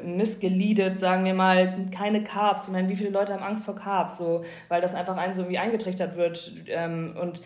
missgeleadet, 0.03 0.99
sagen 0.99 1.23
wir 1.25 1.33
mal, 1.33 1.87
keine 1.95 2.23
Carbs. 2.23 2.67
Ich 2.67 2.73
meine, 2.73 2.89
wie 2.89 2.95
viele 2.95 3.09
Leute 3.09 3.33
haben 3.33 3.43
Angst 3.43 3.65
vor 3.65 3.75
Carbs, 3.75 4.17
so, 4.17 4.43
weil 4.67 4.81
das 4.81 4.95
einfach 4.95 5.17
einen 5.17 5.33
so 5.33 5.41
irgendwie 5.41 5.59
eingetrichtert 5.59 6.17
wird. 6.17 6.51
Ähm, 6.67 7.15
und 7.19 7.41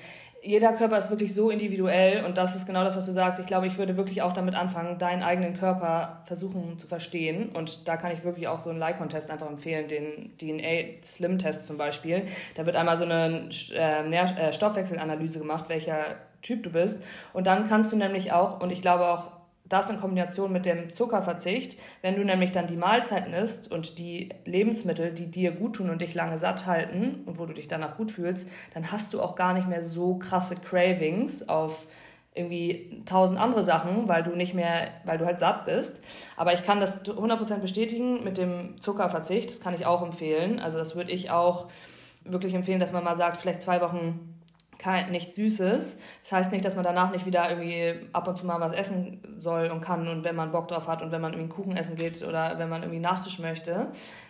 jeder 0.46 0.74
Körper 0.74 0.98
ist 0.98 1.10
wirklich 1.10 1.34
so 1.34 1.50
individuell 1.50 2.24
und 2.24 2.38
das 2.38 2.56
ist 2.56 2.68
genau 2.68 2.84
das, 2.84 2.96
was 2.96 3.08
du 3.08 3.12
sagst. 3.12 3.40
Ich 3.40 3.48
glaube, 3.48 3.66
ich 3.66 3.80
würde 3.80 3.98
wirklich 3.98 4.22
auch 4.22 4.32
damit 4.32 4.54
anfangen, 4.54 5.00
deinen 5.00 5.24
eigenen 5.24 5.56
Körper 5.56 6.22
versuchen 6.26 6.78
zu 6.78 6.86
verstehen. 6.86 7.50
Und 7.50 7.88
da 7.88 7.98
kann 7.98 8.12
ich 8.12 8.24
wirklich 8.24 8.48
auch 8.48 8.60
so 8.60 8.70
einen 8.70 8.80
Lycon-Test 8.80 9.32
einfach 9.32 9.48
empfehlen, 9.48 9.88
den 9.88 10.38
DNA-Slim-Test 10.38 11.66
zum 11.66 11.78
Beispiel. 11.78 12.24
Da 12.54 12.66
wird 12.68 12.76
einmal 12.76 12.98
so 12.98 13.06
eine 13.06 13.50
äh, 13.74 14.12
äh, 14.12 14.54
Stoffwechselanalyse 14.54 15.40
gemacht, 15.40 15.66
welcher 15.68 15.98
Typ 16.44 16.62
du 16.62 16.70
bist. 16.70 17.04
Und 17.34 17.48
dann 17.48 17.68
kannst 17.68 17.92
du 17.92 17.96
nämlich 17.96 18.32
auch, 18.32 18.62
und 18.62 18.72
ich 18.72 18.84
glaube 18.84 19.08
auch, 19.08 19.32
das 19.68 19.90
in 19.90 20.00
Kombination 20.00 20.52
mit 20.52 20.66
dem 20.66 20.94
Zuckerverzicht, 20.94 21.80
wenn 22.02 22.16
du 22.16 22.24
nämlich 22.24 22.52
dann 22.52 22.68
die 22.68 22.78
Mahlzeiten 22.78 23.34
isst 23.34 23.72
und 23.72 23.98
die 23.98 24.30
Lebensmittel, 24.46 25.12
die 25.12 25.32
dir 25.32 25.52
gut 25.52 25.78
tun 25.78 25.90
und 25.90 26.02
dich 26.02 26.14
lange 26.14 26.38
satt 26.38 26.68
halten 26.68 27.24
und 27.26 27.40
wo 27.40 27.46
du 27.46 27.54
dich 27.54 27.68
danach 27.68 27.98
gut 27.98 28.12
fühlst, 28.12 28.48
dann 28.74 28.92
hast 28.92 29.14
du 29.14 29.22
auch 29.22 29.36
gar 29.36 29.54
nicht 29.54 29.68
mehr 29.68 29.84
so 29.84 30.18
krasse 30.18 30.56
Cravings 30.56 31.50
auf 31.50 31.88
irgendwie 32.36 33.02
tausend 33.06 33.40
andere 33.40 33.64
Sachen, 33.64 34.10
weil 34.10 34.22
du 34.22 34.36
nicht 34.36 34.54
mehr, 34.54 34.90
weil 35.06 35.18
du 35.18 35.26
halt 35.26 35.40
satt 35.40 35.66
bist. 35.66 36.02
Aber 36.36 36.54
ich 36.54 36.64
kann 36.64 36.82
das 36.82 37.06
100% 37.06 37.60
bestätigen 37.60 38.24
mit 38.24 38.38
dem 38.38 38.80
Zuckerverzicht, 38.80 39.50
das 39.50 39.62
kann 39.62 39.74
ich 39.74 39.86
auch 39.86 40.04
empfehlen. 40.04 40.60
Also 40.60 40.78
das 40.78 40.96
würde 40.96 41.12
ich 41.12 41.32
auch 41.32 41.70
wirklich 42.26 42.54
empfehlen, 42.54 42.80
dass 42.80 42.92
man 42.92 43.04
mal 43.04 43.16
sagt, 43.16 43.38
vielleicht 43.38 43.62
zwei 43.62 43.80
Wochen 43.82 44.35
kein, 44.86 45.10
nichts 45.10 45.36
Süßes. 45.36 46.00
Das 46.22 46.32
heißt 46.32 46.52
nicht, 46.52 46.64
dass 46.64 46.76
man 46.76 46.84
danach 46.84 47.12
nicht 47.12 47.26
wieder 47.26 47.50
irgendwie 47.50 48.08
ab 48.14 48.28
und 48.28 48.38
zu 48.38 48.46
mal 48.46 48.60
was 48.60 48.72
essen 48.72 49.20
soll 49.36 49.72
und 49.72 49.82
kann 49.82 50.08
und 50.08 50.24
wenn 50.24 50.36
man 50.36 50.52
Bock 50.52 50.68
drauf 50.68 50.88
hat 50.88 51.02
und 51.02 51.12
wenn 51.12 51.22
man 51.22 51.34
irgendwie 51.34 51.54
einen 51.54 51.64
Kuchen 51.64 51.76
essen 51.76 51.96
geht 51.96 52.22
oder 52.22 52.60
wenn 52.60 52.70
man 52.70 52.84
irgendwie 52.84 53.00
Nachtisch 53.00 53.40
möchte. 53.40 53.88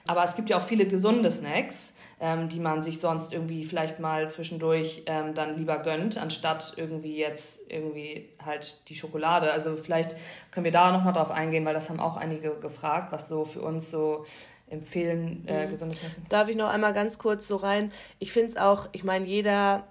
Aber 0.08 0.24
es 0.24 0.38
gibt 0.38 0.50
ja 0.50 0.58
auch 0.58 0.64
viele 0.64 0.86
gesunde 0.86 1.30
Snacks, 1.30 1.96
ähm, 2.22 2.48
die 2.48 2.62
man 2.62 2.82
sich 2.82 3.02
sonst 3.02 3.34
irgendwie 3.34 3.66
vielleicht 3.66 4.00
mal 4.00 4.32
zwischendurch 4.32 5.04
ähm, 5.08 5.36
dann 5.36 5.58
lieber 5.58 5.80
gönnt, 5.80 6.18
anstatt 6.18 6.76
irgendwie 6.78 7.18
jetzt 7.18 7.70
irgendwie 7.70 8.30
halt 8.44 8.88
die 8.88 8.96
Schokolade. 8.96 9.52
Also 9.52 9.76
vielleicht 9.76 10.16
können 10.52 10.64
wir 10.64 10.72
da 10.72 10.94
nochmal 10.94 11.12
drauf 11.12 11.32
eingehen, 11.32 11.66
weil 11.66 11.74
das 11.74 11.90
haben 11.90 12.00
auch 12.00 12.16
einige 12.16 12.52
gefragt, 12.62 13.12
was 13.12 13.28
so 13.28 13.44
für 13.44 13.62
uns 13.62 13.92
so 13.92 14.24
empfehlen, 14.70 15.46
äh, 15.48 15.66
mhm. 15.66 15.72
gesundes 15.72 16.02
Essen. 16.02 16.26
Darf 16.30 16.48
ich 16.48 16.56
noch 16.56 16.70
einmal 16.70 16.94
ganz 16.94 17.18
kurz 17.18 17.46
so 17.46 17.58
rein? 17.58 17.90
Ich 18.20 18.32
finde 18.32 18.48
es 18.48 18.58
auch, 18.58 18.88
ich 18.94 19.04
meine, 19.04 19.26
jeder 19.26 19.84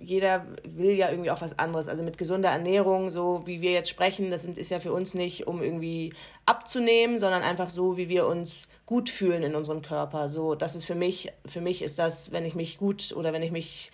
jeder 0.00 0.44
will 0.64 0.92
ja 0.92 1.10
irgendwie 1.10 1.30
auch 1.30 1.40
was 1.40 1.58
anderes. 1.58 1.88
Also 1.88 2.02
mit 2.02 2.18
gesunder 2.18 2.48
Ernährung, 2.48 3.10
so 3.10 3.46
wie 3.46 3.60
wir 3.60 3.70
jetzt 3.70 3.88
sprechen, 3.88 4.30
das 4.30 4.44
ist 4.44 4.70
ja 4.70 4.78
für 4.78 4.92
uns 4.92 5.14
nicht, 5.14 5.46
um 5.46 5.62
irgendwie 5.62 6.12
abzunehmen, 6.46 7.18
sondern 7.18 7.42
einfach 7.42 7.70
so, 7.70 7.96
wie 7.96 8.08
wir 8.08 8.26
uns 8.26 8.68
gut 8.86 9.08
fühlen 9.08 9.42
in 9.42 9.54
unserem 9.54 9.82
Körper. 9.82 10.28
So, 10.28 10.54
das 10.54 10.74
ist 10.74 10.84
für 10.84 10.94
mich, 10.94 11.32
für 11.46 11.60
mich 11.60 11.82
ist 11.82 11.98
das, 11.98 12.32
wenn 12.32 12.44
ich 12.44 12.54
mich 12.54 12.78
gut 12.78 13.14
oder 13.14 13.32
wenn 13.32 13.42
ich 13.42 13.52
mich, 13.52 13.92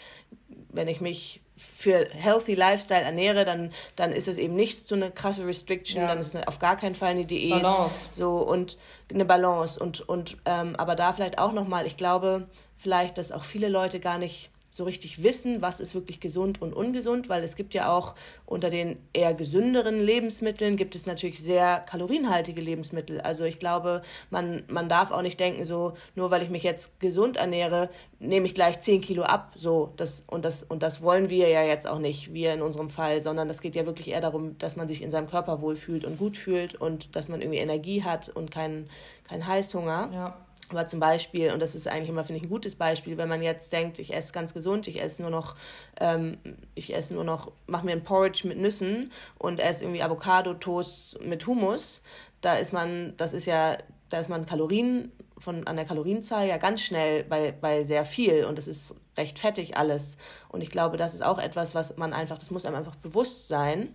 wenn 0.71 0.89
ich 0.89 1.01
mich 1.01 1.43
für 1.55 2.09
healthy 2.11 2.55
Lifestyle 2.55 3.03
ernähre, 3.03 3.45
dann, 3.45 3.73
dann 3.95 4.13
ist 4.13 4.29
es 4.29 4.39
eben 4.39 4.55
nichts 4.55 4.87
zu 4.87 4.95
eine 4.95 5.11
krasse 5.11 5.47
Restriction, 5.47 6.03
ja. 6.03 6.09
dann 6.09 6.19
ist 6.19 6.35
es 6.35 6.47
auf 6.47 6.59
gar 6.59 6.77
keinen 6.77 6.95
Fall 6.95 7.11
eine 7.11 7.27
Diät. 7.27 7.51
Balance. 7.63 8.09
So 8.11 8.39
und 8.39 8.79
eine 9.13 9.27
Balance. 9.27 9.79
Und, 9.79 10.09
und 10.09 10.39
ähm, 10.47 10.75
aber 10.77 10.95
da 10.95 11.13
vielleicht 11.13 11.39
auch 11.39 11.53
nochmal, 11.53 11.87
ich 11.87 11.99
glaube 11.99 12.49
vielleicht, 12.79 13.19
dass 13.19 13.33
auch 13.33 13.45
viele 13.45 13.69
Leute 13.69 14.01
gar 14.01 14.17
nicht 14.17 14.51
so 14.73 14.85
richtig 14.85 15.23
wissen, 15.23 15.61
was 15.61 15.81
ist 15.81 15.95
wirklich 15.95 16.19
gesund 16.19 16.63
und 16.63 16.73
ungesund, 16.73 17.29
weil 17.29 17.45
es 17.45 17.57
gibt 17.57 17.75
ja 17.75 17.93
auch 17.93 18.15
unter 18.47 18.71
den 18.71 18.97
eher 19.13 19.35
gesünderen 19.35 20.01
Lebensmitteln 20.01 20.79
gibt 20.79 20.95
es 20.95 21.05
natürlich 21.05 21.43
sehr 21.43 21.81
kalorienhaltige 21.81 22.63
Lebensmittel. 22.63 23.21
Also 23.21 23.45
ich 23.45 23.59
glaube, 23.59 24.01
man, 24.31 24.65
man 24.69 24.89
darf 24.89 25.11
auch 25.11 25.21
nicht 25.21 25.39
denken, 25.39 25.67
so 25.67 25.93
nur 26.15 26.31
weil 26.31 26.43
ich 26.43 26.49
mich 26.49 26.63
jetzt 26.63 26.99
gesund 27.01 27.37
ernähre, 27.37 27.91
nehme 28.19 28.47
ich 28.47 28.55
gleich 28.55 28.81
10 28.81 29.03
Kilo 29.03 29.25
ab. 29.25 29.53
So, 29.57 29.93
das, 29.99 30.25
und, 30.27 30.43
das, 30.43 30.63
und 30.63 30.83
das 30.83 31.03
wollen 31.03 31.29
wir 31.29 31.51
ja 31.51 31.63
jetzt 31.63 31.87
auch 31.87 31.99
nicht, 31.99 32.33
wir 32.33 32.55
in 32.55 32.63
unserem 32.63 32.89
Fall, 32.89 33.21
sondern 33.21 33.49
das 33.49 33.61
geht 33.61 33.75
ja 33.75 33.85
wirklich 33.85 34.09
eher 34.09 34.23
darum, 34.23 34.57
dass 34.57 34.77
man 34.77 34.89
sich 34.89 35.03
in 35.03 35.11
seinem 35.11 35.29
Körper 35.29 35.61
wohlfühlt 35.61 36.07
und 36.07 36.19
gut 36.19 36.39
fühlt 36.39 36.77
und 36.77 37.15
dass 37.15 37.29
man 37.29 37.43
irgendwie 37.43 37.59
Energie 37.59 38.05
hat 38.05 38.31
und 38.31 38.51
keinen 38.51 38.89
kein 39.25 39.47
Heißhunger. 39.47 40.11
Ja. 40.15 40.37
Aber 40.73 40.87
zum 40.87 41.01
Beispiel, 41.01 41.53
und 41.53 41.61
das 41.61 41.75
ist 41.75 41.87
eigentlich 41.87 42.09
immer, 42.09 42.25
finde 42.25 42.39
ich, 42.39 42.47
ein 42.47 42.51
gutes 42.51 42.77
Beispiel, 42.77 43.19
wenn 43.19 43.29
man 43.29 43.43
jetzt 43.43 43.73
denkt, 43.73 43.99
ich 43.99 44.15
esse 44.15 44.33
ganz 44.33 44.55
gesund, 44.55 44.89
ich 44.89 45.01
esse 45.01 45.21
nur 45.21 45.31
noch, 45.31 45.55
ähm, 46.01 46.39
ich 46.75 46.95
esse 46.95 47.15
nur 47.15 47.25
noch, 47.25 47.53
mache 47.67 47.85
mir 47.85 47.93
ein 47.93 48.03
Porridge 48.03 48.49
mit 48.49 48.59
Nüssen 48.59 49.13
und 49.39 49.61
esse 49.61 49.85
irgendwie 49.85 50.03
Avocado-Toast 50.03 51.21
mit 51.23 51.47
Hummus, 51.47 52.01
da 52.41 52.55
ist 52.55 52.73
man, 52.73 53.15
das 53.19 53.35
ist 53.35 53.45
ja, 53.47 53.77
da 54.09 54.19
ist 54.19 54.31
man 54.31 54.47
Kalorien 54.47 55.13
von 55.39 55.67
an 55.67 55.77
der 55.77 55.85
Kalorienzahl 55.85 56.47
ja 56.47 56.57
ganz 56.57 56.83
schnell 56.83 57.25
bei, 57.25 57.53
bei 57.53 57.83
sehr 57.83 58.05
viel 58.05 58.45
und 58.45 58.57
das 58.57 58.69
ist 58.69 58.95
recht 59.17 59.39
fettig 59.39 59.77
alles. 59.77 60.17
Und 60.49 60.63
ich 60.63 60.71
glaube, 60.71 60.97
das 60.97 61.15
ist 61.15 61.23
auch 61.23 61.39
etwas, 61.39 61.75
was 61.75 61.97
man 61.97 62.13
einfach, 62.13 62.39
das 62.39 62.51
muss 62.51 62.65
einem 62.65 62.77
einfach 62.77 62.97
bewusst 62.97 63.49
sein, 63.49 63.95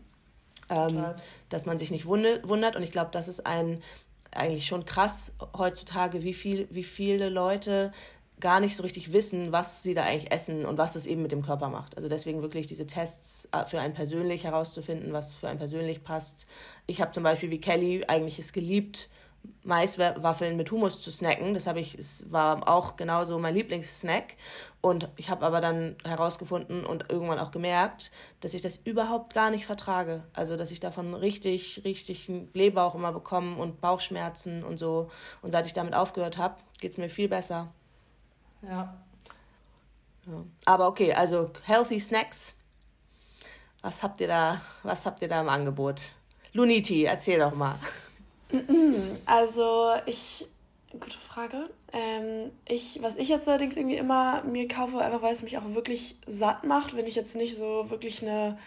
ähm, 0.69 1.05
dass 1.49 1.65
man 1.65 1.77
sich 1.77 1.91
nicht 1.91 2.05
wundert. 2.05 2.75
Und 2.75 2.83
ich 2.83 2.91
glaube, 2.91 3.09
das 3.11 3.27
ist 3.27 3.45
ein 3.45 3.81
eigentlich 4.37 4.65
schon 4.65 4.85
krass 4.85 5.33
heutzutage, 5.57 6.23
wie, 6.23 6.33
viel, 6.33 6.67
wie 6.71 6.83
viele 6.83 7.29
Leute 7.29 7.91
gar 8.39 8.59
nicht 8.59 8.75
so 8.75 8.83
richtig 8.83 9.13
wissen, 9.13 9.51
was 9.51 9.81
sie 9.81 9.95
da 9.95 10.03
eigentlich 10.03 10.31
essen 10.31 10.65
und 10.65 10.77
was 10.77 10.93
das 10.93 11.05
eben 11.05 11.23
mit 11.23 11.31
dem 11.31 11.41
Körper 11.41 11.69
macht. 11.69 11.95
Also 11.97 12.07
deswegen 12.07 12.41
wirklich 12.41 12.67
diese 12.67 12.85
Tests 12.85 13.49
äh, 13.51 13.65
für 13.65 13.79
einen 13.79 13.95
persönlich 13.95 14.43
herauszufinden, 14.43 15.11
was 15.11 15.35
für 15.35 15.47
einen 15.49 15.57
persönlich 15.57 16.03
passt. 16.03 16.45
Ich 16.85 17.01
habe 17.01 17.11
zum 17.11 17.23
Beispiel 17.23 17.49
wie 17.49 17.59
Kelly 17.59 18.05
eigentlich 18.07 18.37
es 18.37 18.53
geliebt, 18.53 19.09
Maiswaffeln 19.63 20.55
mit 20.55 20.71
Hummus 20.71 21.01
zu 21.01 21.11
snacken. 21.11 21.53
Das 21.53 21.67
habe 21.67 21.79
ich, 21.79 21.97
es 21.97 22.31
war 22.31 22.67
auch 22.67 22.95
genauso 22.95 23.37
mein 23.37 23.53
Lieblingssnack. 23.53 24.35
Und 24.81 25.09
ich 25.17 25.29
habe 25.29 25.45
aber 25.45 25.59
dann 25.59 25.95
herausgefunden 26.05 26.85
und 26.85 27.09
irgendwann 27.09 27.39
auch 27.39 27.51
gemerkt, 27.51 28.11
dass 28.39 28.53
ich 28.53 28.61
das 28.61 28.77
überhaupt 28.77 29.33
gar 29.33 29.49
nicht 29.49 29.65
vertrage. 29.65 30.23
Also, 30.33 30.55
dass 30.55 30.71
ich 30.71 30.79
davon 30.79 31.13
richtig, 31.13 31.81
richtig 31.83 32.29
einen 32.29 32.47
Blähbauch 32.47 32.95
immer 32.95 33.11
bekomme 33.11 33.57
und 33.57 33.81
Bauchschmerzen 33.81 34.63
und 34.63 34.77
so. 34.77 35.09
Und 35.41 35.51
seit 35.51 35.65
ich 35.65 35.73
damit 35.73 35.93
aufgehört 35.93 36.37
habe, 36.37 36.55
geht 36.79 36.91
es 36.91 36.97
mir 36.97 37.09
viel 37.09 37.27
besser. 37.27 37.67
Ja. 38.61 38.95
ja. 40.25 40.43
Aber 40.65 40.87
okay, 40.87 41.13
also 41.13 41.51
healthy 41.63 41.99
Snacks. 41.99 42.55
Was 43.81 44.01
habt 44.03 44.21
ihr 44.21 44.27
da, 44.27 44.61
was 44.83 45.05
habt 45.05 45.21
ihr 45.21 45.27
da 45.27 45.41
im 45.41 45.49
Angebot? 45.49 46.13
Luniti, 46.53 47.03
erzähl 47.03 47.39
doch 47.39 47.53
mal. 47.53 47.77
Also 49.25 49.91
ich, 50.05 50.47
gute 50.91 51.17
Frage. 51.17 51.69
Ähm, 51.93 52.51
ich, 52.67 52.99
was 53.01 53.15
ich 53.17 53.29
jetzt 53.29 53.47
allerdings 53.47 53.77
irgendwie 53.77 53.97
immer 53.97 54.43
mir 54.43 54.67
kaufe, 54.67 54.99
einfach 54.99 55.21
weil 55.21 55.33
es 55.33 55.43
mich 55.43 55.57
auch 55.57 55.75
wirklich 55.75 56.15
satt 56.25 56.63
macht, 56.63 56.95
wenn 56.95 57.07
ich 57.07 57.15
jetzt 57.15 57.35
nicht 57.35 57.55
so 57.55 57.89
wirklich 57.89 58.21
eine, 58.21 58.57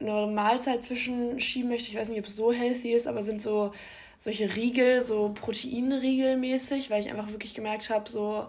eine 0.00 0.26
Mahlzeit 0.26 0.84
zwischenschieben 0.84 1.70
möchte. 1.70 1.88
Ich 1.88 1.96
weiß 1.96 2.08
nicht, 2.08 2.18
ob 2.18 2.26
es 2.26 2.36
so 2.36 2.52
healthy 2.52 2.92
ist, 2.92 3.06
aber 3.06 3.22
sind 3.22 3.42
so 3.42 3.72
solche 4.18 4.54
Riegel, 4.54 5.00
so 5.00 5.32
Proteinriegel 5.34 6.36
mäßig, 6.36 6.90
weil 6.90 7.00
ich 7.00 7.10
einfach 7.10 7.30
wirklich 7.30 7.54
gemerkt 7.54 7.88
habe, 7.90 8.10
so, 8.10 8.48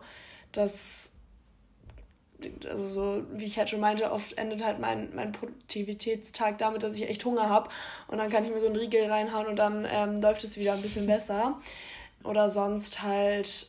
dass 0.52 1.12
also 2.70 2.88
so, 2.88 3.24
wie 3.34 3.46
ich 3.46 3.58
halt 3.58 3.70
schon 3.70 3.80
meinte, 3.80 4.12
oft 4.12 4.38
endet 4.38 4.64
halt 4.64 4.80
mein, 4.80 5.14
mein 5.16 5.32
Produktivitätstag 5.32 6.58
damit, 6.58 6.84
dass 6.84 6.96
ich 6.96 7.10
echt 7.10 7.24
Hunger 7.26 7.50
habe 7.50 7.70
und 8.08 8.18
dann 8.18 8.30
kann 8.30 8.46
ich 8.46 8.52
mir 8.52 8.62
so 8.62 8.68
einen 8.68 8.76
Riegel 8.76 9.12
reinhauen 9.12 9.48
und 9.48 9.56
dann 9.56 9.88
ähm, 9.92 10.22
läuft 10.22 10.44
es 10.44 10.58
wieder 10.58 10.74
ein 10.74 10.82
bisschen 10.82 11.08
besser. 11.08 11.60
Oder 12.24 12.50
sonst 12.50 13.02
halt, 13.02 13.68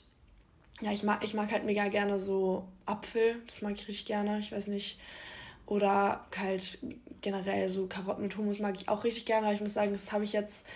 ja, 0.81 0.93
ich 0.93 1.03
mag, 1.03 1.25
ich 1.25 1.35
mag 1.35 1.51
halt 1.53 1.65
mega 1.65 1.89
gerne 1.89 2.19
so 2.19 2.65
Apfel, 2.87 3.37
das 3.47 3.63
mag 3.63 3.73
ich 3.73 3.89
richtig 3.89 4.07
gerne, 4.07 4.39
ich 4.39 4.53
weiß 4.53 4.69
nicht. 4.69 4.99
Oder 5.67 6.27
halt 6.37 6.79
generell 7.23 7.71
so 7.71 7.87
Karotten 7.87 8.25
mit 8.25 8.37
Hummus 8.37 8.61
mag 8.61 8.75
ich 8.77 8.89
auch 8.89 9.05
richtig 9.05 9.25
gerne, 9.25 9.47
aber 9.47 9.55
ich 9.55 9.61
muss 9.61 9.75
sagen, 9.75 9.93
das 9.93 10.13
habe 10.13 10.25
ich 10.25 10.33
jetzt 10.33 10.67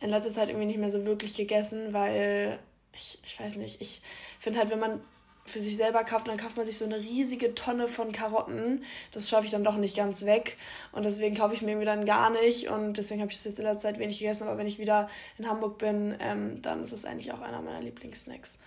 in 0.00 0.10
letzter 0.10 0.30
Zeit 0.30 0.48
irgendwie 0.48 0.66
nicht 0.66 0.78
mehr 0.78 0.90
so 0.90 1.04
wirklich 1.04 1.34
gegessen, 1.34 1.92
weil 1.92 2.58
ich, 2.94 3.18
ich 3.24 3.40
weiß 3.40 3.56
nicht, 3.56 3.80
ich 3.80 4.02
finde 4.38 4.58
halt, 4.58 4.70
wenn 4.70 4.78
man 4.78 5.00
für 5.44 5.60
sich 5.60 5.76
selber 5.76 6.04
kauft, 6.04 6.28
dann 6.28 6.36
kauft 6.36 6.56
man 6.56 6.66
sich 6.66 6.78
so 6.78 6.84
eine 6.84 6.98
riesige 6.98 7.54
Tonne 7.54 7.88
von 7.88 8.12
Karotten. 8.12 8.84
Das 9.10 9.28
schaffe 9.28 9.44
ich 9.44 9.50
dann 9.50 9.64
doch 9.64 9.76
nicht 9.76 9.96
ganz 9.96 10.24
weg. 10.24 10.56
Und 10.92 11.04
deswegen 11.04 11.36
kaufe 11.36 11.54
ich 11.54 11.62
mir 11.62 11.72
irgendwie 11.72 11.86
dann 11.86 12.06
gar 12.06 12.30
nicht. 12.30 12.68
Und 12.68 12.96
deswegen 12.96 13.20
habe 13.20 13.30
ich 13.30 13.38
es 13.38 13.44
jetzt 13.44 13.58
in 13.58 13.64
letzter 13.64 13.88
Zeit 13.88 13.98
wenig 13.98 14.18
gegessen. 14.18 14.46
Aber 14.46 14.58
wenn 14.58 14.66
ich 14.66 14.78
wieder 14.78 15.08
in 15.38 15.48
Hamburg 15.48 15.78
bin, 15.78 16.14
ähm, 16.20 16.62
dann 16.62 16.82
ist 16.82 16.92
es 16.92 17.04
eigentlich 17.04 17.32
auch 17.32 17.40
einer 17.40 17.60
meiner 17.60 17.80
Lieblingssnacks. 17.80 18.58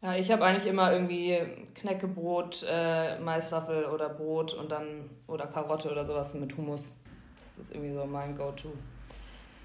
Ja, 0.00 0.14
ich 0.16 0.30
habe 0.30 0.44
eigentlich 0.44 0.66
immer 0.66 0.92
irgendwie 0.92 1.40
Knäckebrot, 1.74 2.66
äh, 2.70 3.18
Maiswaffel 3.20 3.86
oder 3.86 4.10
Brot 4.10 4.52
und 4.52 4.70
dann 4.70 5.08
oder 5.26 5.46
Karotte 5.46 5.90
oder 5.90 6.04
sowas 6.04 6.34
mit 6.34 6.56
Hummus. 6.56 6.90
Das 7.36 7.58
ist 7.58 7.74
irgendwie 7.74 7.94
so 7.94 8.04
mein 8.04 8.36
Go-To. 8.36 8.72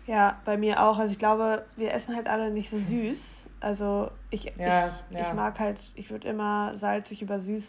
Ja, 0.08 0.41
bei 0.45 0.58
mir 0.58 0.82
auch. 0.82 0.97
Also 0.97 1.12
ich 1.12 1.19
glaube, 1.19 1.65
wir 1.75 1.93
essen 1.93 2.15
halt 2.15 2.28
alle 2.28 2.52
nicht 2.52 2.69
so 2.69 2.78
süß. 2.78 3.19
Also 3.60 4.12
ich, 4.30 4.45
ja, 4.58 4.88
ich, 5.10 5.17
ja. 5.17 5.30
ich 5.30 5.34
mag 5.34 5.60
halt, 5.60 5.78
ich 5.95 6.10
würde 6.10 6.28
immer 6.28 6.78
salzig 6.78 7.22
über 7.22 7.39
süß 7.39 7.65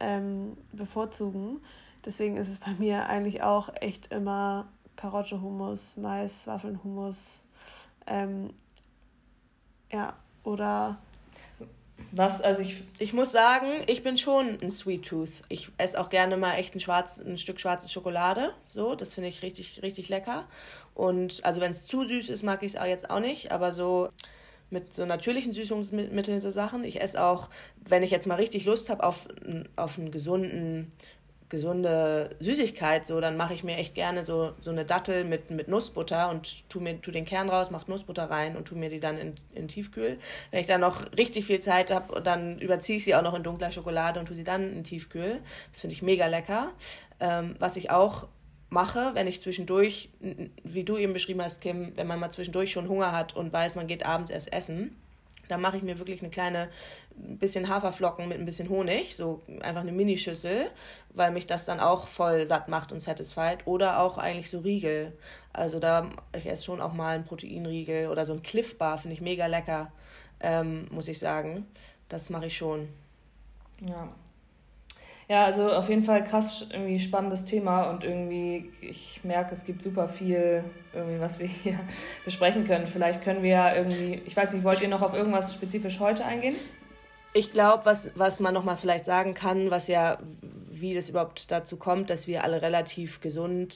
ähm, 0.00 0.56
bevorzugen. 0.72 1.60
Deswegen 2.04 2.36
ist 2.36 2.48
es 2.48 2.58
bei 2.58 2.72
mir 2.78 3.06
eigentlich 3.06 3.42
auch 3.42 3.70
echt 3.80 4.12
immer 4.12 4.66
Karotte 4.96 5.40
Hummus, 5.40 5.80
Mais, 5.96 6.32
Waffeln 6.46 6.82
Hummus. 6.82 7.16
Ähm, 8.06 8.50
ja, 9.90 10.14
oder 10.44 10.98
was, 12.12 12.40
also 12.40 12.62
ich, 12.62 12.84
ich 12.98 13.12
muss 13.12 13.32
sagen, 13.32 13.66
ich 13.86 14.02
bin 14.02 14.16
schon 14.16 14.58
ein 14.62 14.70
Sweet 14.70 15.06
Tooth. 15.06 15.42
Ich 15.48 15.70
esse 15.76 16.00
auch 16.00 16.08
gerne 16.08 16.36
mal 16.36 16.54
echt 16.54 16.74
ein, 16.74 16.80
schwarz, 16.80 17.18
ein 17.18 17.36
Stück 17.36 17.58
schwarze 17.60 17.88
Schokolade. 17.88 18.54
So, 18.66 18.94
das 18.94 19.14
finde 19.14 19.28
ich 19.28 19.42
richtig, 19.42 19.82
richtig 19.82 20.08
lecker. 20.08 20.44
Und 20.94 21.44
also 21.44 21.60
wenn 21.60 21.72
es 21.72 21.86
zu 21.86 22.04
süß 22.04 22.30
ist, 22.30 22.42
mag 22.42 22.62
ich 22.62 22.74
es 22.74 22.80
auch 22.80 22.86
jetzt 22.86 23.10
auch 23.10 23.20
nicht. 23.20 23.50
Aber 23.50 23.72
so 23.72 24.08
mit 24.70 24.92
so 24.92 25.06
natürlichen 25.06 25.52
Süßungsmitteln 25.52 26.40
so 26.40 26.50
Sachen. 26.50 26.84
Ich 26.84 27.00
esse 27.00 27.22
auch, 27.22 27.48
wenn 27.88 28.02
ich 28.02 28.10
jetzt 28.10 28.26
mal 28.26 28.34
richtig 28.34 28.64
Lust 28.64 28.90
habe 28.90 29.04
auf, 29.04 29.28
auf 29.76 29.98
einen 29.98 30.10
gesunden, 30.10 30.92
gesunde 31.48 32.30
Süßigkeit, 32.40 33.06
so, 33.06 33.20
dann 33.20 33.36
mache 33.36 33.54
ich 33.54 33.62
mir 33.62 33.76
echt 33.76 33.94
gerne 33.94 34.24
so, 34.24 34.52
so 34.58 34.70
eine 34.70 34.84
Dattel 34.84 35.24
mit, 35.24 35.50
mit 35.50 35.68
Nussbutter 35.68 36.28
und 36.30 36.68
tu, 36.68 36.80
mir, 36.80 37.00
tu 37.00 37.12
den 37.12 37.24
Kern 37.24 37.48
raus, 37.48 37.70
mach 37.70 37.86
Nussbutter 37.86 38.28
rein 38.28 38.56
und 38.56 38.66
tu 38.66 38.74
mir 38.74 38.90
die 38.90 38.98
dann 38.98 39.16
in, 39.18 39.34
in 39.54 39.68
Tiefkühl. 39.68 40.18
Wenn 40.50 40.60
ich 40.60 40.66
dann 40.66 40.80
noch 40.80 41.04
richtig 41.16 41.46
viel 41.46 41.60
Zeit 41.60 41.92
habe, 41.92 42.20
dann 42.20 42.58
überziehe 42.58 42.98
ich 42.98 43.04
sie 43.04 43.14
auch 43.14 43.22
noch 43.22 43.34
in 43.34 43.44
dunkler 43.44 43.70
Schokolade 43.70 44.18
und 44.18 44.26
tu 44.26 44.34
sie 44.34 44.44
dann 44.44 44.72
in 44.72 44.82
Tiefkühl. 44.82 45.40
Das 45.70 45.82
finde 45.82 45.94
ich 45.94 46.02
mega 46.02 46.26
lecker. 46.26 46.72
Ähm, 47.20 47.54
was 47.60 47.76
ich 47.76 47.90
auch 47.90 48.26
mache, 48.76 49.12
wenn 49.14 49.26
ich 49.26 49.40
zwischendurch, 49.40 50.10
wie 50.62 50.84
du 50.84 50.98
eben 50.98 51.14
beschrieben 51.14 51.40
hast, 51.40 51.62
Kim, 51.62 51.96
wenn 51.96 52.06
man 52.06 52.20
mal 52.20 52.30
zwischendurch 52.30 52.72
schon 52.72 52.90
Hunger 52.90 53.10
hat 53.10 53.34
und 53.34 53.50
weiß, 53.50 53.74
man 53.74 53.86
geht 53.86 54.04
abends 54.04 54.28
erst 54.28 54.52
essen, 54.52 54.94
dann 55.48 55.62
mache 55.62 55.78
ich 55.78 55.82
mir 55.82 55.98
wirklich 55.98 56.20
eine 56.20 56.28
kleine 56.28 56.68
bisschen 57.14 57.70
Haferflocken 57.70 58.28
mit 58.28 58.38
ein 58.38 58.44
bisschen 58.44 58.68
Honig, 58.68 59.16
so 59.16 59.40
einfach 59.62 59.80
eine 59.80 59.92
Minischüssel, 59.92 60.70
weil 61.14 61.30
mich 61.30 61.46
das 61.46 61.64
dann 61.64 61.80
auch 61.80 62.06
voll 62.06 62.44
satt 62.44 62.68
macht 62.68 62.92
und 62.92 63.00
satisfied. 63.00 63.66
Oder 63.66 64.00
auch 64.00 64.18
eigentlich 64.18 64.50
so 64.50 64.58
Riegel. 64.58 65.16
Also 65.54 65.78
da, 65.78 66.10
ich 66.36 66.46
esse 66.46 66.64
schon 66.64 66.82
auch 66.82 66.92
mal 66.92 67.14
einen 67.14 67.24
Proteinriegel 67.24 68.08
oder 68.08 68.26
so 68.26 68.34
ein 68.34 68.42
Cliff 68.42 68.76
Bar, 68.76 68.98
finde 68.98 69.14
ich 69.14 69.22
mega 69.22 69.46
lecker, 69.46 69.90
ähm, 70.40 70.86
muss 70.90 71.08
ich 71.08 71.18
sagen. 71.18 71.66
Das 72.10 72.28
mache 72.28 72.46
ich 72.46 72.56
schon. 72.58 72.88
Ja, 73.88 74.12
ja, 75.28 75.44
also 75.44 75.72
auf 75.72 75.88
jeden 75.88 76.04
Fall 76.04 76.22
krass 76.22 76.68
irgendwie 76.72 77.00
spannendes 77.00 77.44
Thema 77.44 77.90
und 77.90 78.04
irgendwie, 78.04 78.70
ich 78.80 79.20
merke, 79.24 79.54
es 79.54 79.64
gibt 79.64 79.82
super 79.82 80.06
viel, 80.06 80.62
irgendwie, 80.92 81.20
was 81.20 81.38
wir 81.40 81.48
hier 81.48 81.80
besprechen 82.24 82.64
können. 82.64 82.86
Vielleicht 82.86 83.22
können 83.22 83.42
wir 83.42 83.50
ja 83.50 83.74
irgendwie, 83.74 84.22
ich 84.24 84.36
weiß 84.36 84.54
nicht, 84.54 84.64
wollt 84.64 84.80
ihr 84.82 84.88
noch 84.88 85.02
auf 85.02 85.14
irgendwas 85.14 85.54
spezifisch 85.54 85.98
heute 85.98 86.24
eingehen? 86.24 86.54
Ich 87.32 87.52
glaube, 87.52 87.84
was, 87.84 88.10
was 88.14 88.40
man 88.40 88.54
nochmal 88.54 88.76
vielleicht 88.76 89.04
sagen 89.04 89.34
kann, 89.34 89.70
was 89.70 89.88
ja, 89.88 90.18
wie 90.70 90.94
das 90.94 91.10
überhaupt 91.10 91.50
dazu 91.50 91.76
kommt, 91.76 92.08
dass 92.08 92.26
wir 92.26 92.44
alle 92.44 92.62
relativ 92.62 93.20
gesund 93.20 93.74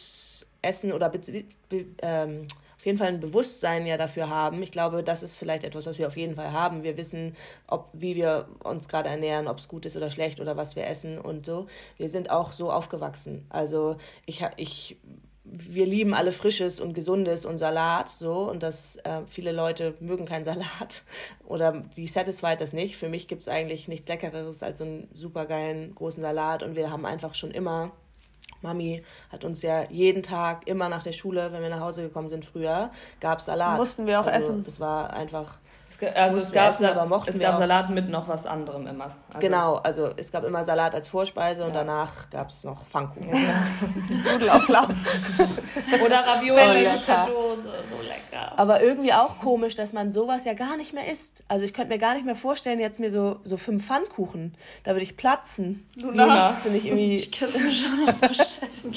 essen 0.63 0.93
oder 0.93 1.09
be, 1.09 1.21
be, 1.69 1.85
ähm, 2.01 2.47
auf 2.81 2.87
jeden 2.87 2.97
Fall 2.97 3.09
ein 3.09 3.21
Bewusstsein 3.21 3.85
ja 3.85 3.99
dafür 3.99 4.31
haben. 4.31 4.63
Ich 4.63 4.71
glaube, 4.71 5.03
das 5.03 5.23
ist 5.23 5.37
vielleicht 5.37 5.65
etwas, 5.65 5.85
was 5.85 5.99
wir 5.99 6.07
auf 6.07 6.17
jeden 6.17 6.35
Fall 6.35 6.51
haben. 6.53 6.83
Wir 6.83 6.97
wissen, 6.97 7.37
ob, 7.67 7.91
wie 7.93 8.17
wir 8.17 8.49
uns 8.65 8.89
gerade 8.89 9.11
ernähren, 9.11 9.49
ob 9.49 9.59
es 9.59 9.69
gut 9.69 9.85
ist 9.85 9.99
oder 9.99 10.09
schlecht 10.09 10.41
oder 10.41 10.57
was 10.57 10.77
wir 10.77 10.87
essen 10.87 11.19
und 11.19 11.45
so. 11.45 11.67
Wir 11.99 12.09
sind 12.09 12.31
auch 12.31 12.53
so 12.53 12.73
aufgewachsen. 12.73 13.45
Also 13.51 13.99
ich, 14.25 14.43
ich 14.57 14.97
wir 15.45 15.85
lieben 15.85 16.15
alle 16.15 16.33
Frisches 16.33 16.81
und 16.81 16.95
Gesundes 16.95 17.45
und 17.45 17.59
Salat 17.59 18.09
so 18.09 18.49
und 18.49 18.63
dass 18.63 18.97
äh, 18.97 19.27
viele 19.29 19.53
Leute 19.53 19.95
mögen 20.01 20.25
keinen 20.25 20.45
Salat 20.45 21.03
oder 21.45 21.83
die 21.99 22.07
satisfied 22.07 22.63
das 22.63 22.73
nicht. 22.73 22.97
Für 22.97 23.11
mich 23.11 23.29
gibt 23.29 23.43
es 23.43 23.49
eigentlich 23.49 23.89
nichts 23.89 24.09
Leckereres 24.09 24.63
als 24.63 24.79
so 24.79 24.85
einen 24.85 25.09
supergeilen 25.13 25.95
großen 25.95 26.23
Salat 26.23 26.63
und 26.63 26.77
wir 26.77 26.91
haben 26.91 27.05
einfach 27.05 27.35
schon 27.35 27.51
immer 27.51 27.93
Mami 28.63 29.03
hat 29.31 29.45
uns 29.45 29.63
ja 29.63 29.85
jeden 29.91 30.23
Tag, 30.23 30.67
immer 30.67 30.89
nach 30.89 31.03
der 31.03 31.13
Schule, 31.13 31.53
wenn 31.53 31.63
wir 31.63 31.71
nach 31.71 31.81
Hause 31.81 32.03
gekommen 32.03 32.29
sind 32.29 32.45
früher, 32.45 32.91
gab 33.21 33.39
es 33.39 33.47
Salat. 33.47 33.79
Mussten 33.79 34.07
wir 34.07 34.21
auch 34.21 34.27
also, 34.27 34.49
essen. 34.49 34.65
Das 34.65 34.81
war 34.81 35.13
einfach. 35.13 35.59
Es, 35.91 36.01
also 36.15 36.39
es 36.39 36.53
gab, 36.53 36.71
essen, 36.71 36.85
es 37.27 37.39
gab 37.41 37.57
Salat 37.57 37.91
mit 37.91 38.09
noch 38.09 38.29
was 38.29 38.47
anderem 38.47 38.87
immer. 38.87 39.09
Also 39.29 39.41
genau, 39.41 39.77
also 39.79 40.11
es 40.17 40.31
gab 40.31 40.45
immer 40.45 40.63
Salat 40.63 40.95
als 40.95 41.09
Vorspeise 41.09 41.63
ja. 41.63 41.67
und 41.67 41.75
danach 41.75 42.31
gab 42.31 42.51
es 42.51 42.63
noch 42.63 42.87
Pfannkuchen. 42.87 43.35
Ja. 43.35 43.67
Nudelauflauf. 44.33 44.89
Oder 46.05 46.25
Ravioli 46.25 46.87
oh, 46.87 47.27
Dose, 47.27 47.71
so 47.89 47.97
lecker. 48.07 48.57
Aber 48.57 48.81
irgendwie 48.81 49.13
auch 49.13 49.41
komisch, 49.41 49.75
dass 49.75 49.93
man 49.93 50.13
sowas 50.13 50.45
ja 50.45 50.53
gar 50.53 50.77
nicht 50.77 50.93
mehr 50.93 51.11
isst. 51.11 51.43
Also 51.49 51.65
ich 51.65 51.75
könnte 51.75 51.93
mir 51.93 51.99
gar 51.99 52.15
nicht 52.15 52.25
mehr 52.25 52.37
vorstellen, 52.37 52.79
jetzt 52.79 53.01
mir 53.01 53.11
so, 53.11 53.41
so 53.43 53.57
fünf 53.57 53.85
Pfannkuchen, 53.85 54.55
da 54.85 54.93
würde 54.93 55.03
ich 55.03 55.17
platzen. 55.17 55.89
Luna. 56.01 56.51
Das 56.51 56.63
finde 56.63 56.79
ich 56.79 56.87
irgendwie... 56.87 57.15
Ich 57.21 57.33
kann 57.33 57.49
es 57.49 57.59
mir 57.59 57.71
schon 57.73 58.15
vorstellen. 58.15 58.93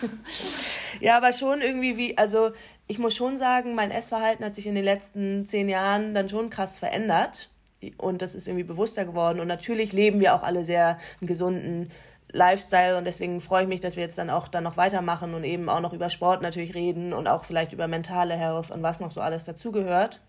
ja, 1.00 1.18
aber 1.18 1.32
schon 1.32 1.60
irgendwie 1.60 1.96
wie, 1.98 2.16
also 2.16 2.52
ich 2.88 2.98
muss 2.98 3.14
schon 3.14 3.36
sagen, 3.36 3.74
mein 3.74 3.90
Essverhalten 3.90 4.44
hat 4.44 4.54
sich 4.54 4.66
in 4.66 4.74
den 4.74 4.84
letzten 4.84 5.44
zehn 5.44 5.68
Jahren 5.68 6.14
dann 6.14 6.28
schon 6.28 6.50
krass 6.50 6.78
verändert. 6.78 7.50
Und 7.98 8.22
das 8.22 8.34
ist 8.34 8.48
irgendwie 8.48 8.64
bewusster 8.64 9.04
geworden. 9.04 9.40
Und 9.40 9.48
natürlich 9.48 9.92
leben 9.92 10.20
wir 10.20 10.34
auch 10.34 10.42
alle 10.42 10.64
sehr 10.64 10.98
einen 11.20 11.28
gesunden 11.28 11.90
Lifestyle 12.32 12.98
und 12.98 13.06
deswegen 13.06 13.40
freue 13.40 13.62
ich 13.62 13.68
mich, 13.68 13.80
dass 13.80 13.96
wir 13.96 14.02
jetzt 14.02 14.18
dann 14.18 14.30
auch 14.30 14.48
dann 14.48 14.64
noch 14.64 14.76
weitermachen 14.76 15.34
und 15.34 15.44
eben 15.44 15.68
auch 15.68 15.80
noch 15.80 15.92
über 15.92 16.10
Sport 16.10 16.42
natürlich 16.42 16.74
reden 16.74 17.12
und 17.12 17.28
auch 17.28 17.44
vielleicht 17.44 17.72
über 17.72 17.86
mentale 17.86 18.34
Health 18.34 18.70
und 18.70 18.82
was 18.82 19.00
noch 19.00 19.10
so 19.10 19.20
alles 19.20 19.44
dazugehört. 19.44 20.20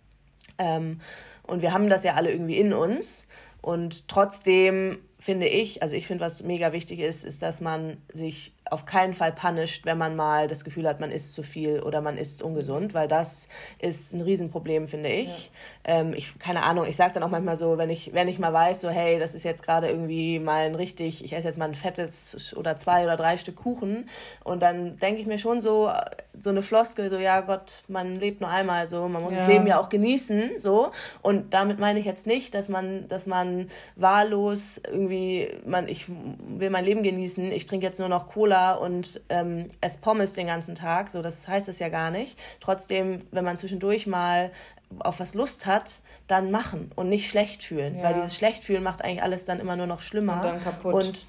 Ähm, 0.58 1.01
und 1.43 1.62
wir 1.62 1.74
haben 1.74 1.89
das 1.89 2.03
ja 2.03 2.14
alle 2.14 2.32
irgendwie 2.32 2.58
in 2.58 2.74
uns. 2.74 3.26
Und 3.62 4.08
trotzdem 4.08 4.99
finde 5.20 5.47
ich, 5.47 5.82
also 5.82 5.95
ich 5.95 6.08
finde, 6.08 6.24
was 6.24 6.43
mega 6.43 6.72
wichtig 6.72 6.99
ist, 6.99 7.26
ist, 7.26 7.41
dass 7.41 7.62
man 7.62 7.97
sich 8.14 8.53
auf 8.72 8.86
keinen 8.86 9.13
Fall 9.13 9.32
punisht, 9.32 9.86
wenn 9.86 9.97
man 9.97 10.15
mal 10.15 10.47
das 10.47 10.63
Gefühl 10.63 10.88
hat, 10.88 10.99
man 10.99 11.11
isst 11.11 11.34
zu 11.34 11.43
viel 11.43 11.82
oder 11.82 12.01
man 12.01 12.18
isst 12.18 12.41
ungesund, 12.41 12.93
weil 12.93 13.07
das 13.07 13.47
ist 13.80 14.13
ein 14.13 14.22
Riesenproblem, 14.22 14.88
finde 14.88 15.09
ich. 15.09 15.51
Ja. 15.86 15.99
Ähm, 15.99 16.13
ich 16.13 16.38
keine 16.39 16.63
Ahnung, 16.63 16.86
ich 16.86 16.95
sage 16.95 17.13
dann 17.13 17.24
auch 17.24 17.30
manchmal 17.30 17.57
so, 17.57 17.78
wenn 17.78 17.89
ich, 17.89 18.13
wenn 18.13 18.28
ich 18.28 18.39
mal 18.39 18.53
weiß, 18.53 18.82
so 18.82 18.89
hey, 18.89 19.20
das 19.20 19.34
ist 19.34 19.43
jetzt 19.43 19.63
gerade 19.63 19.88
irgendwie 19.88 20.39
mal 20.39 20.65
ein 20.65 20.76
richtig, 20.76 21.24
ich 21.24 21.34
esse 21.34 21.47
jetzt 21.47 21.57
mal 21.57 21.65
ein 21.65 21.76
fettes 21.76 22.55
oder 22.57 22.78
zwei 22.78 23.03
oder 23.03 23.15
drei 23.15 23.38
Stück 23.38 23.55
Kuchen 23.57 24.09
und 24.43 24.61
dann 24.61 24.97
denke 24.97 25.22
ich 25.22 25.28
mir 25.28 25.38
schon 25.38 25.61
so, 25.61 25.91
so 26.39 26.49
eine 26.49 26.61
Floskel, 26.61 27.09
so 27.09 27.18
ja 27.18 27.41
Gott, 27.41 27.84
man 27.88 28.20
lebt 28.20 28.41
nur 28.41 28.49
einmal 28.49 28.88
so, 28.88 29.07
man 29.07 29.24
muss 29.24 29.34
ja. 29.34 29.39
das 29.39 29.47
Leben 29.47 29.68
ja 29.68 29.80
auch 29.80 29.89
genießen, 29.89 30.59
so. 30.59 30.91
Und 31.22 31.53
damit 31.53 31.80
meine 31.80 31.99
ich 31.99 32.05
jetzt 32.05 32.28
nicht, 32.28 32.53
dass 32.53 32.70
man, 32.70 33.07
dass 33.07 33.26
man 33.26 33.70
wahllos 33.95 34.80
irgendwie, 34.86 35.49
man, 35.65 35.88
ich 35.88 36.05
will 36.09 36.70
mein 36.70 36.86
Leben 36.86 37.03
genießen, 37.03 37.51
ich 37.51 37.65
trinke 37.65 37.86
jetzt 37.86 37.99
nur 37.99 38.09
noch 38.09 38.28
Cola 38.28 38.57
Cola 38.58 38.74
und 38.74 39.22
ähm, 39.30 39.68
esse 39.82 39.99
Pommes 39.99 40.34
den 40.34 40.47
ganzen 40.47 40.76
Tag. 40.76 41.10
So, 41.10 41.22
das 41.22 41.47
heißt 41.47 41.70
es 41.70 41.80
ja 41.80 41.89
gar 41.89 42.12
nicht. 42.12 42.38
Trotzdem, 42.60 43.20
wenn 43.32 43.45
man 43.45 43.58
zwischendurch 43.58 44.08
mal 44.08 44.51
auf 44.99 45.20
was 45.20 45.34
Lust 45.34 45.66
hat, 45.66 46.01
dann 46.28 46.49
machen 46.49 46.91
und 46.95 47.10
nicht 47.10 47.30
schlecht 47.30 47.64
fühlen. 47.64 47.97
Ja. 47.97 48.03
Weil 48.03 48.14
dieses 48.16 48.36
Schlechtfühlen 48.36 48.84
macht 48.84 49.03
eigentlich 49.03 49.22
alles 49.22 49.45
dann 49.45 49.60
immer 49.60 49.76
nur 49.76 49.88
noch 49.88 50.01
schlimmer. 50.01 50.36
Und 50.36 50.43
dann 50.43 50.64
kaputt. 50.64 50.93
Und 50.93 51.26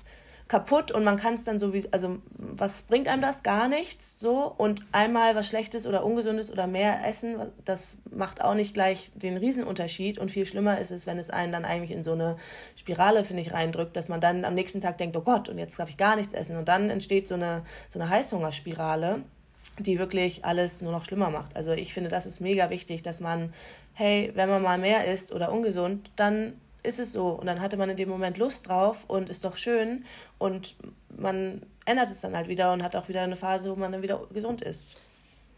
kaputt 0.48 0.90
und 0.90 1.04
man 1.04 1.18
kann 1.18 1.34
es 1.34 1.44
dann 1.44 1.58
so 1.58 1.74
wie, 1.74 1.86
also 1.92 2.18
was 2.36 2.82
bringt 2.82 3.06
einem 3.06 3.20
das? 3.22 3.42
Gar 3.42 3.68
nichts 3.68 4.18
so 4.18 4.52
und 4.56 4.82
einmal 4.92 5.34
was 5.34 5.46
Schlechtes 5.46 5.86
oder 5.86 6.04
Ungesundes 6.04 6.50
oder 6.50 6.66
mehr 6.66 7.06
essen, 7.06 7.36
das 7.64 7.98
macht 8.10 8.42
auch 8.42 8.54
nicht 8.54 8.72
gleich 8.72 9.12
den 9.14 9.36
Riesenunterschied 9.36 10.18
und 10.18 10.30
viel 10.30 10.46
schlimmer 10.46 10.78
ist 10.78 10.90
es, 10.90 11.06
wenn 11.06 11.18
es 11.18 11.28
einen 11.28 11.52
dann 11.52 11.64
eigentlich 11.64 11.90
in 11.90 12.02
so 12.02 12.12
eine 12.12 12.36
Spirale, 12.76 13.24
finde 13.24 13.42
ich, 13.42 13.52
reindrückt, 13.52 13.94
dass 13.96 14.08
man 14.08 14.20
dann 14.20 14.44
am 14.44 14.54
nächsten 14.54 14.80
Tag 14.80 14.96
denkt, 14.98 15.16
oh 15.16 15.22
Gott, 15.22 15.48
und 15.48 15.58
jetzt 15.58 15.78
darf 15.78 15.90
ich 15.90 15.98
gar 15.98 16.16
nichts 16.16 16.32
essen 16.32 16.56
und 16.56 16.68
dann 16.68 16.88
entsteht 16.88 17.28
so 17.28 17.34
eine, 17.34 17.62
so 17.90 18.00
eine 18.00 18.08
Heißhungerspirale 18.08 19.22
die 19.80 19.98
wirklich 19.98 20.44
alles 20.44 20.82
nur 20.82 20.92
noch 20.92 21.04
schlimmer 21.04 21.30
macht. 21.30 21.54
Also 21.54 21.72
ich 21.72 21.94
finde, 21.94 22.08
das 22.10 22.26
ist 22.26 22.40
mega 22.40 22.70
wichtig, 22.70 23.02
dass 23.02 23.20
man, 23.20 23.52
hey, 23.92 24.32
wenn 24.34 24.48
man 24.48 24.62
mal 24.62 24.78
mehr 24.78 25.04
isst 25.04 25.32
oder 25.32 25.52
ungesund, 25.52 26.10
dann 26.16 26.54
ist 26.88 26.98
es 26.98 27.12
so. 27.12 27.28
Und 27.28 27.46
dann 27.46 27.60
hatte 27.60 27.76
man 27.76 27.90
in 27.90 27.96
dem 27.96 28.08
Moment 28.08 28.38
Lust 28.38 28.68
drauf 28.68 29.04
und 29.06 29.28
ist 29.28 29.44
doch 29.44 29.56
schön. 29.56 30.04
Und 30.38 30.74
man 31.16 31.62
ändert 31.84 32.10
es 32.10 32.20
dann 32.20 32.36
halt 32.36 32.48
wieder 32.48 32.72
und 32.72 32.82
hat 32.82 32.96
auch 32.96 33.08
wieder 33.08 33.22
eine 33.22 33.36
Phase, 33.36 33.70
wo 33.70 33.76
man 33.76 33.92
dann 33.92 34.02
wieder 34.02 34.20
gesund 34.32 34.62
ist. 34.62 34.96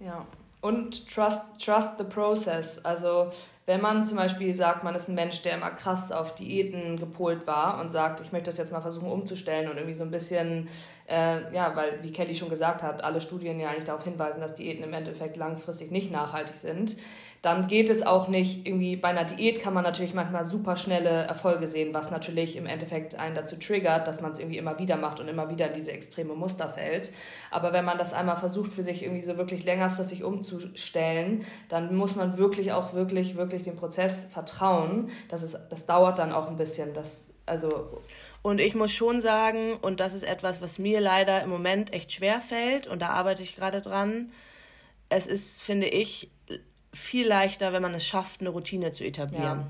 Ja. 0.01 0.27
Und 0.61 1.09
trust, 1.09 1.65
trust 1.65 1.97
the 1.97 2.05
process. 2.05 2.85
Also 2.85 3.31
wenn 3.65 3.81
man 3.81 4.05
zum 4.05 4.17
Beispiel 4.17 4.55
sagt, 4.55 4.85
man 4.85 4.95
ist 4.95 5.09
ein 5.09 5.15
Mensch, 5.15 5.43
der 5.43 5.55
immer 5.55 5.71
krass 5.71 6.13
auf 6.13 6.35
Diäten 6.35 6.99
gepolt 6.99 7.47
war 7.47 7.81
und 7.81 7.91
sagt, 7.91 8.21
ich 8.21 8.33
möchte 8.33 8.51
das 8.51 8.59
jetzt 8.59 8.73
mal 8.73 8.81
versuchen 8.81 9.11
umzustellen 9.11 9.71
und 9.71 9.77
irgendwie 9.77 9.95
so 9.95 10.05
ein 10.05 10.11
bisschen, 10.11 10.69
äh, 11.09 11.55
ja, 11.55 11.77
weil 11.77 12.03
wie 12.03 12.13
Kelly 12.13 12.35
schon 12.35 12.51
gesagt 12.51 12.83
hat, 12.83 13.03
alle 13.03 13.21
Studien 13.21 13.59
ja 13.59 13.71
eigentlich 13.71 13.85
darauf 13.85 14.05
hinweisen, 14.05 14.41
dass 14.41 14.55
Diäten 14.55 14.83
im 14.83 14.93
Endeffekt 14.93 15.37
langfristig 15.37 15.93
nicht 15.93 16.11
nachhaltig 16.11 16.57
sind 16.57 16.97
dann 17.43 17.69
geht 17.69 17.89
es 17.89 18.03
auch 18.03 18.29
nicht 18.29 18.67
irgendwie 18.67 18.97
bei 18.97 19.09
einer 19.09 19.25
Diät 19.25 19.61
kann 19.61 19.73
man 19.73 19.83
natürlich 19.83 20.13
manchmal 20.13 20.45
super 20.45 20.77
schnelle 20.77 21.09
Erfolge 21.09 21.67
sehen, 21.69 21.95
was 21.95 22.11
natürlich 22.11 22.55
im 22.57 22.67
Endeffekt 22.67 23.15
einen 23.15 23.35
dazu 23.35 23.57
triggert, 23.57 24.07
dass 24.07 24.21
man 24.21 24.33
es 24.33 24.39
irgendwie 24.39 24.59
immer 24.59 24.79
wieder 24.79 24.97
macht 24.97 25.21
und 25.21 25.29
immer 25.29 25.49
wieder 25.49 25.69
in 25.69 25.75
diese 25.75 25.93
extreme 25.93 26.35
Muster 26.35 26.69
fällt. 26.69 27.13
Aber 27.51 27.73
wenn 27.73 27.87
man 27.87 27.97
das 27.97 28.13
einmal 28.13 28.37
versucht 28.37 28.73
für 28.73 28.83
sich 28.83 29.03
irgendwie 29.03 29.23
so 29.23 29.39
wirklich 29.39 29.65
längerfristig 29.65 30.23
umzustellen, 30.23 31.47
dann 31.71 31.97
muss 31.97 32.15
man 32.15 32.37
wirklich 32.37 32.73
auch 32.73 32.93
wirklich 32.93 33.37
wirklich 33.37 33.63
dem 33.63 33.77
Prozess 33.77 34.25
vertrauen. 34.25 35.09
Das 35.29 35.43
ist 35.43 35.59
das 35.71 35.87
dauert 35.87 36.19
dann 36.19 36.33
auch 36.33 36.49
ein 36.49 36.59
bisschen, 36.59 36.93
das 36.93 37.27
also 37.47 37.99
und 38.43 38.61
ich 38.61 38.75
muss 38.75 38.93
schon 38.93 39.21
sagen, 39.21 39.75
und 39.83 40.01
das 40.01 40.15
ist 40.15 40.23
etwas, 40.23 40.63
was 40.63 40.79
mir 40.79 41.01
leider 41.01 41.43
im 41.43 41.51
Moment 41.51 41.93
echt 41.93 42.13
schwer 42.13 42.41
fällt, 42.41 42.87
und 42.87 43.03
da 43.03 43.11
arbeite 43.11 43.43
ich 43.43 43.55
gerade 43.55 43.83
dran. 43.83 44.31
Es 45.11 45.27
ist, 45.27 45.63
finde 45.63 45.89
ich, 45.89 46.31
viel 46.93 47.27
leichter, 47.27 47.73
wenn 47.73 47.83
man 47.83 47.95
es 47.95 48.07
schafft, 48.07 48.41
eine 48.41 48.51
Routine 48.51 48.91
zu 48.91 49.05
etablieren. 49.05 49.61
Ja, 49.61 49.67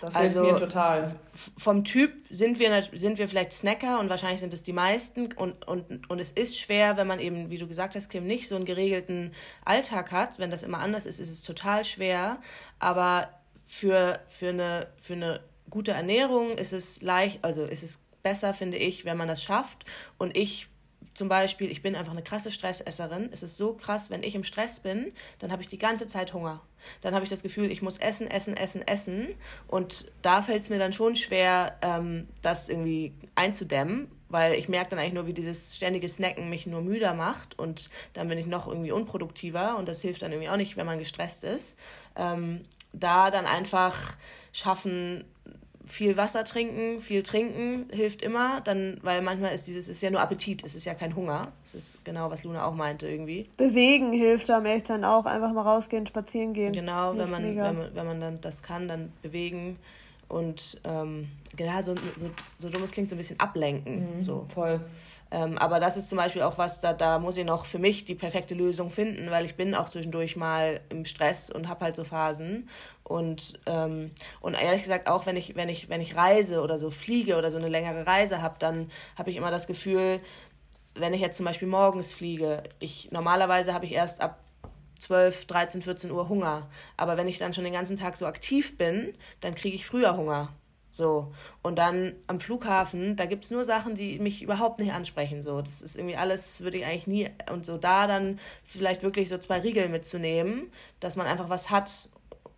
das 0.00 0.14
also, 0.14 0.42
hilft 0.42 0.60
mir 0.60 0.66
total. 0.68 1.16
Vom 1.56 1.84
Typ 1.84 2.12
sind 2.30 2.58
wir, 2.58 2.82
sind 2.92 3.18
wir 3.18 3.28
vielleicht 3.28 3.52
Snacker 3.52 3.98
und 3.98 4.08
wahrscheinlich 4.08 4.40
sind 4.40 4.54
es 4.54 4.62
die 4.62 4.72
meisten. 4.72 5.32
Und, 5.32 5.66
und, 5.66 6.08
und 6.08 6.20
es 6.20 6.30
ist 6.30 6.58
schwer, 6.58 6.96
wenn 6.96 7.06
man 7.06 7.20
eben, 7.20 7.50
wie 7.50 7.58
du 7.58 7.66
gesagt 7.66 7.96
hast, 7.96 8.08
Kim, 8.08 8.26
nicht 8.26 8.48
so 8.48 8.56
einen 8.56 8.64
geregelten 8.64 9.32
Alltag 9.64 10.12
hat. 10.12 10.38
Wenn 10.38 10.50
das 10.50 10.62
immer 10.62 10.78
anders 10.78 11.06
ist, 11.06 11.18
ist 11.18 11.30
es 11.30 11.42
total 11.42 11.84
schwer. 11.84 12.38
Aber 12.78 13.30
für, 13.64 14.20
für, 14.28 14.50
eine, 14.50 14.88
für 14.96 15.14
eine 15.14 15.40
gute 15.68 15.92
Ernährung 15.92 16.56
ist 16.56 16.72
es 16.72 17.02
leicht, 17.02 17.44
also 17.44 17.64
ist 17.64 17.82
es 17.82 17.98
besser, 18.22 18.54
finde 18.54 18.76
ich, 18.76 19.04
wenn 19.04 19.16
man 19.16 19.28
das 19.28 19.42
schafft. 19.42 19.84
Und 20.16 20.36
ich 20.36 20.68
zum 21.18 21.28
Beispiel, 21.28 21.70
ich 21.70 21.82
bin 21.82 21.96
einfach 21.96 22.12
eine 22.12 22.22
krasse 22.22 22.52
Stressesserin. 22.52 23.28
Es 23.32 23.42
ist 23.42 23.56
so 23.56 23.74
krass, 23.74 24.08
wenn 24.08 24.22
ich 24.22 24.36
im 24.36 24.44
Stress 24.44 24.78
bin, 24.78 25.12
dann 25.40 25.50
habe 25.50 25.60
ich 25.60 25.68
die 25.68 25.76
ganze 25.76 26.06
Zeit 26.06 26.32
Hunger. 26.32 26.60
Dann 27.00 27.12
habe 27.12 27.24
ich 27.24 27.28
das 27.28 27.42
Gefühl, 27.42 27.72
ich 27.72 27.82
muss 27.82 27.98
essen, 27.98 28.28
essen, 28.28 28.56
essen, 28.56 28.86
essen. 28.86 29.28
Und 29.66 30.10
da 30.22 30.42
fällt 30.42 30.62
es 30.62 30.70
mir 30.70 30.78
dann 30.78 30.92
schon 30.92 31.16
schwer, 31.16 31.76
ähm, 31.82 32.28
das 32.40 32.68
irgendwie 32.68 33.12
einzudämmen, 33.34 34.08
weil 34.28 34.54
ich 34.54 34.68
merke 34.68 34.90
dann 34.90 35.00
eigentlich 35.00 35.14
nur, 35.14 35.26
wie 35.26 35.34
dieses 35.34 35.74
ständige 35.74 36.08
Snacken 36.08 36.48
mich 36.48 36.68
nur 36.68 36.82
müder 36.82 37.14
macht 37.14 37.58
und 37.58 37.90
dann 38.12 38.28
bin 38.28 38.38
ich 38.38 38.46
noch 38.46 38.68
irgendwie 38.68 38.92
unproduktiver 38.92 39.76
und 39.76 39.88
das 39.88 40.00
hilft 40.00 40.22
dann 40.22 40.30
irgendwie 40.30 40.50
auch 40.50 40.56
nicht, 40.56 40.76
wenn 40.76 40.86
man 40.86 41.00
gestresst 41.00 41.42
ist. 41.42 41.76
Ähm, 42.14 42.64
da 42.92 43.32
dann 43.32 43.46
einfach 43.46 44.14
schaffen, 44.52 45.24
viel 45.88 46.16
Wasser 46.16 46.44
trinken, 46.44 47.00
viel 47.00 47.22
trinken 47.22 47.86
hilft 47.90 48.22
immer, 48.22 48.60
dann, 48.60 48.98
weil 49.02 49.22
manchmal 49.22 49.54
ist 49.54 49.66
dieses, 49.66 49.88
ist 49.88 50.02
ja 50.02 50.10
nur 50.10 50.20
Appetit, 50.20 50.64
es 50.64 50.74
ist 50.74 50.84
ja 50.84 50.94
kein 50.94 51.16
Hunger. 51.16 51.52
Das 51.62 51.74
ist 51.74 52.04
genau, 52.04 52.30
was 52.30 52.44
Luna 52.44 52.64
auch 52.64 52.74
meinte 52.74 53.08
irgendwie. 53.08 53.48
Bewegen 53.56 54.12
hilft 54.12 54.50
am 54.50 54.66
echt 54.66 54.90
dann 54.90 55.04
auch, 55.04 55.26
einfach 55.26 55.52
mal 55.52 55.62
rausgehen, 55.62 56.06
spazieren 56.06 56.52
gehen. 56.52 56.72
Genau, 56.72 57.16
wenn 57.16 57.30
man, 57.30 57.42
wenn 57.42 57.56
man, 57.56 57.94
wenn 57.94 58.06
man 58.06 58.20
dann 58.20 58.40
das 58.40 58.62
kann, 58.62 58.88
dann 58.88 59.12
bewegen 59.22 59.78
und 60.28 60.78
ähm, 60.84 61.28
genau, 61.56 61.80
so, 61.80 61.94
so, 62.16 62.26
so 62.58 62.68
dumm 62.68 62.82
es 62.82 62.90
klingt, 62.90 63.08
so 63.08 63.14
ein 63.14 63.18
bisschen 63.18 63.40
ablenken. 63.40 64.16
Mhm, 64.16 64.20
so. 64.20 64.46
Voll. 64.52 64.80
Ähm, 65.30 65.58
aber 65.58 65.80
das 65.80 65.96
ist 65.96 66.08
zum 66.08 66.18
Beispiel 66.18 66.42
auch 66.42 66.58
was, 66.58 66.80
da, 66.80 66.92
da 66.92 67.18
muss 67.18 67.36
ich 67.36 67.44
noch 67.44 67.64
für 67.64 67.78
mich 67.78 68.04
die 68.04 68.14
perfekte 68.14 68.54
Lösung 68.54 68.90
finden, 68.90 69.30
weil 69.30 69.44
ich 69.44 69.56
bin 69.56 69.74
auch 69.74 69.88
zwischendurch 69.88 70.36
mal 70.36 70.80
im 70.90 71.04
Stress 71.04 71.50
und 71.50 71.68
habe 71.68 71.86
halt 71.86 71.96
so 71.96 72.04
Phasen. 72.04 72.68
Und, 73.04 73.58
ähm, 73.66 74.10
und 74.40 74.54
ehrlich 74.54 74.82
gesagt, 74.82 75.08
auch 75.08 75.24
wenn 75.24 75.36
ich, 75.36 75.56
wenn, 75.56 75.70
ich, 75.70 75.88
wenn 75.88 76.02
ich 76.02 76.14
reise 76.16 76.60
oder 76.60 76.76
so 76.76 76.90
fliege 76.90 77.36
oder 77.36 77.50
so 77.50 77.58
eine 77.58 77.68
längere 77.68 78.06
Reise 78.06 78.42
habe, 78.42 78.56
dann 78.58 78.90
habe 79.16 79.30
ich 79.30 79.36
immer 79.36 79.50
das 79.50 79.66
Gefühl, 79.66 80.20
wenn 80.94 81.14
ich 81.14 81.20
jetzt 81.20 81.36
zum 81.36 81.46
Beispiel 81.46 81.68
morgens 81.68 82.12
fliege, 82.12 82.62
ich 82.80 83.10
normalerweise 83.12 83.72
habe 83.72 83.84
ich 83.86 83.92
erst 83.92 84.20
ab 84.20 84.38
12, 84.98 85.46
13, 85.46 85.82
14 85.82 86.10
Uhr 86.10 86.28
Hunger. 86.28 86.68
Aber 86.96 87.16
wenn 87.16 87.28
ich 87.28 87.38
dann 87.38 87.52
schon 87.52 87.64
den 87.64 87.72
ganzen 87.72 87.96
Tag 87.96 88.16
so 88.16 88.26
aktiv 88.26 88.76
bin, 88.76 89.14
dann 89.40 89.54
kriege 89.54 89.76
ich 89.76 89.86
früher 89.86 90.16
Hunger. 90.16 90.52
So. 90.90 91.32
Und 91.62 91.76
dann 91.76 92.14
am 92.26 92.40
Flughafen, 92.40 93.16
da 93.16 93.26
gibt 93.26 93.44
es 93.44 93.50
nur 93.50 93.64
Sachen, 93.64 93.94
die 93.94 94.18
mich 94.18 94.42
überhaupt 94.42 94.80
nicht 94.80 94.92
ansprechen. 94.92 95.42
So. 95.42 95.60
Das 95.60 95.82
ist 95.82 95.96
irgendwie 95.96 96.16
alles, 96.16 96.60
würde 96.60 96.78
ich 96.78 96.84
eigentlich 96.84 97.06
nie. 97.06 97.30
Und 97.52 97.66
so 97.66 97.78
da 97.78 98.06
dann 98.06 98.38
vielleicht 98.64 99.02
wirklich 99.02 99.28
so 99.28 99.38
zwei 99.38 99.60
Riegel 99.60 99.88
mitzunehmen, 99.88 100.70
dass 101.00 101.16
man 101.16 101.26
einfach 101.26 101.48
was 101.48 101.70
hat, 101.70 102.08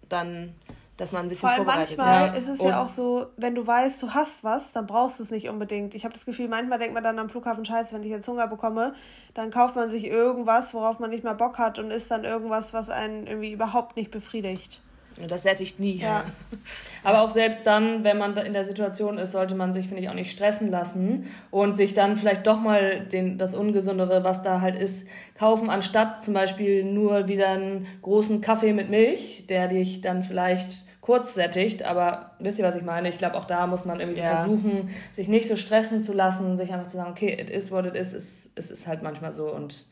dann 0.09 0.55
dass 1.01 1.13
man 1.13 1.23
ein 1.23 1.29
bisschen 1.29 1.49
Vor 1.49 1.57
allem 1.57 1.65
vorbereitet 1.65 1.99
manchmal 1.99 2.39
ist. 2.39 2.49
ist 2.49 2.55
es 2.55 2.61
ja 2.61 2.83
auch 2.83 2.89
so, 2.91 3.27
wenn 3.37 3.55
du 3.55 3.67
weißt, 3.67 4.03
du 4.03 4.13
hast 4.13 4.45
was, 4.45 4.71
dann 4.73 4.87
brauchst 4.87 5.19
du 5.19 5.23
es 5.23 5.31
nicht 5.31 5.49
unbedingt. 5.49 5.95
Ich 5.95 6.05
habe 6.05 6.13
das 6.13 6.27
Gefühl, 6.27 6.49
manchmal 6.49 6.79
denkt 6.79 6.95
man 6.95 7.03
dann 7.03 7.19
am 7.19 7.29
Flughafen, 7.29 7.65
scheiße, 7.65 7.93
wenn 7.93 8.03
ich 8.03 8.11
jetzt 8.11 8.29
Hunger 8.29 8.47
bekomme, 8.47 8.95
dann 9.35 9.51
kauft 9.51 9.77
man 9.77 9.91
sich 9.91 10.05
irgendwas, 10.05 10.75
worauf 10.75 10.99
man 10.99 11.11
nicht 11.11 11.25
mehr 11.25 11.35
Bock 11.35 11.59
hat 11.59 11.79
und 11.79 11.91
isst 11.91 12.11
dann 12.11 12.25
irgendwas, 12.25 12.73
was 12.75 12.91
einen 12.91 13.27
irgendwie 13.27 13.53
überhaupt 13.53 13.97
nicht 13.97 14.11
befriedigt. 14.11 14.83
Das 15.27 15.43
sättigt 15.43 15.81
nie. 15.81 15.99
Ja. 15.99 16.25
Aber 17.03 17.23
auch 17.23 17.31
selbst 17.31 17.67
dann, 17.67 18.05
wenn 18.05 18.19
man 18.19 18.37
in 18.37 18.53
der 18.53 18.65
Situation 18.65 19.19
ist, 19.19 19.33
sollte 19.33 19.55
man 19.55 19.73
sich, 19.73 19.89
finde 19.89 20.03
ich, 20.03 20.09
auch 20.09 20.15
nicht 20.15 20.31
stressen 20.31 20.69
lassen 20.69 21.27
und 21.51 21.77
sich 21.77 21.95
dann 21.95 22.17
vielleicht 22.17 22.47
doch 22.47 22.61
mal 22.61 23.01
den, 23.07 23.39
das 23.39 23.55
Ungesundere, 23.55 24.25
was 24.25 24.43
da 24.43 24.61
halt 24.61 24.77
ist, 24.77 25.07
kaufen, 25.39 25.71
anstatt 25.71 26.23
zum 26.23 26.35
Beispiel 26.35 26.85
nur 26.85 27.29
wieder 27.29 27.49
einen 27.49 27.87
großen 28.03 28.41
Kaffee 28.41 28.73
mit 28.73 28.91
Milch, 28.91 29.47
der 29.49 29.69
dich 29.69 30.01
dann 30.01 30.23
vielleicht 30.23 30.83
kurz 31.01 31.35
sättigt. 31.35 31.83
Aber 31.83 32.33
wisst 32.39 32.59
ihr, 32.59 32.65
was 32.65 32.77
ich 32.77 32.85
meine? 32.85 33.09
Ich 33.09 33.19
glaube, 33.19 33.37
auch 33.37 33.45
da 33.45 33.67
muss 33.67 33.85
man 33.85 34.01
irgendwie 34.01 34.21
ja. 34.21 34.37
versuchen, 34.37 34.91
sich 35.15 35.29
nicht 35.29 35.49
so 35.49 35.57
stressen 35.57 36.03
zu 36.03 36.13
lassen, 36.13 36.57
sich 36.57 36.73
einfach 36.73 36.89
zu 36.89 36.97
sagen, 36.97 37.11
okay, 37.11 37.33
it 37.41 37.51
is 37.51 37.73
what 37.73 37.87
it 37.87 37.95
is, 37.95 38.13
es, 38.13 38.51
es 38.55 38.71
ist 38.71 38.87
halt 38.87 39.03
manchmal 39.03 39.33
so 39.33 39.53
und 39.53 39.87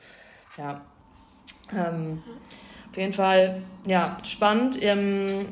ja. 0.57 0.81
Ähm, 1.73 2.23
auf 2.25 2.68
jeden 2.99 3.13
Fall, 3.13 3.63
ja, 3.87 4.17
spannend. 4.25 4.83
Ähm, 4.83 5.49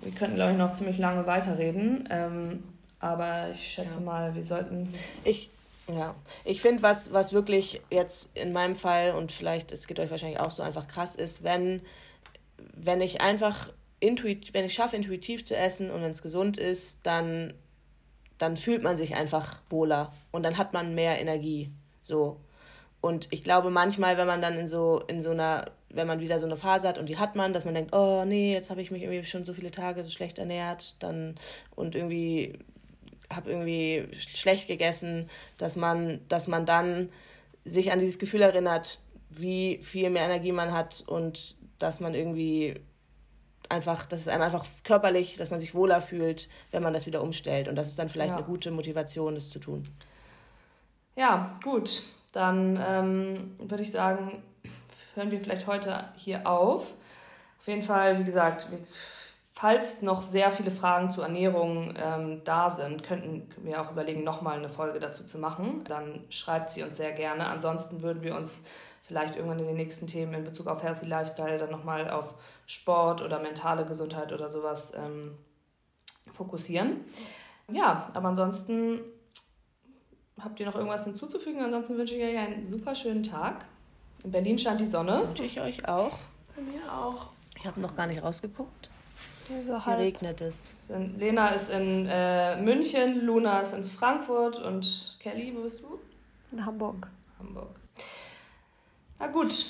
wir 0.00 0.12
könnten, 0.12 0.36
glaube 0.36 0.52
ich, 0.52 0.58
noch 0.58 0.74
ziemlich 0.74 0.98
lange 0.98 1.26
weiterreden. 1.26 2.08
Ähm, 2.10 2.62
aber 3.00 3.50
ich 3.52 3.72
schätze 3.72 3.98
ja. 3.98 4.04
mal, 4.04 4.34
wir 4.34 4.44
sollten. 4.44 4.92
Ich, 5.24 5.50
ja, 5.88 6.14
ich 6.44 6.60
finde, 6.60 6.82
was, 6.82 7.12
was 7.12 7.32
wirklich 7.32 7.80
jetzt 7.90 8.36
in 8.36 8.52
meinem 8.52 8.76
Fall 8.76 9.14
und 9.14 9.32
vielleicht, 9.32 9.72
es 9.72 9.86
geht 9.86 9.98
euch 9.98 10.10
wahrscheinlich 10.10 10.40
auch 10.40 10.50
so 10.50 10.62
einfach 10.62 10.86
krass 10.86 11.16
ist, 11.16 11.42
wenn, 11.42 11.82
wenn 12.74 13.00
ich 13.00 13.20
einfach 13.20 13.72
intuit, 14.00 14.54
wenn 14.54 14.64
ich 14.64 14.74
schaffe, 14.74 14.96
intuitiv 14.96 15.44
zu 15.44 15.56
essen 15.56 15.90
und 15.90 16.02
wenn 16.02 16.10
es 16.10 16.22
gesund 16.22 16.56
ist, 16.56 17.00
dann, 17.02 17.54
dann 18.38 18.56
fühlt 18.56 18.82
man 18.82 18.96
sich 18.96 19.14
einfach 19.14 19.60
wohler 19.68 20.12
und 20.30 20.42
dann 20.42 20.58
hat 20.58 20.72
man 20.72 20.94
mehr 20.94 21.20
Energie. 21.20 21.70
So. 22.00 22.40
Und 23.00 23.28
ich 23.30 23.42
glaube 23.42 23.70
manchmal, 23.70 24.18
wenn 24.18 24.26
man 24.26 24.42
dann 24.42 24.56
in 24.58 24.66
so, 24.66 25.02
in 25.06 25.22
so 25.22 25.30
einer, 25.30 25.70
wenn 25.92 26.06
man 26.06 26.20
wieder 26.20 26.38
so 26.38 26.46
eine 26.46 26.56
Phase 26.56 26.88
hat 26.88 26.98
und 26.98 27.08
die 27.08 27.18
hat 27.18 27.36
man, 27.36 27.52
dass 27.52 27.64
man 27.64 27.74
denkt, 27.74 27.94
oh 27.94 28.24
nee, 28.24 28.52
jetzt 28.52 28.70
habe 28.70 28.80
ich 28.80 28.90
mich 28.90 29.02
irgendwie 29.02 29.24
schon 29.24 29.44
so 29.44 29.52
viele 29.52 29.70
Tage 29.70 30.02
so 30.02 30.10
schlecht 30.10 30.38
ernährt, 30.38 31.02
dann 31.02 31.34
und 31.74 31.94
irgendwie 31.94 32.58
habe 33.32 33.50
irgendwie 33.50 34.08
schlecht 34.14 34.66
gegessen, 34.66 35.28
dass 35.56 35.76
man, 35.76 36.20
dass 36.28 36.48
man 36.48 36.66
dann 36.66 37.10
sich 37.64 37.92
an 37.92 37.98
dieses 37.98 38.18
Gefühl 38.18 38.42
erinnert, 38.42 39.00
wie 39.30 39.78
viel 39.82 40.10
mehr 40.10 40.24
Energie 40.24 40.52
man 40.52 40.72
hat 40.72 41.04
und 41.06 41.56
dass 41.78 42.00
man 42.00 42.14
irgendwie 42.14 42.80
einfach, 43.68 44.04
dass 44.06 44.20
es 44.20 44.28
einem 44.28 44.42
einfach 44.42 44.66
körperlich, 44.84 45.36
dass 45.36 45.50
man 45.50 45.60
sich 45.60 45.74
wohler 45.74 46.02
fühlt, 46.02 46.48
wenn 46.72 46.82
man 46.82 46.92
das 46.92 47.06
wieder 47.06 47.22
umstellt. 47.22 47.68
Und 47.68 47.76
das 47.76 47.88
ist 47.88 47.98
dann 47.98 48.08
vielleicht 48.08 48.30
ja. 48.30 48.36
eine 48.36 48.44
gute 48.44 48.72
Motivation, 48.72 49.34
das 49.34 49.48
zu 49.48 49.60
tun. 49.60 49.84
Ja, 51.16 51.56
gut. 51.62 52.02
Dann 52.32 52.80
ähm, 52.84 53.54
würde 53.58 53.82
ich 53.82 53.90
sagen, 53.90 54.42
hören 55.14 55.30
wir 55.30 55.40
vielleicht 55.40 55.66
heute 55.66 56.08
hier 56.16 56.46
auf. 56.46 56.94
Auf 57.58 57.68
jeden 57.68 57.82
Fall, 57.82 58.18
wie 58.18 58.24
gesagt, 58.24 58.68
falls 59.52 60.00
noch 60.02 60.22
sehr 60.22 60.50
viele 60.50 60.70
Fragen 60.70 61.10
zur 61.10 61.24
Ernährung 61.24 61.94
ähm, 62.02 62.42
da 62.44 62.70
sind, 62.70 63.02
könnten 63.02 63.46
wir 63.62 63.82
auch 63.82 63.90
überlegen, 63.90 64.24
nochmal 64.24 64.58
eine 64.58 64.68
Folge 64.68 65.00
dazu 65.00 65.24
zu 65.24 65.38
machen. 65.38 65.84
Dann 65.86 66.24
schreibt 66.30 66.70
sie 66.70 66.82
uns 66.82 66.96
sehr 66.96 67.12
gerne. 67.12 67.46
Ansonsten 67.48 68.02
würden 68.02 68.22
wir 68.22 68.34
uns 68.34 68.64
vielleicht 69.02 69.36
irgendwann 69.36 69.58
in 69.58 69.66
den 69.66 69.76
nächsten 69.76 70.06
Themen 70.06 70.32
in 70.34 70.44
Bezug 70.44 70.68
auf 70.68 70.82
Healthy 70.82 71.06
Lifestyle 71.06 71.58
dann 71.58 71.70
nochmal 71.70 72.08
auf 72.10 72.34
Sport 72.66 73.22
oder 73.22 73.40
mentale 73.40 73.84
Gesundheit 73.84 74.32
oder 74.32 74.50
sowas 74.50 74.94
ähm, 74.96 75.36
fokussieren. 76.32 77.04
Ja, 77.68 78.08
aber 78.14 78.28
ansonsten 78.28 79.00
habt 80.40 80.58
ihr 80.60 80.66
noch 80.66 80.76
irgendwas 80.76 81.04
hinzuzufügen? 81.04 81.60
Ansonsten 81.60 81.98
wünsche 81.98 82.14
ich 82.14 82.24
euch 82.24 82.38
einen 82.38 82.64
super 82.64 82.94
schönen 82.94 83.22
Tag. 83.22 83.64
In 84.24 84.30
Berlin 84.30 84.58
stand 84.58 84.80
die 84.80 84.86
Sonne. 84.86 85.26
Wünsche 85.26 85.44
ich 85.44 85.60
euch 85.60 85.86
auch. 85.88 86.12
Bei 86.54 86.62
mir 86.62 86.92
auch. 86.92 87.26
Ich 87.56 87.66
habe 87.66 87.80
noch 87.80 87.96
gar 87.96 88.06
nicht 88.06 88.22
rausgeguckt. 88.22 88.90
So 89.48 89.84
Hier 89.84 89.98
regnet 89.98 90.40
es. 90.40 90.70
Lena 90.88 91.48
ist 91.48 91.70
in 91.70 92.06
äh, 92.06 92.60
München, 92.60 93.24
Luna 93.24 93.60
ist 93.60 93.74
in 93.74 93.84
Frankfurt 93.84 94.58
und 94.58 95.18
Kelly, 95.20 95.52
wo 95.56 95.62
bist 95.62 95.82
du? 95.82 95.98
In 96.52 96.64
Hamburg. 96.64 97.08
Hamburg. 97.38 97.80
Na 99.18 99.26
gut. 99.26 99.66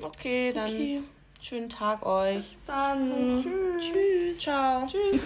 Okay, 0.00 0.52
dann 0.52 0.68
okay. 0.68 1.00
schönen 1.40 1.68
Tag 1.68 2.06
euch. 2.06 2.36
Bis 2.36 2.56
dann. 2.66 3.42
Tschüss. 3.42 3.90
Tschüss. 3.90 4.38
Ciao. 4.40 4.86
Tschüss. 4.86 5.20